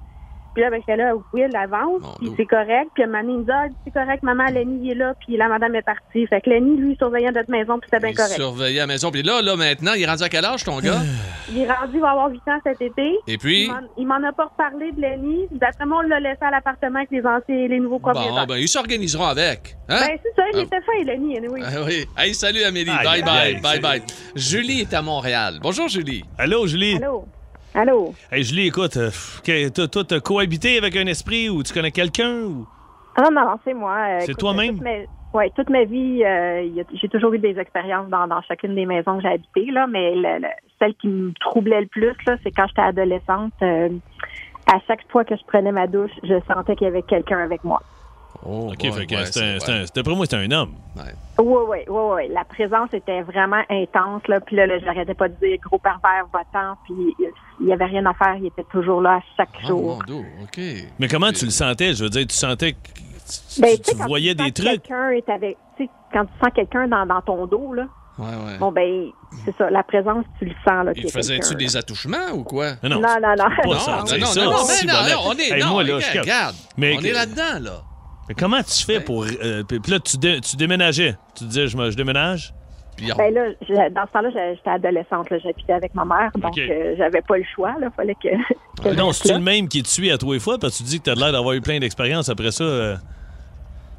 Puis 0.54 0.62
là, 0.62 0.70
ben, 0.70 0.80
j'étais 0.80 0.96
là, 0.96 1.12
oui, 1.32 1.42
elle 1.42 1.54
avance, 1.56 2.02
puis 2.18 2.30
c'est 2.36 2.46
correct. 2.46 2.90
Puis 2.94 3.04
à 3.04 3.06
un 3.06 3.10
moment 3.10 3.22
donné, 3.22 3.32
il 3.34 3.38
me 3.38 3.44
dit, 3.44 3.50
ah, 3.52 3.66
c'est 3.84 3.92
correct, 3.92 4.22
maman, 4.22 4.44
Lenny, 4.46 4.80
il 4.86 4.90
est 4.92 4.94
là, 4.94 5.14
puis 5.24 5.36
la 5.36 5.48
madame 5.48 5.74
est 5.76 5.82
partie. 5.82 6.26
Fait 6.26 6.40
que 6.40 6.50
Lenny, 6.50 6.76
lui, 6.76 6.96
surveillait 6.96 7.30
notre 7.30 7.50
maison, 7.50 7.78
puis 7.78 7.88
c'était 7.90 8.00
bien 8.02 8.10
Il 8.10 8.16
correct. 8.16 8.34
surveillait 8.34 8.80
la 8.80 8.86
maison. 8.86 9.10
Puis 9.10 9.22
là, 9.22 9.42
là, 9.42 9.54
maintenant, 9.56 9.92
il 9.94 10.02
est 10.02 10.06
rendu 10.06 10.22
à 10.24 10.28
quel 10.28 10.44
âge, 10.44 10.64
ton 10.64 10.78
gars? 10.80 10.98
Il 11.52 11.58
est 11.58 11.70
rendu, 11.72 11.92
il 11.94 12.00
va 12.00 12.10
avoir 12.10 12.30
8 12.30 12.38
ans 12.48 12.58
cet 12.64 12.80
été. 12.82 13.16
Et 13.26 13.38
puis? 13.38 13.70
Il 13.96 14.06
m'en- 14.06 14.22
a 14.22 14.32
pas 14.32 14.44
reparlé 14.46 14.92
de 14.92 15.00
Lenny. 15.00 15.46
D'après 15.52 15.86
moi, 15.86 16.02
on 16.04 16.08
l'a 16.08 16.20
laissé 16.20 16.42
à 16.42 16.50
l'appartement 16.50 16.98
avec 16.98 17.10
les 17.10 17.20
anciens, 17.20 17.68
les 17.68 17.80
nouveaux 17.80 17.98
propriétaires. 17.98 18.46
Bon, 18.46 18.54
ben, 18.54 18.56
ils 18.58 18.68
s'organiseront 18.68 19.24
avec. 19.26 19.76
Hein? 19.88 19.96
Ben, 20.00 20.18
c'est 20.22 20.34
ça, 20.36 20.42
il 20.52 20.58
Ah. 20.58 20.62
était 20.62 20.80
fin, 20.82 21.04
Lenny, 21.04 21.38
anyway. 21.38 21.60
Ah 21.64 21.82
oui. 21.86 22.04
Hey, 22.18 22.34
salut 22.34 22.62
Amélie. 22.62 22.90
Bye 23.04 23.22
bye. 23.22 23.60
bye 23.60 23.80
bye. 23.80 24.02
Julie 24.36 24.80
est 24.80 24.94
à 24.94 25.02
Montréal. 25.02 25.58
Bonjour, 25.62 25.88
Julie. 25.88 26.22
Allô, 26.38 26.66
Julie? 26.66 26.96
Allô? 26.96 27.24
Allô? 27.74 28.12
Hey, 28.32 28.42
Julie, 28.42 28.66
écoute, 28.66 28.96
euh, 28.96 29.70
toi, 29.88 30.04
t'as 30.04 30.20
cohabité 30.20 30.78
avec 30.78 30.96
un 30.96 31.06
esprit 31.06 31.48
ou 31.48 31.62
tu 31.62 31.72
connais 31.72 31.92
quelqu'un? 31.92 32.42
Ou... 32.42 32.66
Ah 33.16 33.28
non, 33.30 33.42
non, 33.44 33.56
c'est 33.64 33.74
moi. 33.74 34.20
C'est 34.26 34.34
toi-même? 34.36 34.80
Ouais, 35.32 35.48
toute 35.54 35.70
ma 35.70 35.84
vie, 35.84 36.24
euh, 36.24 36.82
j'ai 37.00 37.08
toujours 37.08 37.32
eu 37.34 37.38
des 37.38 37.56
expériences 37.56 38.08
dans, 38.10 38.26
dans 38.26 38.42
chacune 38.42 38.74
des 38.74 38.84
maisons 38.84 39.16
que 39.16 39.22
j'ai 39.22 39.28
habitées, 39.28 39.66
là, 39.70 39.86
mais 39.86 40.16
le- 40.16 40.40
le- 40.40 40.48
celle 40.80 40.92
qui 40.96 41.06
me 41.06 41.32
troublait 41.38 41.82
le 41.82 41.86
plus, 41.86 42.12
c'est 42.42 42.50
quand 42.50 42.66
j'étais 42.66 42.82
adolescente. 42.82 43.52
euh, 43.62 43.90
à 44.72 44.78
chaque 44.88 45.00
fois 45.10 45.24
que 45.24 45.36
je 45.36 45.42
prenais 45.46 45.70
ma 45.72 45.86
douche, 45.86 46.10
je 46.24 46.34
sentais 46.52 46.74
qu'il 46.74 46.84
y 46.86 46.88
avait 46.88 47.02
quelqu'un 47.04 47.38
avec 47.38 47.62
moi. 47.62 47.80
Oh, 48.44 48.70
OK, 48.72 48.76
c'était- 48.80 50.02
pour 50.02 50.16
moi, 50.16 50.24
c'était 50.26 50.36
un 50.36 50.50
homme. 50.50 50.74
Oui, 50.96 51.02
oui, 51.38 51.78
oui, 51.88 51.98
oui. 52.14 52.28
La 52.32 52.44
présence 52.44 52.92
était 52.92 53.22
vraiment 53.22 53.62
intense, 53.68 54.22
là. 54.28 54.40
Puis 54.40 54.56
là, 54.56 54.66
là 54.66 54.78
j'arrêtais 54.78 55.14
pas 55.14 55.28
de 55.28 55.34
dire 55.34 55.58
gros 55.62 55.78
pervers 55.78 56.24
votant, 56.32 56.76
puis 56.84 57.14
il 57.60 57.66
y 57.66 57.72
avait 57.72 57.84
rien 57.84 58.04
à 58.06 58.14
faire. 58.14 58.36
Il 58.36 58.46
était 58.46 58.64
toujours 58.64 59.00
là 59.02 59.20
chaque 59.36 59.50
Ah, 59.62 59.66
jour. 59.66 59.98
mon 59.98 60.04
dos, 60.06 60.24
OK. 60.42 60.60
Mais 60.98 61.08
comment 61.08 61.32
tu 61.32 61.44
le 61.44 61.50
sentais? 61.50 61.92
Je 61.94 62.04
veux 62.04 62.10
dire, 62.10 62.26
tu 62.26 62.34
sentais 62.34 62.72
que 62.72 62.78
tu, 63.54 63.60
Ben, 63.60 63.76
tu 63.76 63.94
tu 63.94 64.02
voyais 64.06 64.34
tu 64.34 64.44
des 64.44 64.52
trucs. 64.52 64.82
Quelqu'un 64.82 65.10
est 65.10 65.28
avec, 65.28 65.56
tu 65.76 65.84
sais, 65.84 65.90
quand 66.12 66.24
tu 66.24 66.32
sens 66.42 66.50
quelqu'un 66.54 66.88
dans, 66.88 67.04
dans 67.06 67.20
ton 67.20 67.46
dos, 67.46 67.74
là. 67.74 67.86
Ouais, 68.18 68.26
ouais. 68.26 68.58
Bon, 68.58 68.70
ben, 68.72 69.10
c'est 69.44 69.56
ça. 69.56 69.70
La 69.70 69.82
présence, 69.82 70.24
tu 70.38 70.44
le 70.46 70.52
sens, 70.66 70.84
là. 70.84 70.92
Il 70.94 71.04
quelqu'un, 71.10 71.54
des 71.54 71.76
attouchements 71.76 72.32
ou 72.34 72.42
quoi? 72.42 72.72
Non, 72.82 73.00
Non, 73.00 73.00
non, 73.00 73.34
non. 73.38 73.44
Pas 73.44 73.50
Non, 73.64 73.74
ça, 73.78 73.90
non, 73.92 73.98
non, 73.98 74.04
non, 74.06 74.16
non, 75.58 77.60
non. 77.60 77.70
Mais 78.30 78.34
comment 78.38 78.62
tu 78.62 78.84
fais 78.86 79.00
pour. 79.00 79.24
euh, 79.24 79.64
puis 79.64 79.80
puis 79.80 79.90
là, 79.90 79.98
tu, 79.98 80.16
dé- 80.16 80.40
tu 80.40 80.54
déménageais. 80.56 81.16
Tu 81.36 81.42
disais, 81.44 81.66
je, 81.66 81.76
me- 81.76 81.90
je 81.90 81.96
déménage? 81.96 82.54
Ben 83.16 83.34
là, 83.34 83.46
je- 83.62 83.92
dans 83.92 84.06
ce 84.06 84.12
temps-là, 84.12 84.28
j'étais 84.54 84.70
adolescente, 84.70 85.30
là. 85.30 85.38
J'habitais 85.42 85.72
avec 85.72 85.92
ma 85.96 86.04
mère, 86.04 86.30
donc 86.36 86.56
euh, 86.56 86.94
j'avais 86.96 87.22
pas 87.22 87.38
le 87.38 87.44
choix, 87.56 87.74
là. 87.80 87.88
Fallait 87.96 88.14
que. 88.14 88.28
non, 88.94 89.08
reste 89.08 89.26
c'est 89.26 89.32
le 89.34 89.40
même 89.40 89.66
qui 89.68 89.82
te 89.82 89.88
suit 89.88 90.12
à 90.12 90.18
toi 90.18 90.36
et 90.36 90.38
fois? 90.38 90.58
Parce 90.60 90.74
que 90.74 90.84
tu 90.84 90.84
dis 90.84 90.98
que 91.00 91.04
tu 91.04 91.10
as 91.10 91.14
l'air 91.16 91.32
d'avoir 91.32 91.54
eu 91.54 91.60
plein 91.60 91.80
d'expériences 91.80 92.28
après 92.28 92.52
ça. 92.52 92.62
euh, 92.62 92.94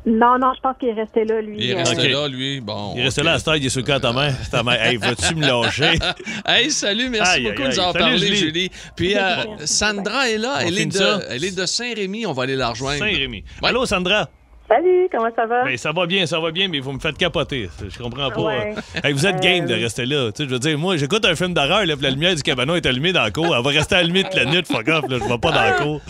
Non, 0.05 0.39
non, 0.39 0.51
je 0.55 0.61
pense 0.61 0.77
qu'il 0.79 0.89
est 0.89 0.93
resté 0.93 1.25
là, 1.25 1.41
lui. 1.41 1.57
Il 1.59 1.69
est 1.69 1.75
euh, 1.75 1.77
resté 1.77 2.09
là, 2.09 2.27
lui. 2.27 2.59
Bon. 2.59 2.93
il 2.95 3.03
restait 3.03 3.21
là 3.23 3.33
à 3.33 3.37
cette 3.37 3.47
heure, 3.47 3.55
il 3.55 3.65
est 3.65 3.69
sur 3.69 3.81
le 3.81 3.85
camp 3.85 3.95
à 3.95 3.99
ta 3.99 4.13
mère. 4.13 4.35
Ta 4.49 4.63
mère, 4.63 4.83
hey, 4.83 4.97
vas-tu 4.97 5.35
me 5.35 5.41
lâcher? 5.45 5.93
Hey, 6.45 6.71
salut, 6.71 7.09
merci 7.09 7.33
Aïe, 7.33 7.43
beaucoup 7.43 7.61
aïe, 7.61 7.69
de 7.69 7.73
nous 7.73 7.79
avoir 7.79 7.93
parlé, 7.93 8.17
Julie. 8.17 8.35
Julie. 8.35 8.71
Puis 8.95 9.15
euh, 9.15 9.43
Sandra 9.65 10.29
est 10.29 10.37
là, 10.37 10.59
elle 10.65 10.77
est, 10.77 10.85
de, 10.87 11.25
elle 11.29 11.43
est 11.43 11.55
de 11.55 11.65
Saint-Rémy, 11.65 12.25
on 12.25 12.33
va 12.33 12.43
aller 12.43 12.55
la 12.55 12.69
rejoindre. 12.69 12.99
Saint-Rémy. 12.99 13.43
Allô, 13.61 13.85
Sandra? 13.85 14.29
Salut, 14.71 15.09
comment 15.11 15.29
ça 15.35 15.45
va? 15.47 15.65
Ben, 15.65 15.75
ça 15.75 15.91
va 15.91 16.05
bien, 16.05 16.25
ça 16.25 16.39
va 16.39 16.51
bien, 16.51 16.69
mais 16.69 16.79
vous 16.79 16.93
me 16.93 16.99
faites 16.99 17.17
capoter. 17.17 17.67
Je 17.89 17.97
comprends 18.01 18.29
pas. 18.29 18.41
Ouais. 18.41 18.75
Hey, 19.03 19.11
vous 19.11 19.25
êtes 19.27 19.41
game 19.41 19.65
de 19.65 19.73
Euh, 19.73 19.77
rester 19.77 20.05
là. 20.05 20.31
Tu 20.31 20.43
sais, 20.43 20.49
je 20.49 20.53
veux 20.53 20.59
dire, 20.59 20.77
moi, 20.79 20.95
j'écoute 20.95 21.25
un 21.25 21.35
film 21.35 21.53
d'horreur, 21.53 21.85
là, 21.85 21.93
puis 21.95 22.03
la 22.03 22.11
lumière 22.11 22.35
du 22.35 22.41
cabanon 22.41 22.75
est 22.75 22.85
allumée 22.85 23.11
dans 23.11 23.23
la 23.23 23.31
cour. 23.31 23.53
Elle 23.53 23.63
va 23.63 23.69
rester 23.69 23.95
allumée 23.95 24.23
toute 24.23 24.35
la 24.35 24.45
nuit, 24.45 24.63
fuck 24.63 24.87
off, 24.87 25.09
là, 25.09 25.17
je 25.19 25.27
vais 25.27 25.37
pas 25.39 25.51
dans 25.51 25.61
la 25.61 25.71
cour. 25.73 26.01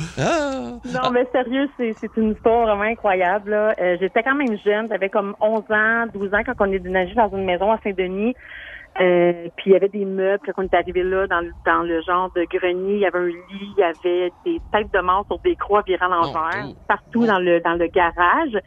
Non, 0.93 1.09
mais 1.11 1.25
sérieux, 1.31 1.67
c'est 1.77 1.95
une 2.17 2.33
histoire 2.33 2.67
vraiment 2.67 2.83
incroyable. 2.83 3.49
là. 3.49 3.73
Euh, 3.81 3.97
J'étais 3.99 4.21
quand 4.21 4.35
même 4.35 4.55
jeune, 4.63 4.87
j'avais 4.89 5.09
comme 5.09 5.35
11 5.41 5.63
ans, 5.71 6.05
12 6.13 6.33
ans 6.33 6.41
quand 6.45 6.53
on 6.59 6.71
est 6.71 6.79
déménagé 6.79 7.15
dans 7.15 7.29
une 7.35 7.45
maison 7.45 7.71
à 7.71 7.79
Saint-Denis. 7.83 8.35
Euh, 8.99 9.47
puis 9.55 9.71
il 9.71 9.73
y 9.73 9.75
avait 9.75 9.87
des 9.89 10.03
meubles 10.05 10.41
quand 10.45 10.61
on 10.61 10.65
est 10.65 10.73
arrivé 10.73 11.01
là 11.03 11.25
dans, 11.27 11.39
le- 11.39 11.51
dans 11.65 11.81
le 11.83 12.01
genre 12.01 12.29
de 12.35 12.43
grenier. 12.51 12.95
Il 12.95 12.99
y 12.99 13.05
avait 13.05 13.19
un 13.19 13.27
lit, 13.27 13.37
il 13.51 13.75
y 13.77 13.83
avait 13.83 14.31
des 14.45 14.59
têtes 14.71 14.93
de 14.93 14.99
mort 14.99 15.25
sur 15.27 15.39
des 15.39 15.55
croix 15.55 15.81
virant 15.87 16.07
l'envers 16.07 16.65
partout 16.87 17.25
dans 17.25 17.39
le 17.39 17.61
dans 17.61 17.73
le 17.75 17.87
garage. 17.87 18.57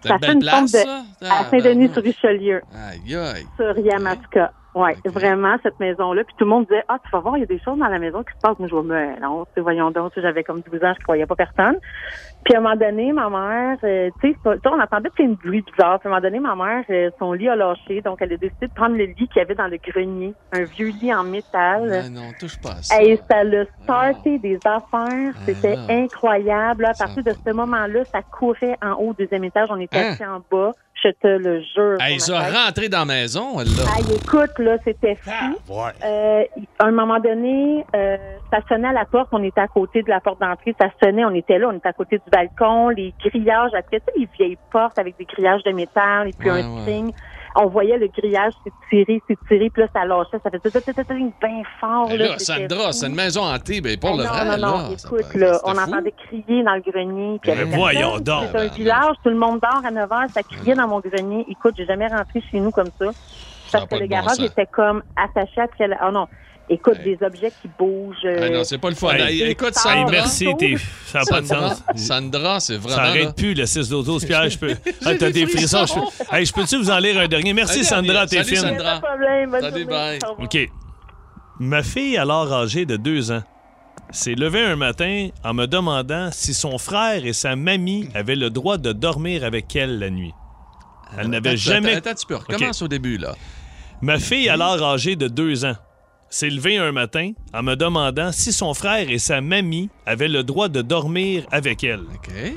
Ça 0.00 0.18
fait 0.18 0.32
une 0.32 0.42
forme 0.42 0.66
place, 0.68 0.72
de... 0.72 0.78
ça? 0.78 1.02
À 1.22 1.40
Ah, 1.40 1.44
Saint-Denis-sur-Richelieu. 1.44 2.60
Aïe, 2.74 3.14
aïe. 3.14 3.46
sur 3.56 3.78
Yamaska. 3.78 4.52
Ouais, 4.74 4.96
vraiment, 5.04 5.54
cette 5.62 5.78
maison-là. 5.78 6.24
Puis 6.24 6.34
tout 6.36 6.44
le 6.44 6.50
monde 6.50 6.64
disait, 6.66 6.82
ah, 6.88 6.98
tu 7.04 7.08
vas 7.12 7.20
voir, 7.20 7.36
il 7.36 7.40
y 7.40 7.42
a 7.44 7.46
des 7.46 7.60
choses 7.60 7.78
dans 7.78 7.86
la 7.86 7.98
maison 8.00 8.24
qui 8.24 8.32
se 8.32 8.40
passent. 8.42 8.58
Moi, 8.58 8.66
je 8.68 8.74
vois, 8.74 8.82
mais 8.82 9.18
non, 9.20 9.46
voyons 9.56 9.92
donc, 9.92 10.12
j'avais 10.16 10.42
comme 10.42 10.62
12 10.62 10.82
ans, 10.82 10.92
je 10.98 11.02
croyais 11.04 11.26
pas 11.26 11.36
personne. 11.36 11.76
Puis 12.44 12.54
à 12.54 12.58
un 12.58 12.60
moment 12.60 12.76
donné, 12.76 13.12
ma 13.12 13.30
mère, 13.30 13.78
euh, 13.84 14.10
tu 14.20 14.32
sais, 14.32 14.38
on 14.66 14.78
entendait 14.80 15.08
plein 15.10 15.28
de 15.28 15.34
bruits 15.34 15.62
bizarres. 15.62 15.98
Puis 16.00 16.08
à 16.08 16.12
un 16.12 16.14
moment 16.14 16.20
donné, 16.22 16.40
ma 16.40 16.54
mère, 16.54 16.84
euh, 16.90 17.10
son 17.18 17.32
lit 17.32 17.48
a 17.48 17.56
lâché, 17.56 18.02
donc 18.02 18.18
elle 18.20 18.34
a 18.34 18.36
décidé 18.36 18.66
de 18.66 18.72
prendre 18.72 18.96
le 18.96 19.04
lit 19.04 19.14
qu'il 19.28 19.36
y 19.36 19.40
avait 19.40 19.54
dans 19.54 19.66
le 19.68 19.78
grenier, 19.78 20.34
un 20.52 20.64
vieux 20.64 20.88
lit 20.88 21.12
en 21.14 21.24
métal. 21.24 22.02
Ah 22.04 22.08
non, 22.10 22.32
touche 22.38 22.60
pas 22.60 22.72
à 22.72 22.82
ça. 22.82 23.02
Et 23.02 23.18
ça 23.30 23.44
l'a 23.44 23.64
starté 23.82 24.38
des 24.38 24.60
affaires. 24.64 25.32
C'était 25.46 25.76
Ah. 25.88 25.92
incroyable. 25.92 26.84
À 26.84 26.92
partir 26.94 27.22
de 27.24 27.32
ce 27.46 27.52
moment-là, 27.52 28.04
ça 28.12 28.20
courait 28.22 28.76
en 28.82 28.92
haut, 28.94 29.14
deuxième 29.18 29.44
étage. 29.44 29.68
On 29.70 29.80
était 29.80 29.98
Hein? 29.98 30.10
assis 30.10 30.24
en 30.26 30.40
bas. 30.50 30.72
Je 31.04 31.10
te 31.10 31.26
le 31.26 31.60
jure. 31.74 32.00
Hey, 32.00 32.18
sur 32.18 32.34
ça 32.34 32.40
ma 32.40 32.46
tête. 32.46 32.56
rentré 32.56 32.88
dans 32.88 33.00
la 33.00 33.04
maison, 33.04 33.60
elle, 33.60 33.66
là. 33.76 33.82
Écoute, 34.14 34.58
là, 34.58 34.78
c'était 34.84 35.16
fou. 35.16 35.30
Euh, 36.02 36.42
à 36.78 36.84
un 36.86 36.90
moment 36.92 37.20
donné, 37.20 37.84
euh, 37.94 38.16
ça 38.50 38.60
sonnait 38.68 38.88
à 38.88 38.92
la 38.92 39.04
porte. 39.04 39.28
On 39.32 39.42
était 39.42 39.60
à 39.60 39.68
côté 39.68 40.02
de 40.02 40.08
la 40.08 40.20
porte 40.20 40.40
d'entrée. 40.40 40.74
Ça 40.80 40.88
sonnait. 41.02 41.24
On 41.26 41.34
était 41.34 41.58
là. 41.58 41.68
On 41.70 41.76
était 41.76 41.88
à 41.88 41.92
côté 41.92 42.16
du 42.16 42.30
balcon. 42.30 42.88
Les 42.88 43.12
grillages, 43.22 43.72
après 43.78 43.98
ça, 43.98 44.12
les 44.16 44.28
vieilles 44.38 44.58
portes 44.72 44.98
avec 44.98 45.18
des 45.18 45.26
grillages 45.26 45.62
de 45.64 45.72
métal 45.72 46.28
et 46.28 46.32
puis 46.38 46.50
Ouais, 46.50 46.62
un 46.62 46.84
ouais. 46.86 47.12
On 47.56 47.66
voyait 47.66 47.98
le 47.98 48.08
grillage 48.08 48.52
s'étirer, 48.64 49.22
s'étirer, 49.28 49.70
puis 49.70 49.82
là, 49.82 49.88
ça 49.92 50.04
lâchait. 50.04 50.38
Ça 50.42 50.50
faisait 50.50 51.14
bien 51.40 51.62
fort. 51.80 52.08
Mais 52.08 52.16
là, 52.16 52.28
là, 52.30 52.38
Sandra, 52.38 52.92
c'est 52.92 53.06
une 53.06 53.14
maison 53.14 53.42
hantée, 53.42 53.80
mais 53.82 53.96
pour 53.96 54.10
Ah 54.10 54.16
le 54.16 54.22
vrai, 54.24 54.58
non, 54.58 54.90
écoute, 54.90 55.32
peut- 55.32 55.38
là, 55.38 55.60
on 55.64 55.76
entendait 55.78 56.12
crier 56.26 56.62
dans 56.64 56.74
le 56.74 56.80
grenier. 56.80 57.40
Mais 57.46 57.64
voyons 57.64 58.18
personne. 58.18 58.24
donc. 58.24 58.44
C'est 58.52 58.58
un 58.58 58.66
village, 58.68 59.16
tout 59.22 59.30
le 59.30 59.36
monde 59.36 59.60
dort 59.60 59.82
à 59.84 59.90
9 59.90 60.10
h, 60.10 60.28
ça 60.32 60.42
criait 60.42 60.74
dans 60.74 60.88
mon 60.88 61.00
grenier. 61.00 61.44
Écoute, 61.48 61.74
j'ai 61.76 61.86
jamais 61.86 62.08
rentré 62.08 62.42
chez 62.50 62.58
nous 62.60 62.70
comme 62.70 62.90
ça. 62.98 63.06
Parce 63.72 63.86
pas 63.86 63.96
que 63.96 64.02
le 64.02 64.06
garage 64.06 64.40
était 64.40 64.66
comme 64.66 65.02
attaché 65.16 65.60
la... 65.80 65.98
Oh 66.06 66.12
non, 66.12 66.28
écoute, 66.68 66.98
des 67.04 67.18
objets 67.22 67.52
qui 67.62 67.68
bougent. 67.78 68.16
euh, 68.24 68.40
Ah 68.42 68.48
non, 68.50 68.64
c'est 68.64 68.78
pas 68.78 68.88
le 68.90 68.94
fun. 68.94 69.12
Hey, 69.14 69.42
Hey, 69.42 69.50
écoute, 69.50 69.68
hey, 69.76 69.82
Sandra. 69.82 70.10
merci, 70.10 70.46
t'es- 70.58 70.76
ça 71.06 71.20
n'a 71.20 71.24
pas 71.26 71.40
de 71.40 71.46
sens. 71.46 71.82
Sandra, 71.96 72.60
c'est 72.60 72.76
vraiment. 72.76 72.96
Ça 72.96 73.02
là- 73.04 73.08
arrête 73.10 73.34
plus, 73.36 73.54
le 73.54 73.66
6 73.66 73.88
12 73.88 74.24
Pierre, 74.26 74.48
je 74.48 74.58
peux. 74.58 74.74
Ah, 75.04 75.14
t'as 75.18 75.30
des 75.30 75.46
frissons. 75.46 75.86
frissons. 75.86 76.10
Je 76.20 76.24
peux... 76.30 76.36
Hey, 76.36 76.46
je 76.46 76.52
peux-tu 76.52 76.76
vous 76.78 76.90
en 76.90 76.98
lire 76.98 77.18
un 77.20 77.28
dernier? 77.28 77.52
Merci. 77.52 77.84
Sandra, 77.84 78.26
t'es 78.26 78.42
Salut, 78.42 78.56
fine. 78.56 78.68
Sandra. 78.68 79.00
Pas 79.00 79.12
de 79.12 79.14
problème, 79.16 79.50
bonne 79.50 79.60
Salut, 79.60 79.84
bye. 79.86 80.18
OK. 80.38 80.70
Ma 81.60 81.82
fille, 81.82 82.16
alors 82.16 82.52
âgée 82.52 82.84
de 82.84 82.96
deux 82.96 83.30
ans, 83.30 83.42
s'est 84.10 84.34
levée 84.34 84.62
un 84.64 84.76
matin 84.76 85.28
en 85.44 85.54
me 85.54 85.66
demandant 85.66 86.30
si 86.32 86.52
son 86.54 86.78
frère 86.78 87.24
et 87.24 87.32
sa 87.32 87.54
mamie 87.56 88.08
avaient 88.14 88.36
le 88.36 88.50
droit 88.50 88.76
de 88.76 88.92
dormir 88.92 89.44
avec 89.44 89.74
elle 89.76 89.98
la 89.98 90.10
nuit. 90.10 90.32
Elle 91.16 91.28
n'avait 91.28 91.50
Attends, 91.50 91.56
jamais. 91.58 91.94
Attends, 91.94 92.10
attends, 92.10 92.20
tu 92.20 92.26
peux 92.26 92.34
recommence 92.34 92.82
au 92.82 92.88
début, 92.88 93.18
là. 93.18 93.36
Ma 94.02 94.18
fille, 94.18 94.48
alors 94.48 94.82
âgée 94.82 95.14
de 95.14 95.28
deux 95.28 95.64
ans, 95.64 95.74
s'est 96.34 96.50
levée 96.50 96.78
un 96.78 96.90
matin 96.90 97.30
en 97.52 97.62
me 97.62 97.76
demandant 97.76 98.32
si 98.32 98.52
son 98.52 98.74
frère 98.74 99.08
et 99.08 99.20
sa 99.20 99.40
mamie 99.40 99.88
avaient 100.04 100.26
le 100.26 100.42
droit 100.42 100.68
de 100.68 100.82
dormir 100.82 101.46
avec 101.52 101.84
elle. 101.84 102.02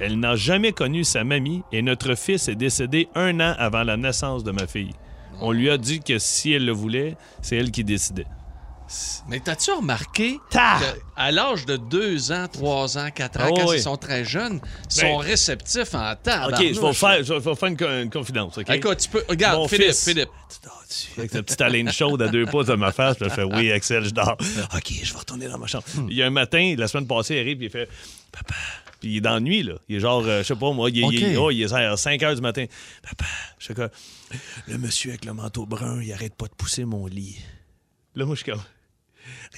Elle 0.01 0.19
n'a 0.19 0.35
jamais 0.35 0.71
connu 0.71 1.03
sa 1.03 1.23
mamie 1.23 1.61
et 1.71 1.83
notre 1.83 2.15
fils 2.15 2.47
est 2.47 2.55
décédé 2.55 3.07
un 3.13 3.39
an 3.39 3.53
avant 3.59 3.83
la 3.83 3.95
naissance 3.95 4.43
de 4.43 4.49
ma 4.49 4.65
fille. 4.65 4.93
On 5.41 5.51
lui 5.51 5.69
a 5.69 5.77
dit 5.77 5.99
que 5.99 6.17
si 6.17 6.53
elle 6.53 6.65
le 6.65 6.71
voulait, 6.71 7.17
c'est 7.43 7.55
elle 7.55 7.69
qui 7.69 7.83
décidait. 7.83 8.25
Mais 9.27 9.39
t'as-tu 9.39 9.71
remarqué 9.71 10.39
qu'à 10.49 11.31
l'âge 11.31 11.65
de 11.65 11.75
2 11.77 12.31
ans, 12.31 12.47
3 12.51 12.97
ans, 12.97 13.09
4 13.13 13.39
ans, 13.39 13.43
Ah 13.45 13.49
quand 13.55 13.69
oui. 13.69 13.77
ils 13.77 13.81
sont 13.81 13.97
très 13.97 14.23
jeunes, 14.23 14.61
ils 14.89 14.93
sont 14.93 15.17
Ben- 15.19 15.25
réceptifs 15.25 15.93
en 15.93 16.15
temps. 16.15 16.47
OK, 16.47 16.55
je 16.73 16.79
vais 16.79 16.93
faire, 16.93 17.23
je 17.23 17.33
vais 17.33 17.39
vous 17.39 17.55
faire 17.55 17.69
une, 17.69 17.77
co- 17.77 17.85
une 17.89 18.09
confidence. 18.09 18.57
OK? 18.57 18.69
Écoute, 18.69 18.97
tu 18.99 19.09
peux. 19.09 19.23
Regarde, 19.27 19.59
Mon 19.59 19.67
Philippe, 19.67 19.87
fils. 19.87 20.05
Philippe. 20.05 20.29
Avec 21.17 21.31
cette 21.31 21.45
petite 21.45 21.61
haleine 21.61 21.91
chaude 21.91 22.21
à 22.21 22.29
deux 22.29 22.45
pouces 22.51 22.67
de 22.67 22.75
ma 22.75 22.91
face, 22.93 23.17
je 23.19 23.27
fais 23.27 23.43
Oui, 23.43 23.71
Axel, 23.71 24.05
je 24.05 24.11
dors. 24.11 24.37
OK, 24.75 24.93
je 25.03 25.11
vais 25.13 25.19
retourner 25.19 25.47
dans 25.49 25.57
ma 25.57 25.67
chambre. 25.67 25.83
Il 26.09 26.15
y 26.15 26.23
a 26.23 26.25
un 26.27 26.29
matin, 26.31 26.75
la 26.77 26.87
semaine 26.87 27.07
passée, 27.07 27.35
il 27.35 27.39
arrive, 27.39 27.57
puis 27.57 27.65
il 27.65 27.71
fait 27.71 27.89
Papa. 28.31 28.55
Puis 29.01 29.11
il 29.11 29.17
est 29.17 29.21
dans 29.21 29.33
la 29.35 29.39
nuit, 29.41 29.61
là. 29.63 29.73
Il 29.89 29.97
est 29.97 29.99
genre, 29.99 30.23
euh, 30.25 30.39
je 30.41 30.47
sais 30.47 30.55
pas, 30.55 30.71
moi, 30.71 30.89
il, 30.89 30.99
est- 31.03 31.31
il 31.31 31.37
oh, 31.37 31.51
il 31.51 31.61
est 31.61 31.71
à 31.73 31.95
5 31.97 32.23
heures 32.23 32.33
du 32.35 32.41
matin. 32.41 32.65
Papa, 33.03 33.25
je 33.59 33.67
sais 33.67 33.73
quoi? 33.75 33.89
Le 34.67 34.77
monsieur 34.77 35.09
avec 35.11 35.25
le 35.25 35.33
manteau 35.33 35.65
brun, 35.65 36.01
il 36.01 36.11
arrête 36.13 36.33
pas 36.35 36.45
de 36.47 36.53
pousser 36.55 36.85
mon 36.85 37.05
lit. 37.05 37.37
Là, 38.15 38.25
moi, 38.25 38.33
je 38.35 38.41
suis 38.43 38.51
comme. 38.51 38.61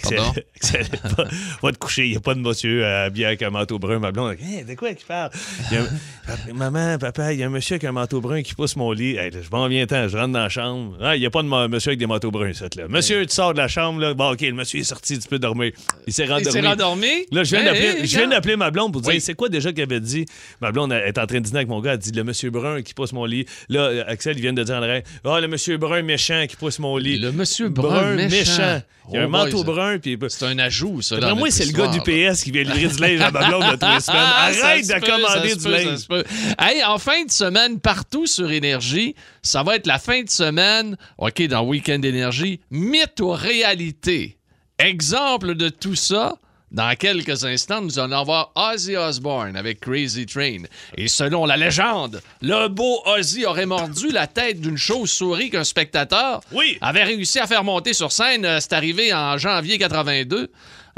Pardon? 0.04 0.34
Va, 1.62 1.72
te 1.72 1.78
coucher. 1.78 2.06
Il 2.06 2.12
n'y 2.12 2.18
a 2.18 2.20
pas 2.20 2.34
de 2.36 2.40
monsieur 2.40 2.84
euh, 2.84 3.06
habillé 3.06 3.26
avec 3.26 3.42
un 3.44 3.50
manteau 3.50 3.80
brun. 3.80 4.00
Ma 4.00 4.12
blonde, 4.12 4.36
Hey, 4.42 4.64
de 4.64 4.74
quoi 4.76 4.94
qu'il 4.94 5.06
parle? 5.06 5.32
Il 5.72 5.78
a 5.78 5.84
Maman, 6.54 6.98
papa, 7.00 7.34
il 7.34 7.40
y 7.40 7.44
a 7.44 7.48
un 7.48 7.50
monsieur 7.50 7.74
avec 7.76 7.84
un 7.86 7.92
manteau 7.92 8.22
brun 8.22 8.42
qui 8.44 8.54
pousse 8.54 8.76
mon 8.76 8.92
lit. 8.92 9.16
Hey, 9.18 9.32
là, 9.32 9.40
je 9.42 9.50
m'en 9.50 9.68
viens 9.68 9.86
temps, 9.88 10.08
je 10.08 10.18
rentre 10.18 10.34
dans 10.34 10.40
la 10.40 10.50
chambre. 10.50 10.96
Ah, 11.02 11.16
il 11.16 11.20
n'y 11.20 11.26
a 11.26 11.30
pas 11.30 11.42
de 11.42 11.68
monsieur 11.68 11.90
avec 11.90 12.00
des 12.00 12.06
manteaux 12.08 12.32
bruns, 12.32 12.54
cette 12.54 12.76
là. 12.76 12.86
Monsieur, 12.88 13.26
tu 13.26 13.34
sors 13.34 13.54
de 13.54 13.58
la 13.58 13.68
chambre, 13.68 14.00
là. 14.00 14.14
Bon, 14.14 14.32
OK, 14.32 14.42
le 14.42 14.54
monsieur 14.54 14.80
est 14.80 14.84
sorti, 14.84 15.18
tu 15.18 15.28
peux 15.28 15.40
dormir. 15.40 15.72
Il 16.08 16.14
s'est 16.14 16.26
Il 16.26 16.32
rendormi. 16.32 16.52
s'est 16.62 16.68
rendormi. 16.68 17.26
Là, 17.32 17.44
je 17.44 17.56
viens 17.56 18.24
Hey, 18.24 18.30
d'appeler 18.30 18.56
ma 18.56 18.72
blonde 18.72 18.92
pour 18.94 19.02
dire 19.02 19.14
Oui. 19.14 19.22
c'est 19.22 19.34
quoi 19.34 19.50
déjà 19.50 19.72
qu'il 19.72 19.84
avait 19.84 20.00
dit? 20.00 20.26
Ma 20.62 20.72
blonde 20.72 20.92
elle 20.94 21.08
est 21.08 21.18
en 21.18 21.26
train 21.26 21.40
de 21.40 21.46
dîner 21.46 21.58
avec 21.60 21.70
mon 21.70 21.80
gars. 21.82 21.94
Elle 21.94 22.00
dit 22.00 22.12
le 22.12 22.24
monsieur 22.24 22.50
brun 22.52 22.82
qui 22.82 22.94
pousse 22.94 23.14
mon 23.14 23.26
lit. 23.26 23.46
Là, 23.70 23.82
euh, 23.82 24.04
Axel, 24.08 24.38
il 24.38 24.42
vient 24.42 24.54
de 24.54 24.64
dire 24.64 24.76
en 24.76 25.32
Ah, 25.32 25.40
le 25.42 25.48
monsieur 25.48 25.78
brun 25.78 26.02
méchant 26.02 26.46
qui 26.48 26.56
pousse 26.56 26.80
mon 26.80 26.98
lit. 26.98 27.18
Le 27.18 27.32
monsieur 27.32 27.70
brun 27.70 28.16
méchant. 28.16 28.82
Il 29.12 29.16
y 29.16 29.18
a 29.18 29.24
un 29.24 29.26
Oh, 29.26 29.30
manteau 29.30 29.59
boy, 29.64 29.76
brun. 29.76 30.00
Puis... 30.00 30.18
C'est 30.28 30.46
un 30.46 30.60
ajout, 30.60 31.02
ça. 31.02 31.18
Moi, 31.36 31.52
c'est 31.52 31.66
le 31.66 31.72
gars 31.72 31.88
du. 31.88 32.00
PS 32.00 32.44
qui 32.44 32.52
vient 32.52 32.64
livrer 32.64 32.88
du 32.88 33.02
linge 33.02 33.22
à 33.22 33.32
ma 33.32 33.48
blonde 33.48 33.64
de 33.80 33.94
les 33.94 34.00
semaines. 34.00 34.22
Arrête 34.22 34.88
de 34.88 35.06
commander 35.06 35.56
du 35.56 35.70
linge. 35.70 36.26
Hey, 36.58 36.84
en 36.84 36.98
fin 36.98 37.26
de 37.26 37.32
semaine, 37.32 37.80
partout 37.80 38.26
sur 38.26 38.50
Énergie, 38.52 39.16
ça 39.42 39.64
va 39.64 39.76
être 39.76 39.88
la 39.88 40.00
fin 40.00 40.24
de 40.24 40.30
semaine, 40.30 40.98
OK, 41.18 41.42
dans 41.48 41.64
Week-end 41.64 42.02
Énergie, 42.02 42.62
mythe 42.72 43.20
ou 43.20 43.30
réalité. 43.30 44.38
Exemple 44.80 45.56
de 45.56 45.70
tout 45.70 45.96
ça, 45.96 46.38
dans 46.72 46.96
quelques 46.96 47.44
instants, 47.46 47.82
nous 47.82 47.98
allons 48.00 48.18
avoir 48.20 48.52
Ozzy 48.56 48.96
Osbourne 48.96 49.56
avec 49.56 49.80
Crazy 49.80 50.26
Train. 50.26 50.64
Et 50.96 51.08
selon 51.08 51.46
la 51.46 51.58
légende, 51.58 52.22
le 52.42 52.68
beau 52.68 53.02
Ozzy 53.06 53.46
aurait 53.46 53.66
mordu 53.66 54.10
la 54.12 54.28
tête 54.28 54.62
d'une 54.62 54.78
chauve-souris 54.78 55.50
qu'un 55.50 55.64
spectateur 55.64 56.42
Oui. 56.52 56.78
avait 56.82 57.04
réussi 57.04 57.40
à 57.40 57.48
faire 57.48 57.64
monter 57.64 57.94
sur 57.94 58.12
scène. 58.12 58.46
Euh, 58.46 58.60
C'est 58.60 58.74
arrivé 58.74 59.14
en 59.14 59.38
janvier 59.38 59.78
82 59.80 60.52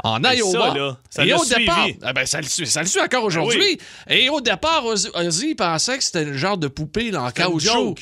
en 0.04 0.20
Iowa. 0.22 0.50
ça, 0.68 0.74
là, 0.74 0.96
ça 1.10 1.24
Et 1.24 1.32
au 1.32 1.44
départ, 1.44 1.86
ah 2.02 2.12
ben, 2.12 2.26
ça, 2.26 2.40
le 2.40 2.46
suit, 2.46 2.66
ça 2.66 2.80
le 2.80 2.86
suit 2.88 3.00
encore 3.00 3.24
aujourd'hui. 3.24 3.58
oui. 3.60 3.78
Et 4.08 4.28
au 4.28 4.40
départ, 4.40 4.84
Ozzy, 4.84 5.08
Ozzy 5.14 5.54
pensait 5.54 5.96
que 5.98 6.04
c'était 6.04 6.24
le 6.24 6.36
genre 6.36 6.58
de 6.58 6.68
poupée 6.68 7.10
là, 7.10 7.22
en 7.22 7.30
caoutchouc. 7.30 7.94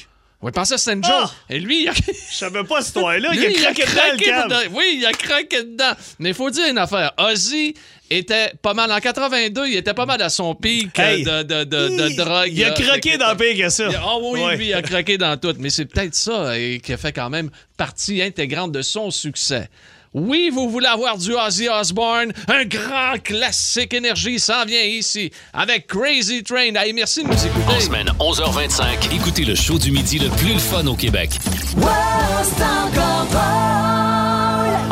Oui, 0.43 0.53
que 0.71 0.77
c'était 0.79 0.95
une 0.95 1.03
Ah! 1.05 1.21
joke. 1.23 1.31
Et 1.51 1.61
lui, 1.61 1.83
il 1.83 1.89
a... 1.89 1.93
Je 1.93 2.35
savais 2.37 2.65
pas 2.65 2.79
cette 2.81 2.89
histoire-là. 2.97 3.31
Il 3.35 3.45
a 3.45 3.53
craqué 3.53 3.83
dedans 3.85 4.03
le 4.13 4.19
câble. 4.19 4.49
dedans. 4.49 4.61
Oui, 4.75 4.95
il 4.99 5.07
a 5.07 5.13
craqué 5.13 5.63
dedans. 5.65 5.93
Mais 6.19 6.31
il 6.31 6.35
faut 6.35 6.49
dire 6.49 6.67
une 6.71 6.79
affaire. 6.79 7.13
Ozzy 7.19 7.75
était 8.09 8.53
pas 8.63 8.73
mal 8.73 8.91
en 8.91 8.99
82, 8.99 9.69
il 9.69 9.77
était 9.77 9.93
pas 9.95 10.07
mal 10.07 10.21
à 10.23 10.31
son 10.31 10.55
pic 10.55 10.99
euh, 10.99 11.03
Hey. 11.03 11.25
de, 11.25 11.43
de, 11.43 11.65
de, 11.65 12.17
drogue. 12.17 12.49
Il 12.53 12.65
a 12.65 12.71
là. 12.71 12.75
croqué 12.75 13.19
dans 13.19 13.31
le 13.35 13.37
que 13.37 13.69
ça. 13.69 13.89
Ah 14.03 14.17
oui, 14.21 14.41
Ouais. 14.41 14.57
lui, 14.57 14.67
il 14.69 14.75
a 14.75 14.81
craqué 14.83 15.19
dans 15.19 15.37
tout. 15.37 15.55
Mais 15.59 15.69
c'est 15.71 15.85
peut-être 15.85 16.15
ça 16.15 16.33
euh, 16.53 16.79
qui 16.79 16.93
a 16.93 16.97
fait 16.97 17.13
quand 17.13 17.29
même 17.31 17.51
partie 17.77 18.23
intégrante 18.23 18.73
de 18.73 18.81
son 18.83 19.11
succès. 19.11 19.69
Oui, 20.13 20.51
vous 20.53 20.69
voulez 20.69 20.89
avoir 20.89 21.17
du 21.19 21.35
Ozzy 21.35 21.69
Osbourne, 21.69 22.33
un 22.49 22.65
grand 22.65 23.23
classique 23.23 23.95
énergie 23.95 24.41
s'en 24.41 24.65
vient 24.65 24.83
ici 24.83 25.31
avec 25.53 25.87
Crazy 25.87 26.43
Train. 26.43 26.75
Hey, 26.75 26.93
merci 26.93 27.23
de 27.23 27.29
nous 27.29 27.47
écouter. 27.47 27.77
En 27.77 27.81
semaine 27.81 28.09
11h25, 28.19 29.15
écoutez 29.15 29.45
le 29.45 29.55
show 29.55 29.79
du 29.79 29.93
midi 29.93 30.19
le 30.19 30.29
plus 30.31 30.55
le 30.55 30.59
fun 30.59 30.85
au 30.89 30.97
Québec. 30.97 31.31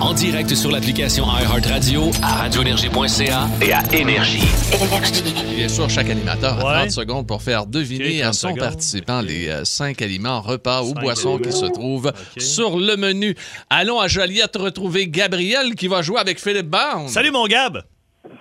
En 0.00 0.12
direct 0.14 0.54
sur 0.54 0.70
l'application 0.70 1.26
iHeartRadio, 1.26 2.10
à 2.22 2.36
radioénergie.ca 2.42 3.48
et 3.60 3.72
à 3.72 3.82
Énergie. 3.92 4.42
Bien 5.56 5.68
sûr, 5.68 5.90
chaque 5.90 6.08
animateur 6.10 6.60
a 6.60 6.64
Ouais. 6.64 6.78
30 6.86 6.90
secondes 6.90 7.26
pour 7.26 7.42
faire 7.42 7.66
deviner 7.66 8.22
à 8.22 8.26
30 8.26 8.34
son 8.34 8.48
secondes. 8.48 8.58
participant 8.60 9.20
les 9.20 9.50
5 9.64 10.00
aliments, 10.02 10.40
repas 10.40 10.82
ou 10.82 10.88
Cinq 10.94 11.00
boissons 11.00 11.38
qui 11.38 11.52
se 11.52 11.66
trouvent 11.66 12.12
sur 12.36 12.78
le 12.78 12.96
menu. 12.96 13.34
Allons 13.70 13.98
à 14.00 14.06
Joliette 14.08 14.56
retrouver 14.56 15.08
Gabriel 15.08 15.74
qui 15.74 15.88
va 15.88 16.00
jouer 16.02 16.18
avec 16.20 16.40
Philippe 16.40 16.68
Bound. 16.68 17.08
Salut, 17.08 17.30
mon 17.32 17.46
Gab. 17.46 17.82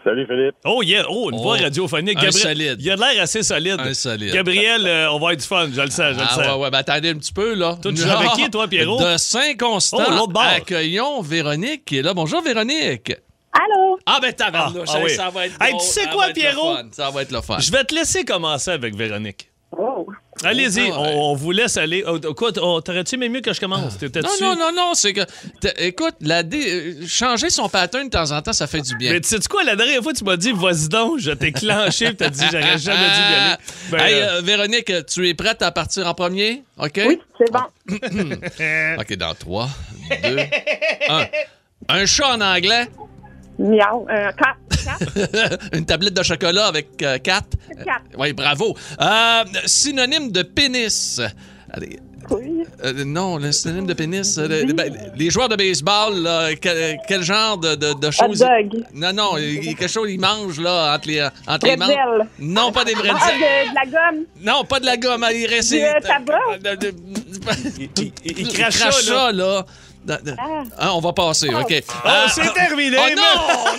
Salut 0.07 0.25
Philippe. 0.25 0.55
Oh, 0.63 0.81
yeah. 0.83 1.03
Oh, 1.09 1.29
une 1.31 1.37
Oh. 1.37 1.43
voix 1.43 1.57
radiophonique. 1.57 2.17
Un 2.17 2.21
Gabriel- 2.21 2.33
solide. 2.57 2.77
Il 2.79 2.89
a 2.91 2.95
de 2.95 3.01
l'air 3.01 3.21
assez 3.23 3.43
solide. 3.43 3.75
Un 3.79 3.93
solide. 3.93 4.31
Gabriel, 4.33 4.87
euh, 4.87 5.11
on 5.11 5.19
va 5.19 5.35
du 5.35 5.43
fun. 5.43 5.67
Je 5.73 5.81
le 5.81 5.89
sais, 5.89 6.13
je 6.13 6.19
le 6.19 6.25
Ah 6.25 6.33
sais. 6.33 6.47
ouais, 6.49 6.53
ouais, 6.55 6.69
ben 6.71 6.77
attendez 6.77 7.09
un 7.09 7.15
petit 7.15 7.33
peu, 7.33 7.55
là. 7.55 7.77
Toi, 7.81 7.91
tu 7.91 7.97
joues 8.01 8.09
avec 8.09 8.31
qui, 8.31 8.49
toi, 8.49 8.67
Pierrot? 8.69 9.01
De 9.03 9.17
Saint-Constant. 9.17 10.03
Oh, 10.07 10.11
l'autre 10.11 10.31
bord. 10.33 10.43
Accueillons 10.43 11.21
Véronique 11.21 11.83
qui 11.83 11.97
est 11.97 12.01
là. 12.03 12.13
Bonjour, 12.13 12.41
Véronique. 12.41 13.15
Allô? 13.51 13.99
Ah, 14.05 14.19
ben 14.21 14.31
tabarnouche, 14.31 14.87
Ah, 14.89 14.93
ah 14.97 15.01
oui. 15.03 15.09
ça 15.09 15.29
va 15.29 15.47
être 15.47 15.55
Hey, 15.61 15.73
tu 15.73 15.83
sais 15.85 16.03
ça 16.03 16.09
quoi, 16.11 16.29
être 16.29 16.35
Pierrot? 16.35 16.75
Ça 16.91 17.09
va 17.09 17.21
être 17.23 17.31
le 17.31 17.41
fun. 17.41 17.57
Je 17.59 17.71
vais 17.71 17.83
te 17.83 17.93
laisser 17.93 18.23
commencer 18.23 18.71
avec 18.71 18.95
Véronique. 18.95 19.49
Allez-y, 20.43 20.81
Ah, 20.93 21.01
ouais. 21.01 21.13
on, 21.15 21.31
on 21.31 21.35
vous 21.35 21.51
laisse 21.51 21.77
aller. 21.77 22.03
Oh, 22.07 22.19
quoi, 22.35 22.51
oh, 22.61 22.79
t'aurais-tu 22.81 23.15
aimé 23.15 23.27
mieux 23.27 23.41
que 23.41 23.51
je 23.53 23.59
commence? 23.59 23.97
T'étais 23.97 24.21
Non, 24.21 24.29
non, 24.39 24.55
non, 24.55 24.71
non, 24.75 24.91
c'est 24.93 25.11
que. 25.13 25.21
Écoute, 25.77 26.15
la 26.21 26.43
dé- 26.43 26.95
euh, 27.01 27.07
changer 27.07 27.49
son 27.49 27.67
pattern 27.69 28.05
de 28.05 28.09
temps 28.11 28.31
en 28.31 28.41
temps, 28.41 28.53
ça 28.53 28.67
fait 28.67 28.81
du 28.81 28.95
bien. 28.97 29.11
Mais 29.13 29.21
tu 29.21 29.29
sais 29.29 29.39
quoi, 29.49 29.63
la 29.63 29.75
dernière 29.75 30.03
fois, 30.03 30.13
tu 30.13 30.23
m'as 30.23 30.37
dit, 30.37 30.51
vas-y 30.51 30.89
donc, 30.89 31.19
je 31.19 31.31
t'ai 31.31 31.51
clenché, 31.51 32.07
puis 32.07 32.17
t'as 32.17 32.29
dit, 32.29 32.43
j'aurais 32.51 32.77
jamais 32.77 32.97
dû 33.09 33.19
y 33.19 33.35
aller. 33.35 33.55
Ben, 33.91 33.99
Hey, 33.99 34.13
euh, 34.15 34.27
euh, 34.37 34.41
Véronique, 34.41 34.91
tu 35.07 35.27
es 35.27 35.33
prête 35.33 35.61
à 35.61 35.71
partir 35.71 36.05
en 36.07 36.13
premier? 36.13 36.63
OK? 36.77 37.01
Oui, 37.07 37.19
c'est 37.37 37.51
bon. 37.51 37.61
OK, 38.99 39.13
dans 39.15 39.33
3, 39.33 39.69
2, 40.23 40.37
1. 41.09 41.25
Un 41.89 42.05
chat 42.05 42.27
en 42.35 42.41
anglais, 42.41 42.87
Miaou. 43.59 44.07
Euh, 44.09 44.31
quatre. 44.37 44.57
Quatre. 44.87 45.75
une 45.75 45.85
tablette 45.85 46.13
de 46.13 46.23
chocolat 46.23 46.67
avec 46.67 46.95
4. 46.97 47.21
Quatre. 47.23 47.45
Oui, 48.17 48.31
bravo. 48.33 48.75
Euh, 49.01 49.43
synonyme 49.65 50.31
de 50.31 50.43
pénis. 50.43 51.19
Allez. 51.73 51.99
Oui. 52.29 52.63
Euh, 52.83 53.03
non, 53.05 53.37
le 53.37 53.51
synonyme 53.53 53.85
de 53.87 53.93
pénis. 53.93 54.37
euh, 54.37 54.47
le- 54.47 54.73
ben, 54.73 54.93
les 55.15 55.29
joueurs 55.29 55.47
de 55.49 55.55
baseball, 55.55 56.13
là, 56.21 56.49
quel, 56.55 56.97
quel 57.07 57.23
genre 57.23 57.57
de, 57.57 57.75
de, 57.75 57.93
de 57.93 58.11
choses. 58.11 58.39
dog. 58.39 58.83
Non, 58.93 59.13
non, 59.13 59.37
il 59.37 59.63
y 59.65 59.69
a 59.69 59.73
quelque 59.73 59.87
chose 59.87 60.09
ils 60.11 60.19
mangent 60.19 60.59
là, 60.59 60.93
entre 60.95 61.07
les, 61.07 61.21
entre 61.47 61.67
les. 61.67 61.77
Non, 62.39 62.71
pas 62.73 62.83
des 62.83 62.93
Ah, 62.95 62.99
bretzels. 62.99 63.35
de, 63.39 63.69
de 63.69 63.75
la 63.75 63.85
gomme. 63.85 64.23
Non, 64.41 64.63
pas 64.65 64.79
de 64.81 64.85
la 64.85 64.97
gomme. 64.97 65.25
Il 65.33 65.45
reste. 65.47 65.71
Du, 65.71 65.81
euh, 65.81 65.93
tabac? 66.01 66.39
il, 67.79 67.89
il- 67.97 68.13
il 68.25 68.39
il 68.39 68.47
crache 68.53 68.73
ça, 68.75 68.85
là. 68.85 68.91
ça, 68.91 69.31
là. 69.31 69.65
Dans- 70.07 70.17
Hein, 70.79 70.89
on 70.93 70.99
va 71.01 71.11
passer, 71.13 71.49
OK. 71.53 71.83
Oh, 72.05 72.09
c'est 72.29 72.53
terminé, 72.53 72.97
Oh 72.99 73.03
mais- 73.09 73.15
non, 73.15 73.77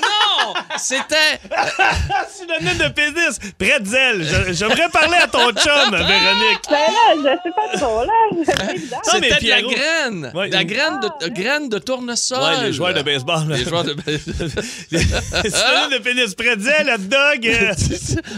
non! 0.54 0.60
C'était... 0.76 1.40
Synonyme 2.32 2.78
de 2.78 2.88
pénis, 2.88 3.38
pretzel. 3.58 4.54
J'aimerais 4.54 4.88
parler 4.90 5.16
à 5.22 5.26
ton 5.26 5.50
chum, 5.52 5.90
Véronique. 5.90 6.62
Ben 6.70 6.76
là, 6.78 7.14
je 7.16 7.22
sais 7.42 7.54
pas 7.54 7.78
trop, 7.78 8.04
là. 8.04 8.12
Mais 8.32 9.28
C'était 9.30 9.44
de 9.44 9.48
la 9.48 9.62
graine. 9.62 10.32
Ouais. 10.34 10.48
La 10.50 10.64
graine 10.64 11.00
de, 11.00 11.26
de 11.26 11.32
graine 11.32 11.68
de 11.68 11.78
tournesol. 11.78 12.38
Ouais, 12.40 12.64
les 12.66 12.72
joueurs 12.72 12.94
de 12.94 13.02
baseball. 13.02 13.48
là. 13.48 13.56
Les 13.56 13.64
joueurs 13.64 13.84
de 13.84 13.94
Synonyme 14.88 15.90
de 15.92 15.98
pénis, 16.02 16.34
pretzel, 16.34 16.90
hot 16.94 16.98
dog. 16.98 17.46
euh. 17.46 17.72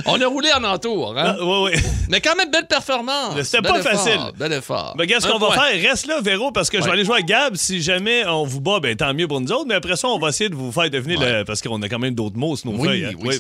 On 0.06 0.20
a 0.20 0.26
roulé 0.26 0.50
en 0.52 0.64
entour, 0.64 1.16
hein? 1.18 1.36
Ah, 1.38 1.44
ouais, 1.44 1.62
ouais. 1.64 1.74
Mais 2.08 2.20
quand 2.20 2.34
même, 2.36 2.50
belle 2.50 2.66
performance. 2.66 3.34
Mais 3.36 3.44
c'était 3.44 3.62
pas 3.62 3.78
effort, 3.78 3.92
facile. 3.92 4.20
Bel 4.36 4.52
effort. 4.52 4.94
Ben, 4.96 5.04
regarde 5.04 5.22
ce 5.22 5.28
Un 5.28 5.32
qu'on 5.32 5.38
va 5.38 5.50
faire? 5.52 5.90
Reste 5.90 6.06
là, 6.06 6.20
Véro, 6.20 6.50
parce 6.52 6.70
que 6.70 6.78
je 6.80 6.84
vais 6.84 6.90
aller 6.92 7.04
jouer 7.04 7.14
avec 7.16 7.26
Gab. 7.26 7.56
Si 7.56 7.80
jamais 7.82 8.26
on 8.26 8.44
vous 8.44 8.61
bat, 8.61 8.80
ben 8.80 8.96
tant 8.96 9.12
mieux 9.14 9.28
pour 9.28 9.40
nous 9.40 9.52
autres. 9.52 9.66
Mais 9.66 9.74
après 9.74 9.96
ça, 9.96 10.08
on 10.08 10.18
va 10.18 10.28
essayer 10.30 10.50
de 10.50 10.54
vous 10.54 10.72
faire 10.72 10.90
deviner 10.90 11.16
le. 11.16 11.44
Parce 11.44 11.61
qu'on 11.62 11.80
a 11.82 11.88
quand 11.88 11.98
même 12.01 12.14
d'autres 12.14 12.36
mots 12.36 12.57
Oui, 12.64 12.86
feuilles. 12.86 13.05
hein. 13.07 13.12
oui. 13.20 13.36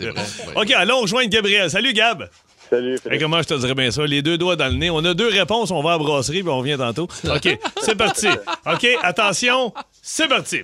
OK, 0.54 0.70
allons 0.72 1.00
rejoindre 1.00 1.28
Gabriel. 1.30 1.68
Salut, 1.70 1.92
Gab. 1.92 2.28
Salut, 2.70 2.96
Et 3.10 3.18
comment 3.18 3.42
je 3.42 3.48
te 3.48 3.54
dirais 3.54 3.74
bien 3.74 3.90
ça? 3.90 4.06
Les 4.06 4.22
deux 4.22 4.38
doigts 4.38 4.54
dans 4.54 4.68
le 4.68 4.74
nez. 4.74 4.90
On 4.90 5.04
a 5.04 5.12
deux 5.12 5.28
réponses. 5.28 5.72
On 5.72 5.82
va 5.82 5.90
à 5.90 5.92
la 5.94 5.98
brasserie, 5.98 6.42
puis 6.42 6.50
on 6.52 6.58
revient 6.58 6.76
tantôt. 6.78 7.08
OK, 7.24 7.58
c'est 7.82 7.96
parti. 7.96 8.28
OK, 8.66 8.86
attention, 9.02 9.72
c'est 10.00 10.28
parti. 10.28 10.60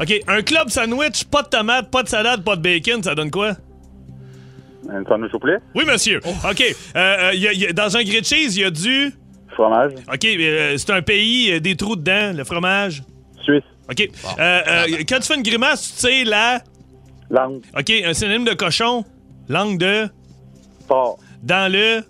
OK, 0.00 0.20
un 0.28 0.42
club 0.42 0.68
sandwich, 0.68 1.24
pas 1.24 1.42
de 1.42 1.48
tomate, 1.48 1.90
pas 1.90 2.04
de 2.04 2.08
salade, 2.08 2.44
pas 2.44 2.54
de 2.54 2.62
bacon, 2.62 3.02
ça 3.02 3.14
donne 3.16 3.30
quoi? 3.32 3.56
Un 4.90 5.04
sandwich 5.04 5.34
au 5.34 5.38
poulet? 5.38 5.56
Oui, 5.74 5.84
monsieur. 5.84 6.20
OK, 6.48 6.60
euh, 6.60 6.96
euh, 6.96 7.34
y 7.34 7.48
a- 7.48 7.52
y 7.52 7.66
a- 7.66 7.72
dans 7.72 7.96
un 7.96 8.02
grilled 8.04 8.24
cheese, 8.24 8.56
il 8.56 8.60
y 8.60 8.64
a 8.64 8.70
du... 8.70 9.12
Fromage? 9.54 9.92
OK, 10.12 10.24
euh, 10.24 10.74
c'est 10.78 10.90
un 10.90 11.02
pays, 11.02 11.52
euh, 11.52 11.60
des 11.60 11.74
trous 11.76 11.96
dedans, 11.96 12.32
le 12.34 12.44
fromage? 12.44 13.02
Suisse? 13.44 13.62
OK. 13.90 14.08
Euh, 14.38 14.60
euh, 14.68 14.84
quand 15.08 15.16
tu 15.18 15.26
fais 15.26 15.34
une 15.34 15.42
grimace, 15.42 15.94
tu 15.94 16.00
sais 16.00 16.24
la... 16.24 16.62
Langue? 17.30 17.62
OK, 17.78 17.90
un 18.04 18.14
synonyme 18.14 18.44
de 18.44 18.54
cochon, 18.54 19.04
langue 19.48 19.78
de... 19.78 20.08
Porc? 20.86 21.18
Dans 21.42 21.70
le... 21.70 22.00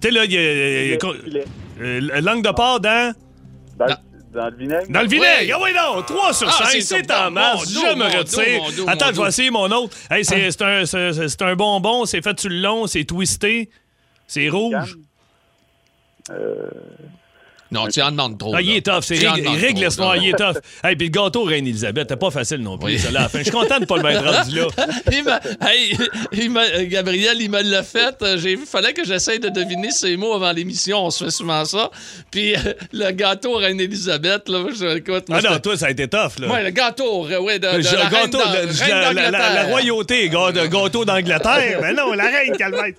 Tu 0.00 0.08
sais, 0.08 0.10
là, 0.10 0.24
il 0.24 0.32
y 0.32 0.36
a... 0.38 0.82
il 0.84 0.90
y 0.90 0.94
a- 0.94 0.98
Filet. 1.24 1.44
euh, 1.80 2.20
langue 2.20 2.44
de 2.44 2.50
porc 2.50 2.80
dans... 2.80 3.14
Dans, 3.78 3.86
dans 4.32 4.46
le 4.48 4.56
vinaigre? 4.56 4.86
Dans 4.88 5.00
le 5.02 5.08
vinaigre! 5.08 5.54
Ah 5.56 5.62
oui, 5.62 5.70
non! 5.74 6.02
3 6.02 6.32
sur 6.32 6.48
Ah, 6.48 6.52
5, 6.52 6.66
c'est 6.70 6.80
c'est 6.82 7.12
en 7.12 7.30
masse. 7.30 7.68
Je 7.68 7.94
me 7.96 8.04
retire. 8.18 8.88
Attends, 8.88 9.12
je 9.12 9.20
vais 9.20 9.28
essayer 9.28 9.50
mon 9.50 9.70
autre. 9.72 9.96
Hey, 10.10 10.24
c'est 10.24 10.50
c'est 10.52 10.62
un, 11.42 11.48
un 11.48 11.56
bonbon, 11.56 12.04
c'est 12.06 12.22
fait 12.22 12.38
sur 12.38 12.48
le 12.50 12.60
long, 12.60 12.86
c'est 12.86 13.04
twisté, 13.04 13.68
c'est 14.26 14.48
rouge. 14.48 14.96
Non, 17.72 17.86
tu 17.88 18.02
en 18.02 18.10
demandes 18.10 18.38
trop. 18.38 18.54
Ah, 18.54 18.60
il 18.62 18.76
est 18.76 18.84
tough, 18.86 19.00
c'est 19.02 19.16
là. 19.16 19.34
il 19.36 20.28
est 20.28 20.36
tough. 20.36 20.58
Hey, 20.84 20.94
puis 20.96 21.06
le 21.08 21.10
gâteau 21.12 21.44
Reine-Élisabeth, 21.44 22.06
t'es 22.08 22.16
pas 22.16 22.30
facile 22.30 22.58
non 22.58 22.76
plus, 22.78 22.92
Oui. 22.92 22.98
ça, 22.98 23.10
là, 23.10 23.20
à 23.20 23.22
la 23.24 23.28
fin. 23.28 23.38
Je 23.38 23.44
suis 23.44 23.52
content 23.52 23.78
de 23.80 23.86
pas 23.86 23.96
le 23.96 24.02
mettre 24.02 24.24
rendu 24.24 24.56
là. 24.56 24.66
Il 25.12 25.24
m'a- 25.24 25.40
hey, 25.68 25.96
il 26.32 26.50
m'a- 26.50 26.60
euh, 26.62 26.84
Gabriel, 26.86 27.36
il 27.40 27.50
me 27.50 27.62
l'a 27.62 27.82
fait. 27.82 28.14
Euh, 28.22 28.36
J'ai 28.38 28.56
vu, 28.56 28.64
fallait 28.66 28.92
que 28.92 29.04
j'essaye 29.04 29.38
de 29.40 29.48
deviner 29.48 29.90
ses 29.90 30.16
mots 30.16 30.34
avant 30.34 30.52
l'émission. 30.52 31.04
On 31.06 31.10
se 31.10 31.24
fait 31.24 31.30
souvent 31.30 31.64
ça. 31.64 31.90
Puis 32.30 32.54
euh, 32.54 32.58
le 32.92 33.10
gâteau 33.12 33.56
Reine-Élisabeth, 33.56 34.48
là, 34.48 34.64
je, 34.78 34.96
écoute. 34.98 35.28
moi, 35.28 35.38
Ah 35.44 35.50
non, 35.52 35.58
toi, 35.58 35.76
ça 35.76 35.86
a 35.86 35.90
été 35.90 36.08
tough, 36.08 36.38
là. 36.38 36.48
Ouais, 36.48 36.62
le 36.64 36.70
gâteau, 36.70 37.26
euh, 37.26 37.38
ouais, 37.40 37.58
de, 37.58 37.66
de 37.76 37.80
Je- 37.82 37.94
la 37.96 38.08
reine 38.08 38.30
gâteau, 38.30 38.38
reine 38.38 39.30
la, 39.32 39.64
royauté, 39.64 40.28
gâteau 40.28 41.04
d'Angleterre. 41.04 41.78
Mais 41.82 41.92
non, 41.94 42.12
la 42.12 42.24
reine, 42.24 42.56
calmette. 42.56 42.96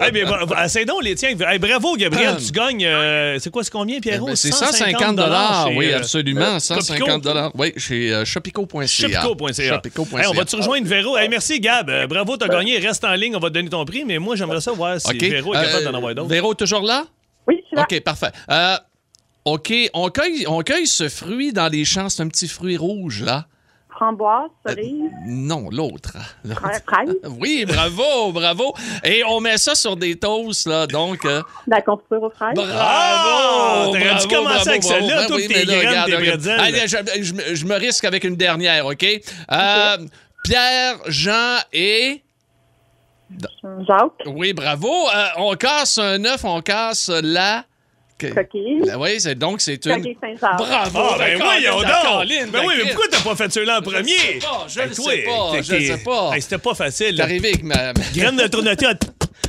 hey, 0.00 0.10
mais 0.12 0.22
va- 0.24 0.64
essaye 0.64 0.84
donc 0.84 1.02
les 1.02 1.14
tiens. 1.14 1.30
Hey, 1.48 1.58
bravo, 1.58 1.96
Gabriel, 1.96 2.36
tu 2.44 2.52
gagnes. 2.52 2.84
euh, 2.84 3.38
c'est 3.40 3.50
quoi, 3.50 3.62
c'est 3.64 3.70
combien, 3.72 4.00
Pierrot? 4.16 4.26
Ben, 4.26 4.36
c'est 4.36 4.52
150 4.52 5.16
dollars, 5.16 5.68
oui, 5.74 5.92
euh, 5.92 5.98
absolument, 5.98 6.56
euh, 6.56 6.58
150 6.58 7.22
dollars. 7.22 7.50
Oui, 7.54 7.72
chez 7.76 8.12
euh, 8.12 8.24
shopico.ca. 8.24 8.86
Chopico.ca. 8.86 9.74
Chopico.ca. 9.74 10.20
Hey, 10.20 10.26
on 10.28 10.32
va-tu 10.32 10.56
rejoindre 10.56 10.86
Véro? 10.86 11.16
Hey, 11.16 11.28
merci, 11.28 11.60
Gab. 11.60 11.88
Euh, 11.90 12.06
bravo, 12.06 12.36
t'as 12.36 12.48
gagné. 12.48 12.78
Reste 12.78 13.04
en 13.04 13.14
ligne, 13.14 13.36
on 13.36 13.40
va 13.40 13.48
te 13.48 13.54
donner 13.54 13.68
ton 13.70 13.84
prix. 13.84 14.04
Mais 14.04 14.18
moi, 14.18 14.36
j'aimerais 14.36 14.60
ça 14.60 14.72
voir 14.72 15.00
si. 15.00 15.16
Véro 15.18 15.54
est 15.54 15.62
capable 15.62 15.86
Euh, 15.86 15.90
d'en 15.90 15.96
avoir 15.96 16.14
d'autres. 16.14 16.28
Véro, 16.28 16.54
toujours 16.54 16.82
là? 16.82 17.04
Oui, 17.46 17.56
je 17.62 17.66
suis 17.66 17.76
là. 17.76 17.82
OK, 17.90 18.00
parfait. 18.00 18.30
Euh, 18.50 18.76
OK, 19.44 19.72
on 19.94 20.08
cueille, 20.10 20.44
on 20.48 20.62
cueille 20.62 20.86
ce 20.88 21.08
fruit 21.08 21.52
dans 21.52 21.68
les 21.68 21.84
champs. 21.84 22.08
C'est 22.08 22.22
un 22.22 22.28
petit 22.28 22.48
fruit 22.48 22.76
rouge, 22.76 23.22
là. 23.22 23.46
Framboise, 23.96 24.50
cerise, 24.66 25.10
Non, 25.26 25.68
l'autre. 25.70 26.12
Oui, 27.40 27.64
bravo, 27.66 28.30
bravo. 28.32 28.74
Et 29.02 29.22
on 29.24 29.40
met 29.40 29.56
ça 29.56 29.74
sur 29.74 29.96
des 29.96 30.16
toasts, 30.18 30.66
là. 30.66 30.86
Donc, 30.86 31.24
euh, 31.24 31.42
la 31.66 31.80
confiture 31.80 32.22
aux 32.22 32.30
fraises. 32.30 32.54
bravo! 32.54 32.70
Ah! 32.78 33.82
T'aurais 33.86 34.00
dû 34.00 34.26
commencer 34.28 34.54
bravo, 34.54 34.68
avec 34.68 34.82
celle-là, 34.84 35.16
Ben 35.22 35.26
toi, 35.28 35.36
oui, 35.36 35.48
que 35.48 35.52
tes 35.54 35.64
graines, 35.64 35.78
regarde, 35.88 36.06
tes 36.10 36.16
regarde. 36.16 36.40
bretzels. 36.40 36.60
Allez, 36.60 36.88
je, 36.88 37.22
je 37.22 37.32
me- 37.34 37.54
je 37.54 37.64
me 37.64 37.74
risque 37.76 38.04
avec 38.04 38.24
une 38.24 38.36
dernière, 38.36 38.84
OK? 38.86 39.04
Euh, 39.50 39.96
Pierre, 40.44 40.96
Jean 41.06 41.56
et... 41.72 42.22
Jacques, 43.88 44.22
Oui, 44.26 44.52
bravo. 44.52 44.88
Euh, 45.08 45.26
on 45.38 45.54
casse 45.56 45.98
un 45.98 46.24
œuf, 46.26 46.44
on 46.44 46.60
casse 46.60 47.08
la... 47.22 47.64
coquille, 48.18 48.80
La- 48.84 48.98
Oui, 48.98 49.20
c'est 49.20 49.34
donc 49.34 49.60
c'est 49.60 49.84
une... 49.86 50.02
Bravo! 50.40 50.98
Ah, 50.98 51.14
ben 51.18 51.38
voyons 51.38 51.80
donc! 51.80 52.24
Lynn, 52.28 52.50
Ben 52.50 52.62
oui, 52.66 52.74
mais 52.78 52.90
pourquoi 52.92 53.08
t'as 53.10 53.20
pas 53.22 53.36
fait 53.36 53.52
ceux-là 53.52 53.80
en 53.80 53.84
Je 53.84 53.90
premier? 53.90 54.12
sais 54.16 54.38
pas, 54.40 54.66
je 54.68 54.80
Hey, 54.80 54.88
le 54.88 54.94
toi, 54.94 55.10
sais 55.12 55.22
pas, 55.22 55.62
je 55.62 55.74
le 55.74 55.80
sais 55.86 55.98
pas. 55.98 56.30
Hey, 56.34 56.42
C'était 56.42 56.58
pas 56.58 56.74
facile. 56.74 57.16
T'es 57.16 57.22
arrivé 57.22 57.48
avec 57.48 57.62
ma... 57.62 57.92
Graine 58.14 58.36
de 58.36 58.46
tourneteur. 58.46 58.94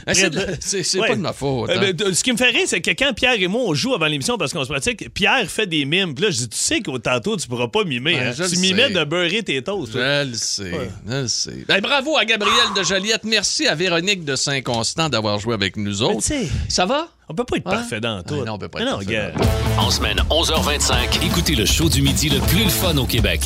Ah, 0.07 0.13
c'est 0.13 0.97
pas 0.99 1.15
de 1.15 1.21
ma 1.21 1.33
faute, 1.33 1.69
Euh, 1.69 1.73
hein. 1.77 1.91
ben, 1.97 2.13
ce 2.13 2.23
qui 2.23 2.31
me 2.31 2.37
fait 2.37 2.49
rire, 2.49 2.65
c'est 2.65 2.79
que 2.81 2.91
quand 2.91 3.13
Pierre 3.13 3.35
et 3.41 3.47
moi, 3.47 3.61
on 3.65 3.73
joue 3.73 3.93
avant 3.93 4.05
l'émission 4.05 4.37
parce 4.37 4.53
qu'on 4.53 4.63
se 4.63 4.69
pratique, 4.69 5.13
Pierre 5.13 5.49
fait 5.49 5.67
des 5.67 5.83
mimes. 5.85 6.15
Puis 6.15 6.23
là, 6.25 6.31
je 6.31 6.37
dis, 6.37 6.49
tu 6.49 6.57
sais 6.57 6.79
qu'au 6.81 6.97
tantôt, 6.97 7.35
tu 7.37 7.47
pourras 7.47 7.67
pas 7.67 7.83
mimer. 7.83 8.15
Ouais, 8.15 8.25
hein. 8.27 8.31
Tu 8.35 8.55
le 8.55 8.61
mimais 8.61 8.87
sais. 8.87 8.93
de 8.93 9.03
beurrer 9.03 9.43
tes 9.43 9.61
toasts. 9.61 9.93
Je 9.93 10.25
le 10.29 10.33
sais, 10.33 10.71
je 11.07 11.13
le 11.13 11.27
sais. 11.27 11.65
Ben, 11.67 11.81
bravo 11.81 12.17
à 12.17 12.25
Gabriel 12.25 12.55
de 12.75 12.83
Joliette. 12.83 13.23
Merci 13.25 13.67
à 13.67 13.75
Véronique 13.75 14.23
de 14.25 14.35
Saint-Constant 14.35 15.09
d'avoir 15.09 15.39
joué 15.39 15.53
avec 15.53 15.75
nous 15.77 16.01
autres. 16.01 16.25
Ça 16.69 16.85
va? 16.85 17.09
on 17.29 17.33
peut 17.33 17.43
pas 17.43 17.57
être 17.57 17.65
Ouais. 17.65 17.73
parfait 17.73 17.99
dans 17.99 18.23
tout. 18.23 18.35
Ouais, 18.35 18.45
non, 18.45 18.53
on 18.53 18.57
peut 18.57 18.69
pas 18.69 18.79
être 18.79 18.85
non, 18.89 18.99
parfait. 18.99 19.33
En 19.77 19.91
semaine 19.91 20.17
11h25, 20.29 21.25
écoutez 21.25 21.55
le 21.55 21.65
show 21.65 21.89
du 21.89 22.01
midi 22.01 22.29
le 22.29 22.39
plus 22.39 22.63
le 22.63 22.69
fun 22.69 22.95
au 22.95 23.05
Québec. 23.05 23.41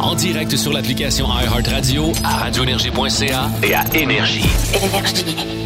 En 0.00 0.14
direct 0.14 0.56
sur 0.56 0.72
l'application 0.72 1.28
iHeartRadio, 1.28 2.12
à 2.24 2.36
radioénergie.ca 2.38 3.50
et 3.62 3.74
à 3.74 3.84
Énergie. 3.94 4.44
Énergie. 4.74 5.65